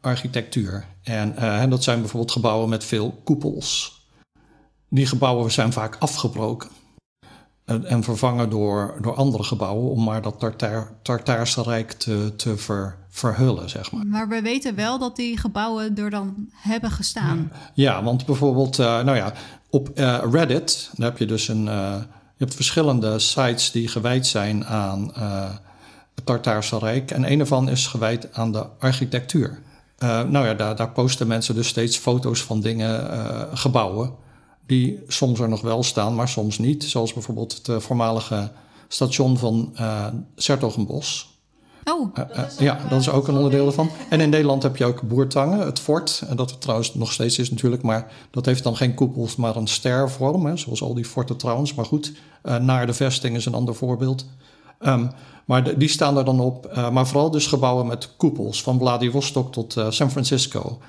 architectuur. 0.02 0.86
En 1.04 1.70
dat 1.70 1.84
zijn 1.84 2.00
bijvoorbeeld 2.00 2.32
gebouwen 2.32 2.70
met 2.70 2.84
veel 2.84 3.22
koepels. 3.24 4.02
Die 4.90 5.06
gebouwen 5.06 5.52
zijn 5.52 5.74
vaak 5.74 5.96
afgebroken 6.00 6.70
en 7.70 8.04
vervangen 8.04 8.50
door, 8.50 8.98
door 9.02 9.16
andere 9.16 9.44
gebouwen 9.44 9.92
om 9.92 10.04
maar 10.04 10.22
dat 10.22 10.40
Tartaar, 10.40 10.92
Tartaarse 11.02 11.62
Rijk 11.62 11.92
te, 11.92 12.34
te 12.36 12.58
ver, 12.58 12.96
verhullen, 13.10 13.70
zeg 13.70 13.92
maar. 13.92 14.06
Maar 14.06 14.28
we 14.28 14.42
weten 14.42 14.76
wel 14.76 15.00
dat 15.00 15.16
die 15.16 15.38
gebouwen 15.38 15.98
er 15.98 16.10
dan 16.10 16.50
hebben 16.52 16.92
gestaan. 16.92 17.52
Ja, 17.74 18.04
want 18.04 18.26
bijvoorbeeld, 18.26 18.80
uh, 18.80 18.86
nou 18.86 19.18
ja, 19.18 19.34
op 19.70 19.90
uh, 19.96 20.20
Reddit, 20.32 20.90
daar 20.96 21.10
heb 21.10 21.18
je 21.18 21.26
dus 21.26 21.48
een, 21.48 21.66
uh, 21.66 21.96
je 22.38 22.46
hebt 22.46 22.56
verschillende 22.56 23.20
sites 23.20 23.72
die 23.72 23.88
gewijd 23.88 24.28
zijn 24.28 24.66
aan 24.66 25.12
het 26.16 26.26
Tartaarse 26.26 26.78
Rijk. 26.78 27.12
En 27.12 27.32
een 27.32 27.40
ervan 27.40 27.70
is 27.70 27.88
gewijd 27.88 28.34
aan 28.34 28.52
de 28.52 28.66
architectuur. 28.80 29.60
nou 30.00 30.46
ja, 30.46 30.54
daar, 30.54 30.76
daar 30.76 30.92
posten 30.92 31.28
mensen 31.28 31.56
dus 31.56 31.68
steeds 31.68 31.98
foto's 31.98 32.44
van 32.44 32.62
dingen, 32.62 33.10
gebouwen 33.58 34.28
die 34.70 35.00
soms 35.08 35.40
er 35.40 35.50
nog 35.50 35.62
wel 35.62 35.84
staan, 35.84 36.16
maar 36.16 36.28
soms 36.28 36.58
niet. 36.58 36.84
Zoals 36.84 37.14
bijvoorbeeld 37.14 37.54
het 37.54 37.68
eh, 37.68 37.78
voormalige 37.78 38.52
station 38.88 39.38
van 39.38 39.74
uh, 39.80 40.06
Sertogenbos. 40.36 41.38
Oh, 41.84 42.16
uh, 42.18 42.44
ja, 42.60 42.80
dat 42.90 43.00
is 43.00 43.10
ook 43.10 43.28
een 43.28 43.36
onderdeel 43.36 43.66
ervan. 43.66 43.90
En 44.10 44.22
in 44.22 44.30
Nederland 44.30 44.64
heb 44.64 44.78
je 44.78 44.86
ook 44.86 45.02
Boertangen, 45.02 45.60
het 45.60 45.80
fort. 45.80 46.24
En 46.28 46.36
dat 46.36 46.50
het 46.50 46.62
trouwens 46.62 46.96
nog 46.96 47.12
steeds 47.12 47.40
is 47.40 47.52
natuurlijk, 47.52 47.82
maar 47.82 48.12
dat 48.32 48.46
heeft 48.46 48.64
dan 48.64 48.76
geen 48.76 48.94
koepels, 48.94 49.36
maar 49.36 49.56
een 49.56 49.68
stervorm. 49.68 50.46
Hè, 50.46 50.58
zoals 50.58 50.82
al 50.82 50.94
die 50.94 51.06
forten 51.06 51.38
trouwens. 51.38 51.74
Maar 51.74 51.86
goed, 51.86 52.14
naar 52.62 52.86
de 52.86 52.94
vesting 52.94 53.36
is 53.36 53.46
een 53.46 53.54
ander 53.54 53.76
voorbeeld. 53.76 54.26
Um, 54.80 55.12
maar 55.46 55.64
de, 55.64 55.78
die 55.78 55.90
staan 55.90 56.18
er 56.18 56.26
dan 56.26 56.40
op. 56.40 56.90
maar 56.92 57.08
vooral 57.08 57.32
dus 57.32 57.48
gebouwen 57.48 57.88
met 57.88 58.16
koepels, 58.18 58.64
van 58.64 58.80
Vladivostok 58.80 59.52
tot 59.52 59.76
San 59.90 60.12
Francisco. 60.12 60.80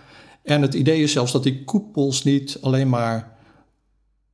En 0.42 0.62
het 0.62 0.74
idee 0.74 1.02
is 1.02 1.12
zelfs 1.12 1.32
dat 1.32 1.42
die 1.42 1.64
koepels 1.64 2.24
niet 2.24 2.58
alleen 2.60 2.88
maar 2.88 3.38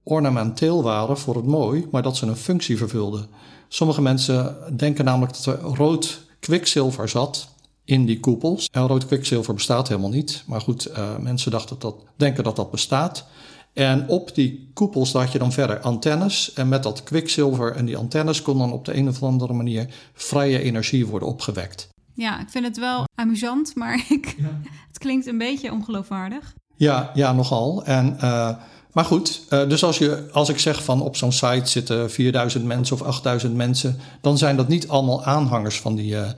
ornamenteel 0.09 0.83
waren 0.83 1.19
voor 1.19 1.37
het 1.37 1.47
mooi, 1.47 1.87
maar 1.91 2.03
dat 2.03 2.17
ze 2.17 2.27
een 2.27 2.37
functie 2.37 2.77
vervulden. 2.77 3.27
Sommige 3.69 4.03
mensen 4.03 4.57
denken 4.77 5.05
namelijk 5.05 5.33
dat 5.33 5.47
er 5.47 5.61
rood 5.61 6.21
kwikzilver 6.41 7.09
zat 7.09 7.49
in 7.85 8.07
die 8.07 8.21
koepels. 8.21 8.69
En 8.73 8.87
rood 8.87 9.07
kwikzilver 9.07 9.55
bestaat 9.55 9.89
helemaal 9.89 10.11
niet. 10.11 10.43
Maar 10.47 10.61
goed, 10.61 10.89
uh, 10.91 11.17
mensen 11.17 11.51
dachten 11.51 11.77
dat, 11.79 11.95
denken 12.17 12.45
dat 12.45 12.57
dat 12.57 12.71
bestaat. 12.71 13.27
En 13.73 14.09
op 14.09 14.35
die 14.35 14.71
koepels 14.75 15.13
had 15.13 15.33
je 15.33 15.39
dan 15.39 15.53
verder 15.53 15.81
antennes. 15.81 16.53
En 16.53 16.69
met 16.69 16.83
dat 16.83 17.03
kwikzilver 17.03 17.77
en 17.77 17.85
die 17.85 17.97
antennes 17.97 18.43
kon 18.43 18.59
dan 18.59 18.73
op 18.73 18.85
de 18.85 18.97
een 18.97 19.09
of 19.09 19.23
andere 19.23 19.53
manier 19.53 19.95
vrije 20.13 20.63
energie 20.63 21.07
worden 21.07 21.29
opgewekt. 21.29 21.89
Ja, 22.15 22.41
ik 22.41 22.49
vind 22.49 22.65
het 22.65 22.79
wel 22.79 23.05
amusant, 23.15 23.75
maar 23.75 24.05
ik, 24.09 24.35
ja. 24.39 24.61
het 24.89 24.99
klinkt 24.99 25.27
een 25.27 25.39
beetje 25.39 25.73
ongeloofwaardig. 25.73 26.55
Ja, 26.77 27.11
ja 27.15 27.33
nogal. 27.33 27.85
En 27.85 28.17
uh, 28.23 28.57
maar 28.97 29.05
goed, 29.05 29.41
uh, 29.51 29.69
dus 29.69 29.85
als, 29.85 29.99
je, 29.99 30.29
als 30.33 30.49
ik 30.49 30.59
zeg 30.59 30.85
van 30.85 31.03
op 31.03 31.17
zo'n 31.17 31.33
site 31.33 31.67
zitten 31.71 32.11
4000 32.11 32.65
mensen 32.65 32.97
of 32.97 33.03
8000 33.03 33.55
mensen, 33.55 34.01
dan 34.21 34.39
zijn 34.39 34.57
dat 34.57 34.69
niet 34.69 34.89
allemaal 34.89 35.25
aanhangers 35.25 35.81
van, 35.81 35.95
die, 35.95 36.13
uh, 36.13 36.29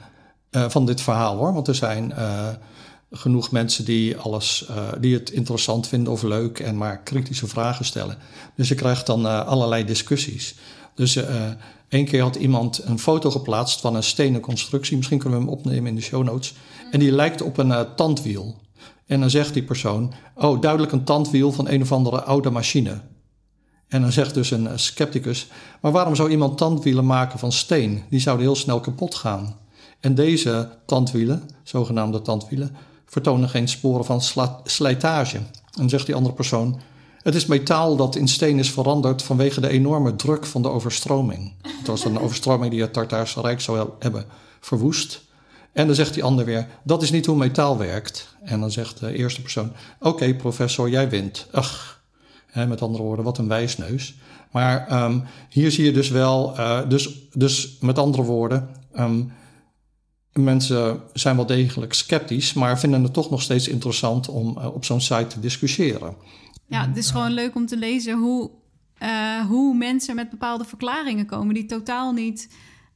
uh, 0.51 0.65
van 0.69 0.87
dit 0.87 1.01
verhaal 1.01 1.37
hoor. 1.37 1.53
Want 1.53 1.69
er 1.69 1.75
zijn 1.75 2.13
genoeg 3.11 3.51
mensen 3.51 3.85
die, 3.85 4.17
alles, 4.17 4.69
die 5.01 5.15
het 5.15 5.31
interessant 5.31 5.87
vinden 5.87 6.13
of 6.13 6.23
leuk 6.23 6.59
en 6.59 6.77
maar 6.77 7.03
kritische 7.03 7.47
vragen 7.47 7.85
stellen. 7.85 8.19
Dus 8.55 8.69
je 8.69 8.75
krijgt 8.75 9.07
dan 9.07 9.47
allerlei 9.47 9.85
discussies. 9.85 10.55
Dus 10.95 11.19
één 11.89 12.05
keer 12.05 12.23
had 12.23 12.37
iemand 12.37 12.83
een 12.85 12.99
foto 12.99 13.31
geplaatst 13.31 13.81
van 13.81 13.95
een 13.95 14.03
stenen 14.03 14.41
constructie. 14.41 14.97
Misschien 14.97 15.19
kunnen 15.19 15.39
we 15.39 15.45
hem 15.45 15.55
opnemen 15.55 15.87
in 15.87 15.95
de 15.95 16.03
show 16.03 16.25
notes. 16.25 16.55
En 16.91 16.99
die 16.99 17.13
lijkt 17.13 17.43
op 17.43 17.59
een 17.59 17.87
tandwiel. 17.97 18.57
En 19.09 19.21
dan 19.21 19.31
zegt 19.31 19.55
die 19.55 19.63
persoon: 19.63 20.13
Oh, 20.35 20.61
duidelijk 20.61 20.93
een 20.93 21.05
tandwiel 21.05 21.53
van 21.53 21.69
een 21.69 21.83
of 21.83 21.93
andere 21.93 22.23
oude 22.23 22.51
machine. 22.51 23.01
En 23.89 24.01
dan 24.01 24.13
zegt 24.13 24.35
dus 24.35 24.51
een 24.51 24.79
scepticus: 24.79 25.47
Maar 25.81 25.93
waarom 25.93 26.15
zou 26.15 26.31
iemand 26.31 26.59
tandwielen 26.59 27.07
maken 27.07 27.39
van 27.39 27.53
steen? 27.53 28.03
Die 28.11 28.21
zouden 28.21 28.47
heel 28.47 28.57
snel 28.57 28.81
kapot 28.81 29.15
gaan. 29.15 29.57
En 30.01 30.15
deze 30.15 30.71
tandwielen, 30.87 31.49
zogenaamde 31.63 32.23
tandwielen, 32.23 32.77
vertonen 33.07 33.49
geen 33.49 33.69
sporen 33.69 34.05
van 34.05 34.21
slijtage. 34.65 35.37
En 35.37 35.47
dan 35.73 35.89
zegt 35.89 36.07
die 36.07 36.15
andere 36.15 36.35
persoon: 36.35 36.81
Het 37.23 37.35
is 37.35 37.47
metaal 37.47 37.97
dat 37.97 38.17
in 38.17 38.29
steen 38.29 38.59
is 38.59 38.71
veranderd 38.71 39.23
vanwege 39.23 39.61
de 39.61 39.69
enorme 39.69 40.17
druk 40.17 40.47
van 40.47 40.63
de 40.63 40.69
overstroming. 40.69 41.53
Het 41.63 41.87
was 41.87 42.05
een 42.05 42.19
overstroming 42.25 42.71
die 42.71 42.81
het 42.81 42.93
Tartaarse 42.93 43.41
Rijk 43.41 43.61
zou 43.61 43.89
hebben 43.99 44.25
verwoest. 44.61 45.27
En 45.73 45.87
dan 45.87 45.95
zegt 45.95 46.15
die 46.15 46.25
ander 46.25 46.45
weer, 46.45 46.67
dat 46.85 47.03
is 47.03 47.11
niet 47.11 47.27
hoe 47.27 47.37
metaal 47.37 47.79
werkt. 47.79 48.37
En 48.43 48.61
dan 48.61 48.71
zegt 48.71 49.01
de 49.01 49.17
eerste 49.17 49.43
persoon, 49.43 49.73
oké 50.01 50.35
professor, 50.35 50.91
jij 50.91 51.09
wint. 51.09 51.49
Ach, 51.53 52.03
met 52.55 52.83
andere 52.83 53.03
woorden, 53.03 53.25
wat 53.25 53.39
een 53.39 53.49
wijsneus. 53.49 54.15
Maar 54.53 55.03
um, 55.05 55.25
hier 55.49 55.71
zie 55.71 55.85
je 55.85 55.93
dus 55.93 56.09
wel, 56.09 56.59
uh, 56.59 56.89
dus, 56.89 57.29
dus 57.33 57.77
met 57.81 57.99
andere 57.99 58.23
woorden, 58.23 58.69
um, 58.99 59.33
mensen 60.33 61.01
zijn 61.13 61.37
wel 61.37 61.47
degelijk 61.47 61.93
sceptisch, 61.93 62.53
maar 62.53 62.79
vinden 62.79 63.03
het 63.03 63.13
toch 63.13 63.31
nog 63.31 63.43
steeds 63.43 63.69
interessant 63.69 64.29
om 64.29 64.59
uh, 64.59 64.75
op 64.75 64.85
zo'n 64.85 65.01
site 65.01 65.27
te 65.27 65.41
discussiëren. 65.41 66.15
Ja, 66.67 66.87
het 66.87 66.97
is 66.97 67.11
gewoon 67.11 67.33
leuk 67.33 67.55
om 67.55 67.67
te 67.67 67.77
lezen 67.77 68.19
hoe, 68.19 68.51
uh, 69.03 69.41
hoe 69.47 69.77
mensen 69.77 70.15
met 70.15 70.31
bepaalde 70.31 70.65
verklaringen 70.65 71.27
komen 71.27 71.55
die 71.55 71.67
totaal 71.67 72.13
niet 72.13 72.49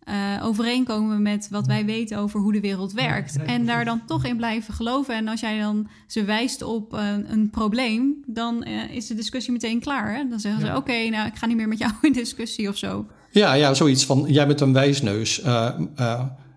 uh, 0.08 0.46
overeenkomen 0.46 1.22
met 1.22 1.48
wat 1.50 1.66
wij 1.66 1.84
weten 1.84 2.18
over 2.18 2.40
hoe 2.40 2.52
de 2.52 2.60
wereld 2.60 2.92
werkt. 2.92 3.36
en 3.42 3.66
daar 3.66 3.84
dan 3.84 4.02
toch 4.06 4.24
in 4.24 4.36
blijven 4.36 4.74
geloven. 4.74 5.14
En 5.14 5.28
als 5.28 5.40
jij 5.40 5.60
dan 5.60 5.88
ze 6.06 6.24
wijst 6.24 6.62
op 6.62 6.92
een, 6.92 7.32
een 7.32 7.50
probleem, 7.50 8.22
dan 8.26 8.64
uh, 8.68 8.90
is 8.90 9.06
de 9.06 9.14
discussie 9.14 9.52
meteen 9.52 9.80
klaar. 9.80 10.14
Hè? 10.14 10.28
Dan 10.28 10.40
zeggen 10.40 10.66
ze: 10.66 10.76
Oké, 10.76 11.08
nou, 11.08 11.26
ik 11.26 11.36
ga 11.36 11.46
niet 11.46 11.56
meer 11.56 11.68
met 11.68 11.78
jou 11.78 11.92
in 12.00 12.12
discussie 12.12 12.68
of 12.68 12.76
zo. 12.76 13.06
Ja, 13.30 13.52
ja 13.52 13.74
zoiets 13.74 14.04
van: 14.04 14.24
jij 14.28 14.46
bent 14.46 14.60
een 14.60 14.72
wijsneus. 14.72 15.42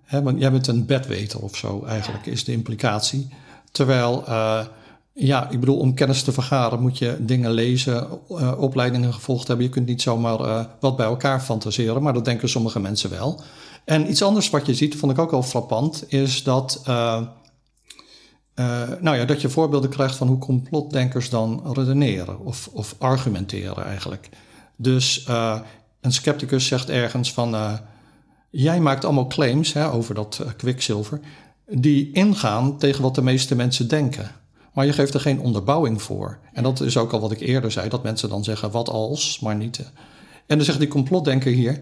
Hè, 0.05 0.19
jij 0.19 0.51
bent 0.51 0.67
een 0.67 0.85
bedweter 0.85 1.39
of 1.39 1.55
zo, 1.55 1.83
eigenlijk, 1.85 2.25
is 2.25 2.43
de 2.43 2.51
implicatie. 2.51 3.27
Terwijl 3.71 4.23
ja, 5.17 5.49
ik 5.49 5.59
bedoel, 5.59 5.77
om 5.77 5.93
kennis 5.93 6.23
te 6.23 6.31
vergaren 6.31 6.81
moet 6.81 6.97
je 6.97 7.17
dingen 7.19 7.51
lezen, 7.51 8.07
uh, 8.29 8.53
opleidingen 8.57 9.13
gevolgd 9.13 9.47
hebben. 9.47 9.65
Je 9.65 9.71
kunt 9.71 9.85
niet 9.87 10.01
zomaar 10.01 10.39
uh, 10.39 10.65
wat 10.79 10.95
bij 10.95 11.05
elkaar 11.05 11.41
fantaseren, 11.41 12.03
maar 12.03 12.13
dat 12.13 12.25
denken 12.25 12.49
sommige 12.49 12.79
mensen 12.79 13.09
wel. 13.09 13.41
En 13.85 14.09
iets 14.09 14.23
anders 14.23 14.49
wat 14.49 14.65
je 14.65 14.73
ziet, 14.73 14.95
vond 14.95 15.11
ik 15.11 15.19
ook 15.19 15.31
wel 15.31 15.43
frappant, 15.43 16.03
is 16.07 16.43
dat, 16.43 16.83
uh, 16.87 17.21
nou 18.99 19.17
ja, 19.17 19.25
dat 19.25 19.41
je 19.41 19.49
voorbeelden 19.49 19.89
krijgt 19.89 20.15
van 20.15 20.27
hoe 20.27 20.37
complotdenkers 20.37 21.29
dan 21.29 21.73
redeneren 21.73 22.39
of, 22.39 22.69
of 22.73 22.95
argumenteren 22.97 23.85
eigenlijk. 23.85 24.29
Dus 24.75 25.25
een 26.01 26.13
scepticus 26.13 26.67
zegt 26.67 26.89
ergens 26.89 27.33
van, 27.33 27.79
jij 28.49 28.79
maakt 28.79 29.05
allemaal 29.05 29.27
claims 29.27 29.73
hè, 29.73 29.91
over 29.91 30.15
dat 30.15 30.45
kwikzilver, 30.57 31.19
die 31.69 32.11
ingaan 32.11 32.77
tegen 32.77 33.01
wat 33.01 33.15
de 33.15 33.21
meeste 33.21 33.55
mensen 33.55 33.87
denken. 33.87 34.31
Maar 34.75 34.85
je 34.85 34.93
geeft 34.93 35.13
er 35.13 35.19
geen 35.19 35.39
onderbouwing 35.39 36.01
voor. 36.01 36.39
En 36.53 36.63
dat 36.63 36.81
is 36.81 36.97
ook 36.97 37.11
al 37.11 37.19
wat 37.19 37.31
ik 37.31 37.39
eerder 37.39 37.71
zei, 37.71 37.89
dat 37.89 38.03
mensen 38.03 38.29
dan 38.29 38.43
zeggen 38.43 38.71
wat 38.71 38.89
als, 38.89 39.39
maar 39.39 39.55
niet. 39.55 39.77
En 40.47 40.57
dan 40.57 40.65
zegt 40.65 40.79
die 40.79 40.87
complotdenker 40.87 41.51
hier, 41.51 41.79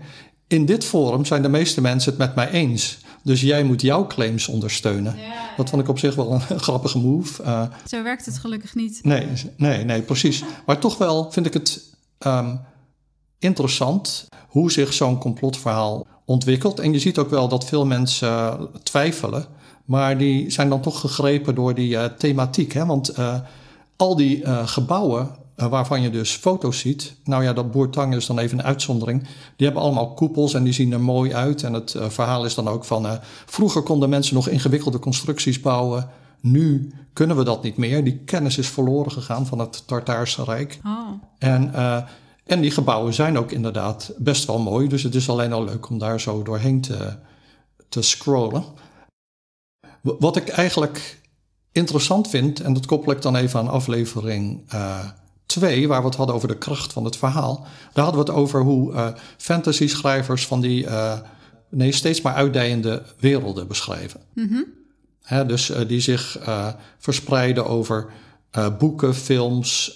in 0.47 0.65
dit 0.65 0.85
forum 0.85 1.25
zijn 1.25 1.41
de 1.41 1.49
meeste 1.49 1.81
mensen 1.81 2.09
het 2.09 2.19
met 2.19 2.35
mij 2.35 2.49
eens. 2.49 2.97
Dus 3.23 3.41
jij 3.41 3.63
moet 3.63 3.81
jouw 3.81 4.07
claims 4.07 4.47
ondersteunen. 4.47 5.15
Dat 5.57 5.69
vond 5.69 5.81
ik 5.81 5.87
op 5.87 5.99
zich 5.99 6.15
wel 6.15 6.31
een 6.31 6.59
grappige 6.67 6.97
move. 6.97 7.43
Uh, 7.43 7.63
Zo 7.87 8.03
werkt 8.03 8.25
het 8.25 8.37
gelukkig 8.37 8.75
niet. 8.75 8.99
Nee, 9.03 9.27
nee, 9.57 9.83
nee, 9.83 10.01
precies. 10.01 10.43
Maar 10.65 10.79
toch 10.79 10.97
wel 10.97 11.31
vind 11.31 11.45
ik 11.45 11.53
het 11.53 11.95
um, 12.27 12.59
interessant 13.39 14.27
hoe 14.47 14.71
zich 14.71 14.93
zo'n 14.93 15.17
complotverhaal 15.17 16.07
ontwikkelt. 16.25 16.79
En 16.79 16.93
je 16.93 16.99
ziet 16.99 17.17
ook 17.17 17.29
wel 17.29 17.47
dat 17.47 17.65
veel 17.65 17.85
mensen 17.85 18.69
twijfelen. 18.83 19.45
Maar 19.85 20.17
die 20.17 20.49
zijn 20.49 20.69
dan 20.69 20.81
toch 20.81 20.99
gegrepen 20.99 21.55
door 21.55 21.73
die 21.73 21.89
uh, 21.89 22.03
thematiek. 22.05 22.73
Hè? 22.73 22.85
Want 22.85 23.19
uh, 23.19 23.35
al 23.95 24.15
die 24.15 24.41
uh, 24.41 24.67
gebouwen 24.67 25.29
waarvan 25.55 26.01
je 26.01 26.09
dus 26.09 26.31
foto's 26.31 26.79
ziet. 26.79 27.15
Nou 27.23 27.43
ja, 27.43 27.53
dat 27.53 27.71
Boertang 27.71 28.15
is 28.15 28.25
dan 28.25 28.39
even 28.39 28.59
een 28.59 28.65
uitzondering. 28.65 29.21
Die 29.55 29.65
hebben 29.65 29.83
allemaal 29.83 30.13
koepels 30.13 30.53
en 30.53 30.63
die 30.63 30.73
zien 30.73 30.91
er 30.91 31.01
mooi 31.01 31.33
uit. 31.33 31.63
En 31.63 31.73
het 31.73 31.95
verhaal 32.07 32.45
is 32.45 32.55
dan 32.55 32.67
ook 32.67 32.85
van... 32.85 33.19
vroeger 33.45 33.81
konden 33.81 34.09
mensen 34.09 34.35
nog 34.35 34.47
ingewikkelde 34.47 34.99
constructies 34.99 35.59
bouwen. 35.59 36.09
Nu 36.39 36.93
kunnen 37.13 37.37
we 37.37 37.43
dat 37.43 37.63
niet 37.63 37.77
meer. 37.77 38.03
Die 38.03 38.17
kennis 38.17 38.57
is 38.57 38.67
verloren 38.67 39.11
gegaan 39.11 39.45
van 39.45 39.59
het 39.59 39.87
Tartaarse 39.87 40.43
Rijk. 40.43 40.79
Oh. 40.85 41.09
En, 41.37 41.73
en 42.45 42.61
die 42.61 42.71
gebouwen 42.71 43.13
zijn 43.13 43.37
ook 43.37 43.51
inderdaad 43.51 44.13
best 44.17 44.45
wel 44.45 44.59
mooi. 44.59 44.87
Dus 44.87 45.03
het 45.03 45.15
is 45.15 45.29
alleen 45.29 45.53
al 45.53 45.63
leuk 45.63 45.89
om 45.89 45.97
daar 45.97 46.19
zo 46.19 46.43
doorheen 46.43 46.81
te, 46.81 47.15
te 47.89 48.01
scrollen. 48.01 48.63
Wat 50.03 50.35
ik 50.35 50.47
eigenlijk 50.47 51.21
interessant 51.71 52.29
vind, 52.29 52.59
en 52.59 52.73
dat 52.73 52.85
koppel 52.85 53.11
ik 53.11 53.21
dan 53.21 53.35
even 53.35 53.59
aan 53.59 53.67
aflevering 53.67 54.69
2, 54.69 54.79
2, 55.45 55.87
waar 55.87 55.99
we 56.01 56.07
het 56.07 56.15
hadden 56.15 56.35
over 56.35 56.47
de 56.47 56.57
kracht 56.57 56.93
van 56.93 57.05
het 57.05 57.17
verhaal, 57.17 57.65
daar 57.93 58.03
hadden 58.03 58.25
we 58.25 58.31
het 58.31 58.39
over 58.39 58.61
hoe 58.61 58.93
uh, 58.93 59.07
fantasy-schrijvers 59.37 60.47
van 60.47 60.61
die 60.61 60.83
uh, 60.83 61.19
nee, 61.69 61.91
steeds 61.91 62.21
maar 62.21 62.33
uitdijende 62.33 63.03
werelden 63.19 63.67
beschrijven. 63.67 64.19
Mm 64.33 64.81
Hè, 65.23 65.45
dus 65.45 65.71
die 65.87 65.99
zich 65.99 66.37
verspreiden 66.97 67.65
over 67.65 68.11
boeken, 68.79 69.15
films, 69.15 69.95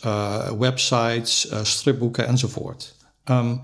websites, 0.59 1.49
stripboeken 1.61 2.27
enzovoort. 2.27 2.95
Um, 3.25 3.61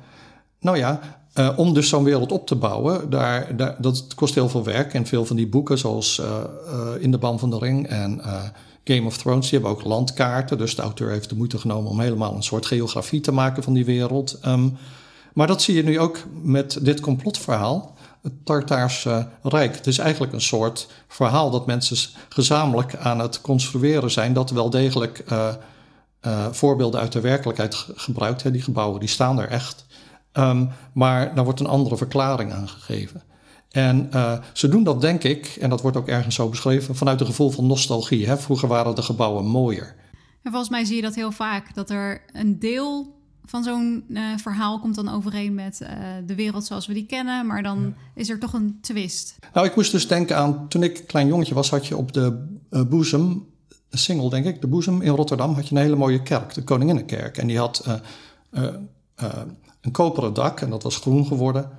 nou 0.60 0.78
ja, 0.78 1.23
uh, 1.36 1.50
om 1.56 1.74
dus 1.74 1.90
zo'n 1.90 2.04
wereld 2.04 2.32
op 2.32 2.48
te 2.48 2.56
bouwen, 2.56 3.10
daar, 3.10 3.56
daar, 3.56 3.76
dat 3.80 4.16
kost 4.16 4.36
heel 4.36 4.50
veel 4.50 4.64
werk. 4.64 4.94
En 4.94 5.06
veel 5.06 5.26
van 5.26 5.36
die 5.36 5.48
boeken, 5.48 5.78
zoals 5.78 6.20
uh, 6.20 6.26
uh, 6.68 7.04
In 7.04 7.12
de 7.12 7.18
Ban 7.18 7.40
van 7.40 7.50
de 7.50 7.58
Ring 7.58 7.88
en 7.88 8.22
Game 8.84 9.06
of 9.06 9.18
Thrones, 9.18 9.50
die 9.50 9.60
hebben 9.60 9.78
ook 9.78 9.84
landkaarten. 9.84 10.58
Dus 10.58 10.76
de 10.76 10.82
auteur 10.82 11.10
heeft 11.10 11.30
de 11.30 11.36
moeite 11.36 11.58
genomen 11.58 11.92
om 11.92 12.00
helemaal 12.00 12.36
een 12.36 12.44
soort 12.44 12.66
geografie 12.66 13.22
te 13.22 13.32
maken 13.32 13.64
van 13.64 13.74
die 13.74 13.86
wereld. 13.86 14.40
Um, 14.46 14.78
maar 15.34 15.48
dat 15.48 15.62
zie 15.62 15.76
je 15.76 15.84
nu 15.84 16.00
ook 16.00 16.18
met 16.42 16.78
dit 16.82 17.00
complotverhaal, 17.00 17.96
het 18.22 18.34
Tartaarse 18.44 19.28
Rijk. 19.44 19.76
Het 19.76 19.88
is 19.88 19.98
eigenlijk 19.98 20.34
een 20.34 20.42
soort 20.42 20.88
verhaal 21.08 21.52
dat 21.52 21.66
mensen 21.66 21.98
gezamenlijk 22.30 22.96
aan 22.96 23.20
het 23.20 23.42
construeren 23.42 24.12
zijn, 24.12 24.34
dat 24.34 24.50
wel 24.50 24.70
degelijk 24.70 25.24
voorbeelden 26.52 27.00
uit 27.00 27.12
de 27.12 27.22
werkelijkheid 27.22 27.86
gebruikt. 27.96 28.44
Hè. 28.44 28.52
Die 28.52 28.62
gebouwen 28.62 29.00
die 29.00 29.10
staan 29.10 29.40
er 29.40 29.48
echt. 29.48 29.86
Um, 30.38 30.70
maar 30.94 31.36
daar 31.36 31.44
wordt 31.44 31.60
een 31.60 31.66
andere 31.66 31.98
verklaring 31.98 32.54
aan 32.54 32.68
gegeven. 32.68 33.24
En 33.70 34.10
uh, 34.14 34.34
ze 34.54 34.68
doen 34.68 34.84
dat, 34.84 35.02
denk 35.02 35.24
ik, 35.24 35.46
en 35.46 35.70
dat 35.70 35.82
wordt 35.82 35.98
ook 35.98 36.08
ergens 36.08 36.36
zo 36.36 36.50
beschreven, 36.50 36.96
vanuit 36.96 37.20
een 37.20 37.26
gevoel 37.26 37.50
van 37.50 37.68
nostalgie. 37.68 38.28
Hè? 38.28 38.38
Vroeger 38.38 38.68
waren 38.68 38.96
de 38.96 39.02
gebouwen 39.02 39.46
mooier. 39.46 39.96
En 40.44 40.52
volgens 40.52 40.70
mij 40.70 40.86
zie 40.86 40.96
je 40.96 41.02
dat 41.02 41.16
heel 41.16 41.32
vaak, 41.32 41.76
dat 41.76 41.90
er 41.90 42.22
een 42.34 42.60
deel 42.60 43.22
van 43.46 43.64
zo'n 43.64 44.06
uh, 44.08 44.38
verhaal 44.38 44.80
komt 44.80 44.96
dan 44.96 45.10
overeen 45.10 45.54
met 45.54 45.80
uh, 45.82 45.90
de 46.26 46.36
wereld 46.36 46.66
zoals 46.66 46.88
we 46.88 46.94
die 46.94 47.06
kennen, 47.06 47.48
maar 47.48 47.64
dan 47.64 47.80
ja. 47.82 47.94
is 48.22 48.30
er 48.30 48.40
toch 48.40 48.54
een 48.54 48.78
twist. 48.82 49.36
Nou, 49.54 49.66
ik 49.66 49.76
moest 49.76 49.92
dus 49.92 50.08
denken 50.08 50.38
aan, 50.38 50.68
toen 50.68 50.84
ik 50.84 51.04
klein 51.08 51.28
jongetje 51.28 51.54
was, 51.54 51.70
had 51.70 51.88
je 51.88 51.98
op 51.98 52.14
de 52.14 52.48
boezem, 52.90 53.46
single 53.90 54.30
denk 54.30 54.46
ik, 54.46 54.62
de 54.62 54.68
boezem 54.68 55.02
in 55.02 55.16
Rotterdam, 55.16 55.54
had 55.54 55.68
je 55.68 55.76
een 55.76 55.82
hele 55.82 55.96
mooie 55.96 56.22
kerk, 56.22 56.54
de 56.54 56.64
Koninginnenkerk. 56.64 57.38
En 57.38 57.48
die 57.48 57.58
had 57.58 58.02
een 59.84 59.92
koperen 59.92 60.34
dak 60.34 60.62
en 60.62 60.70
dat 60.70 60.84
was 60.84 60.98
groen 60.98 61.26
geworden. 61.26 61.70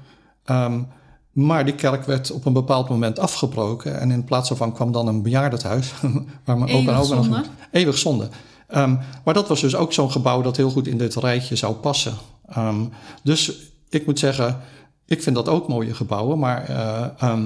Um, 0.47 0.87
maar 1.33 1.65
die 1.65 1.75
kerk 1.75 2.05
werd 2.05 2.31
op 2.31 2.45
een 2.45 2.53
bepaald 2.53 2.89
moment 2.89 3.19
afgebroken. 3.19 4.01
En 4.01 4.11
in 4.11 4.25
plaats 4.25 4.49
daarvan 4.49 4.73
kwam 4.73 4.93
dan 4.93 5.07
een 5.07 5.23
bejaardenhuis. 5.23 5.93
waar 6.45 6.59
mijn 6.59 6.75
opa 6.75 6.93
en 6.93 6.99
oma 6.99 7.15
nog. 7.15 7.47
Eeuwig 7.71 7.99
zonde. 7.99 8.29
Um, 8.77 8.99
maar 9.25 9.35
dat 9.35 9.49
was 9.49 9.61
dus 9.61 9.77
ook 9.77 9.93
zo'n 9.93 10.11
gebouw 10.11 10.43
dat 10.43 10.57
heel 10.57 10.71
goed 10.71 10.87
in 10.87 10.99
dit 10.99 11.15
rijtje 11.15 11.57
zou 11.57 11.75
passen. 11.75 12.15
Um, 12.57 12.93
dus 13.23 13.53
ik 13.89 14.07
moet 14.07 14.19
zeggen, 14.19 14.61
ik 15.07 15.23
vind 15.23 15.37
dat 15.37 15.49
ook 15.49 15.69
mooie 15.69 15.95
gebouwen. 15.95 16.39
Maar 16.39 16.71
uh, 16.71 17.39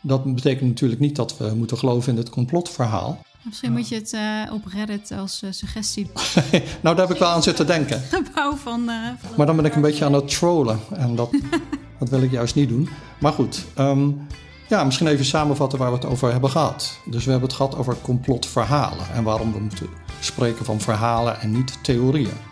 dat 0.00 0.34
betekent 0.34 0.68
natuurlijk 0.68 1.00
niet 1.00 1.16
dat 1.16 1.36
we 1.36 1.54
moeten 1.54 1.78
geloven 1.78 2.12
in 2.12 2.18
het 2.18 2.30
complotverhaal. 2.30 3.18
Misschien 3.42 3.72
moet 3.72 3.88
je 3.88 3.94
het 3.94 4.12
uh, 4.12 4.52
op 4.52 4.66
Reddit 4.66 5.12
als 5.12 5.42
uh, 5.44 5.50
suggestie. 5.52 6.10
nou, 6.82 6.96
daar 6.96 7.06
heb 7.06 7.10
ik 7.10 7.18
wel 7.18 7.28
aan 7.28 7.42
zitten 7.42 7.66
denken. 7.66 8.00
Gebouw 8.10 8.56
van. 8.56 8.80
Uh, 8.88 8.94
van 9.18 9.30
maar 9.36 9.46
dan 9.46 9.56
ben 9.56 9.64
ik 9.64 9.74
een 9.74 9.80
beetje 9.80 10.04
aan 10.04 10.12
het 10.12 10.28
trollen. 10.28 10.80
En 10.94 11.14
dat, 11.14 11.30
dat 11.98 12.08
wil 12.08 12.22
ik 12.22 12.30
juist 12.30 12.54
niet 12.54 12.68
doen. 12.68 12.88
Maar 13.20 13.32
goed, 13.32 13.64
um, 13.78 14.26
ja, 14.68 14.84
misschien 14.84 15.06
even 15.06 15.24
samenvatten 15.24 15.78
waar 15.78 15.90
we 15.90 15.96
het 15.96 16.06
over 16.06 16.32
hebben 16.32 16.50
gehad. 16.50 16.98
Dus 17.04 17.24
we 17.24 17.30
hebben 17.30 17.48
het 17.48 17.56
gehad 17.56 17.76
over 17.76 17.96
complotverhalen. 18.02 19.06
En 19.14 19.22
waarom 19.22 19.52
we 19.52 19.58
moeten 19.58 19.88
spreken 20.20 20.64
van 20.64 20.80
verhalen 20.80 21.40
en 21.40 21.50
niet 21.50 21.84
theorieën. 21.84 22.48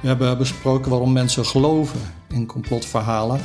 We 0.00 0.08
hebben 0.08 0.38
besproken 0.38 0.90
waarom 0.90 1.12
mensen 1.12 1.46
geloven 1.46 2.00
in 2.28 2.46
complotverhalen. 2.46 3.40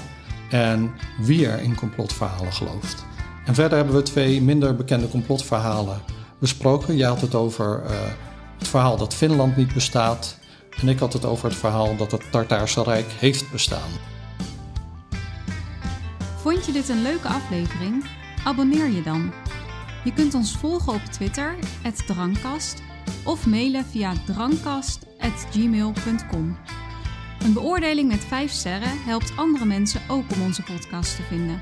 En 0.49 0.91
wie 1.19 1.47
er 1.47 1.61
in 1.61 1.75
complotverhalen 1.75 2.53
gelooft. 2.53 3.05
En 3.45 3.53
verder 3.53 3.77
hebben 3.77 3.95
we 3.95 4.01
twee 4.01 4.41
minder 4.41 4.75
bekende 4.75 5.09
complotverhalen 5.09 6.01
besproken. 6.39 6.95
Jij 6.95 7.07
had 7.07 7.21
het 7.21 7.35
over 7.35 7.83
uh, 7.83 7.89
het 8.57 8.67
verhaal 8.67 8.97
dat 8.97 9.13
Finland 9.13 9.55
niet 9.55 9.73
bestaat. 9.73 10.37
En 10.81 10.87
ik 10.87 10.99
had 10.99 11.13
het 11.13 11.25
over 11.25 11.49
het 11.49 11.57
verhaal 11.57 11.95
dat 11.95 12.11
het 12.11 12.31
Tartaarse 12.31 12.83
Rijk 12.83 13.11
heeft 13.19 13.51
bestaan. 13.51 13.89
Vond 16.35 16.65
je 16.65 16.71
dit 16.71 16.89
een 16.89 17.01
leuke 17.01 17.27
aflevering? 17.27 18.05
Abonneer 18.43 18.89
je 18.89 19.01
dan. 19.01 19.33
Je 20.03 20.13
kunt 20.13 20.33
ons 20.33 20.57
volgen 20.57 20.93
op 20.93 21.01
Twitter, 21.01 21.55
Drankast, 22.05 22.81
of 23.23 23.45
mailen 23.45 23.85
via 23.85 24.13
drankast.gmail.com. 24.25 26.57
Een 27.39 27.53
beoordeling 27.53 28.11
met 28.11 28.25
5 28.25 28.51
sterren 28.51 29.03
helpt 29.03 29.33
andere 29.35 29.65
mensen 29.65 30.01
ook 30.07 30.31
om 30.33 30.41
onze 30.41 30.63
podcast 30.63 31.15
te 31.15 31.21
vinden. 31.21 31.61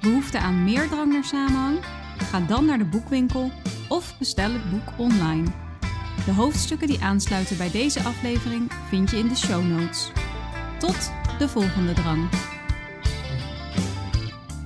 Behoefte 0.00 0.38
aan 0.38 0.64
meer 0.64 0.88
drang 0.88 1.12
naar 1.12 1.24
samenhang? 1.24 1.78
Ga 2.22 2.40
dan 2.40 2.64
naar 2.64 2.78
de 2.78 2.84
boekwinkel 2.84 3.50
of 3.88 4.18
bestel 4.18 4.52
het 4.52 4.70
boek 4.70 4.92
online. 4.96 5.46
De 6.24 6.32
hoofdstukken 6.32 6.86
die 6.86 7.02
aansluiten 7.02 7.56
bij 7.56 7.70
deze 7.70 8.02
aflevering 8.02 8.72
vind 8.88 9.10
je 9.10 9.18
in 9.18 9.28
de 9.28 9.36
show 9.36 9.66
notes. 9.66 10.10
Tot 10.78 11.12
de 11.38 11.48
volgende 11.48 11.92
drang. 11.92 12.28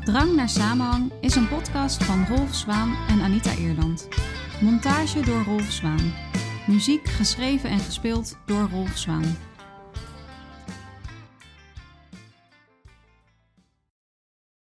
Drang 0.05 0.35
naar 0.35 0.49
samenhang 0.49 1.13
is 1.21 1.35
een 1.35 1.49
podcast 1.49 2.05
van 2.05 2.27
Rolf 2.27 2.55
Zwaan 2.55 2.97
en 3.09 3.21
Anita 3.21 3.55
Eerland. 3.55 4.09
Montage 4.61 5.21
door 5.21 5.43
Rolf 5.43 5.71
Zwaan. 5.71 6.13
Muziek 6.67 7.09
geschreven 7.09 7.71
en 7.71 7.79
gespeeld 7.79 8.39
door 8.45 8.69
Rolf 8.71 8.97
Zwaan. 8.97 9.37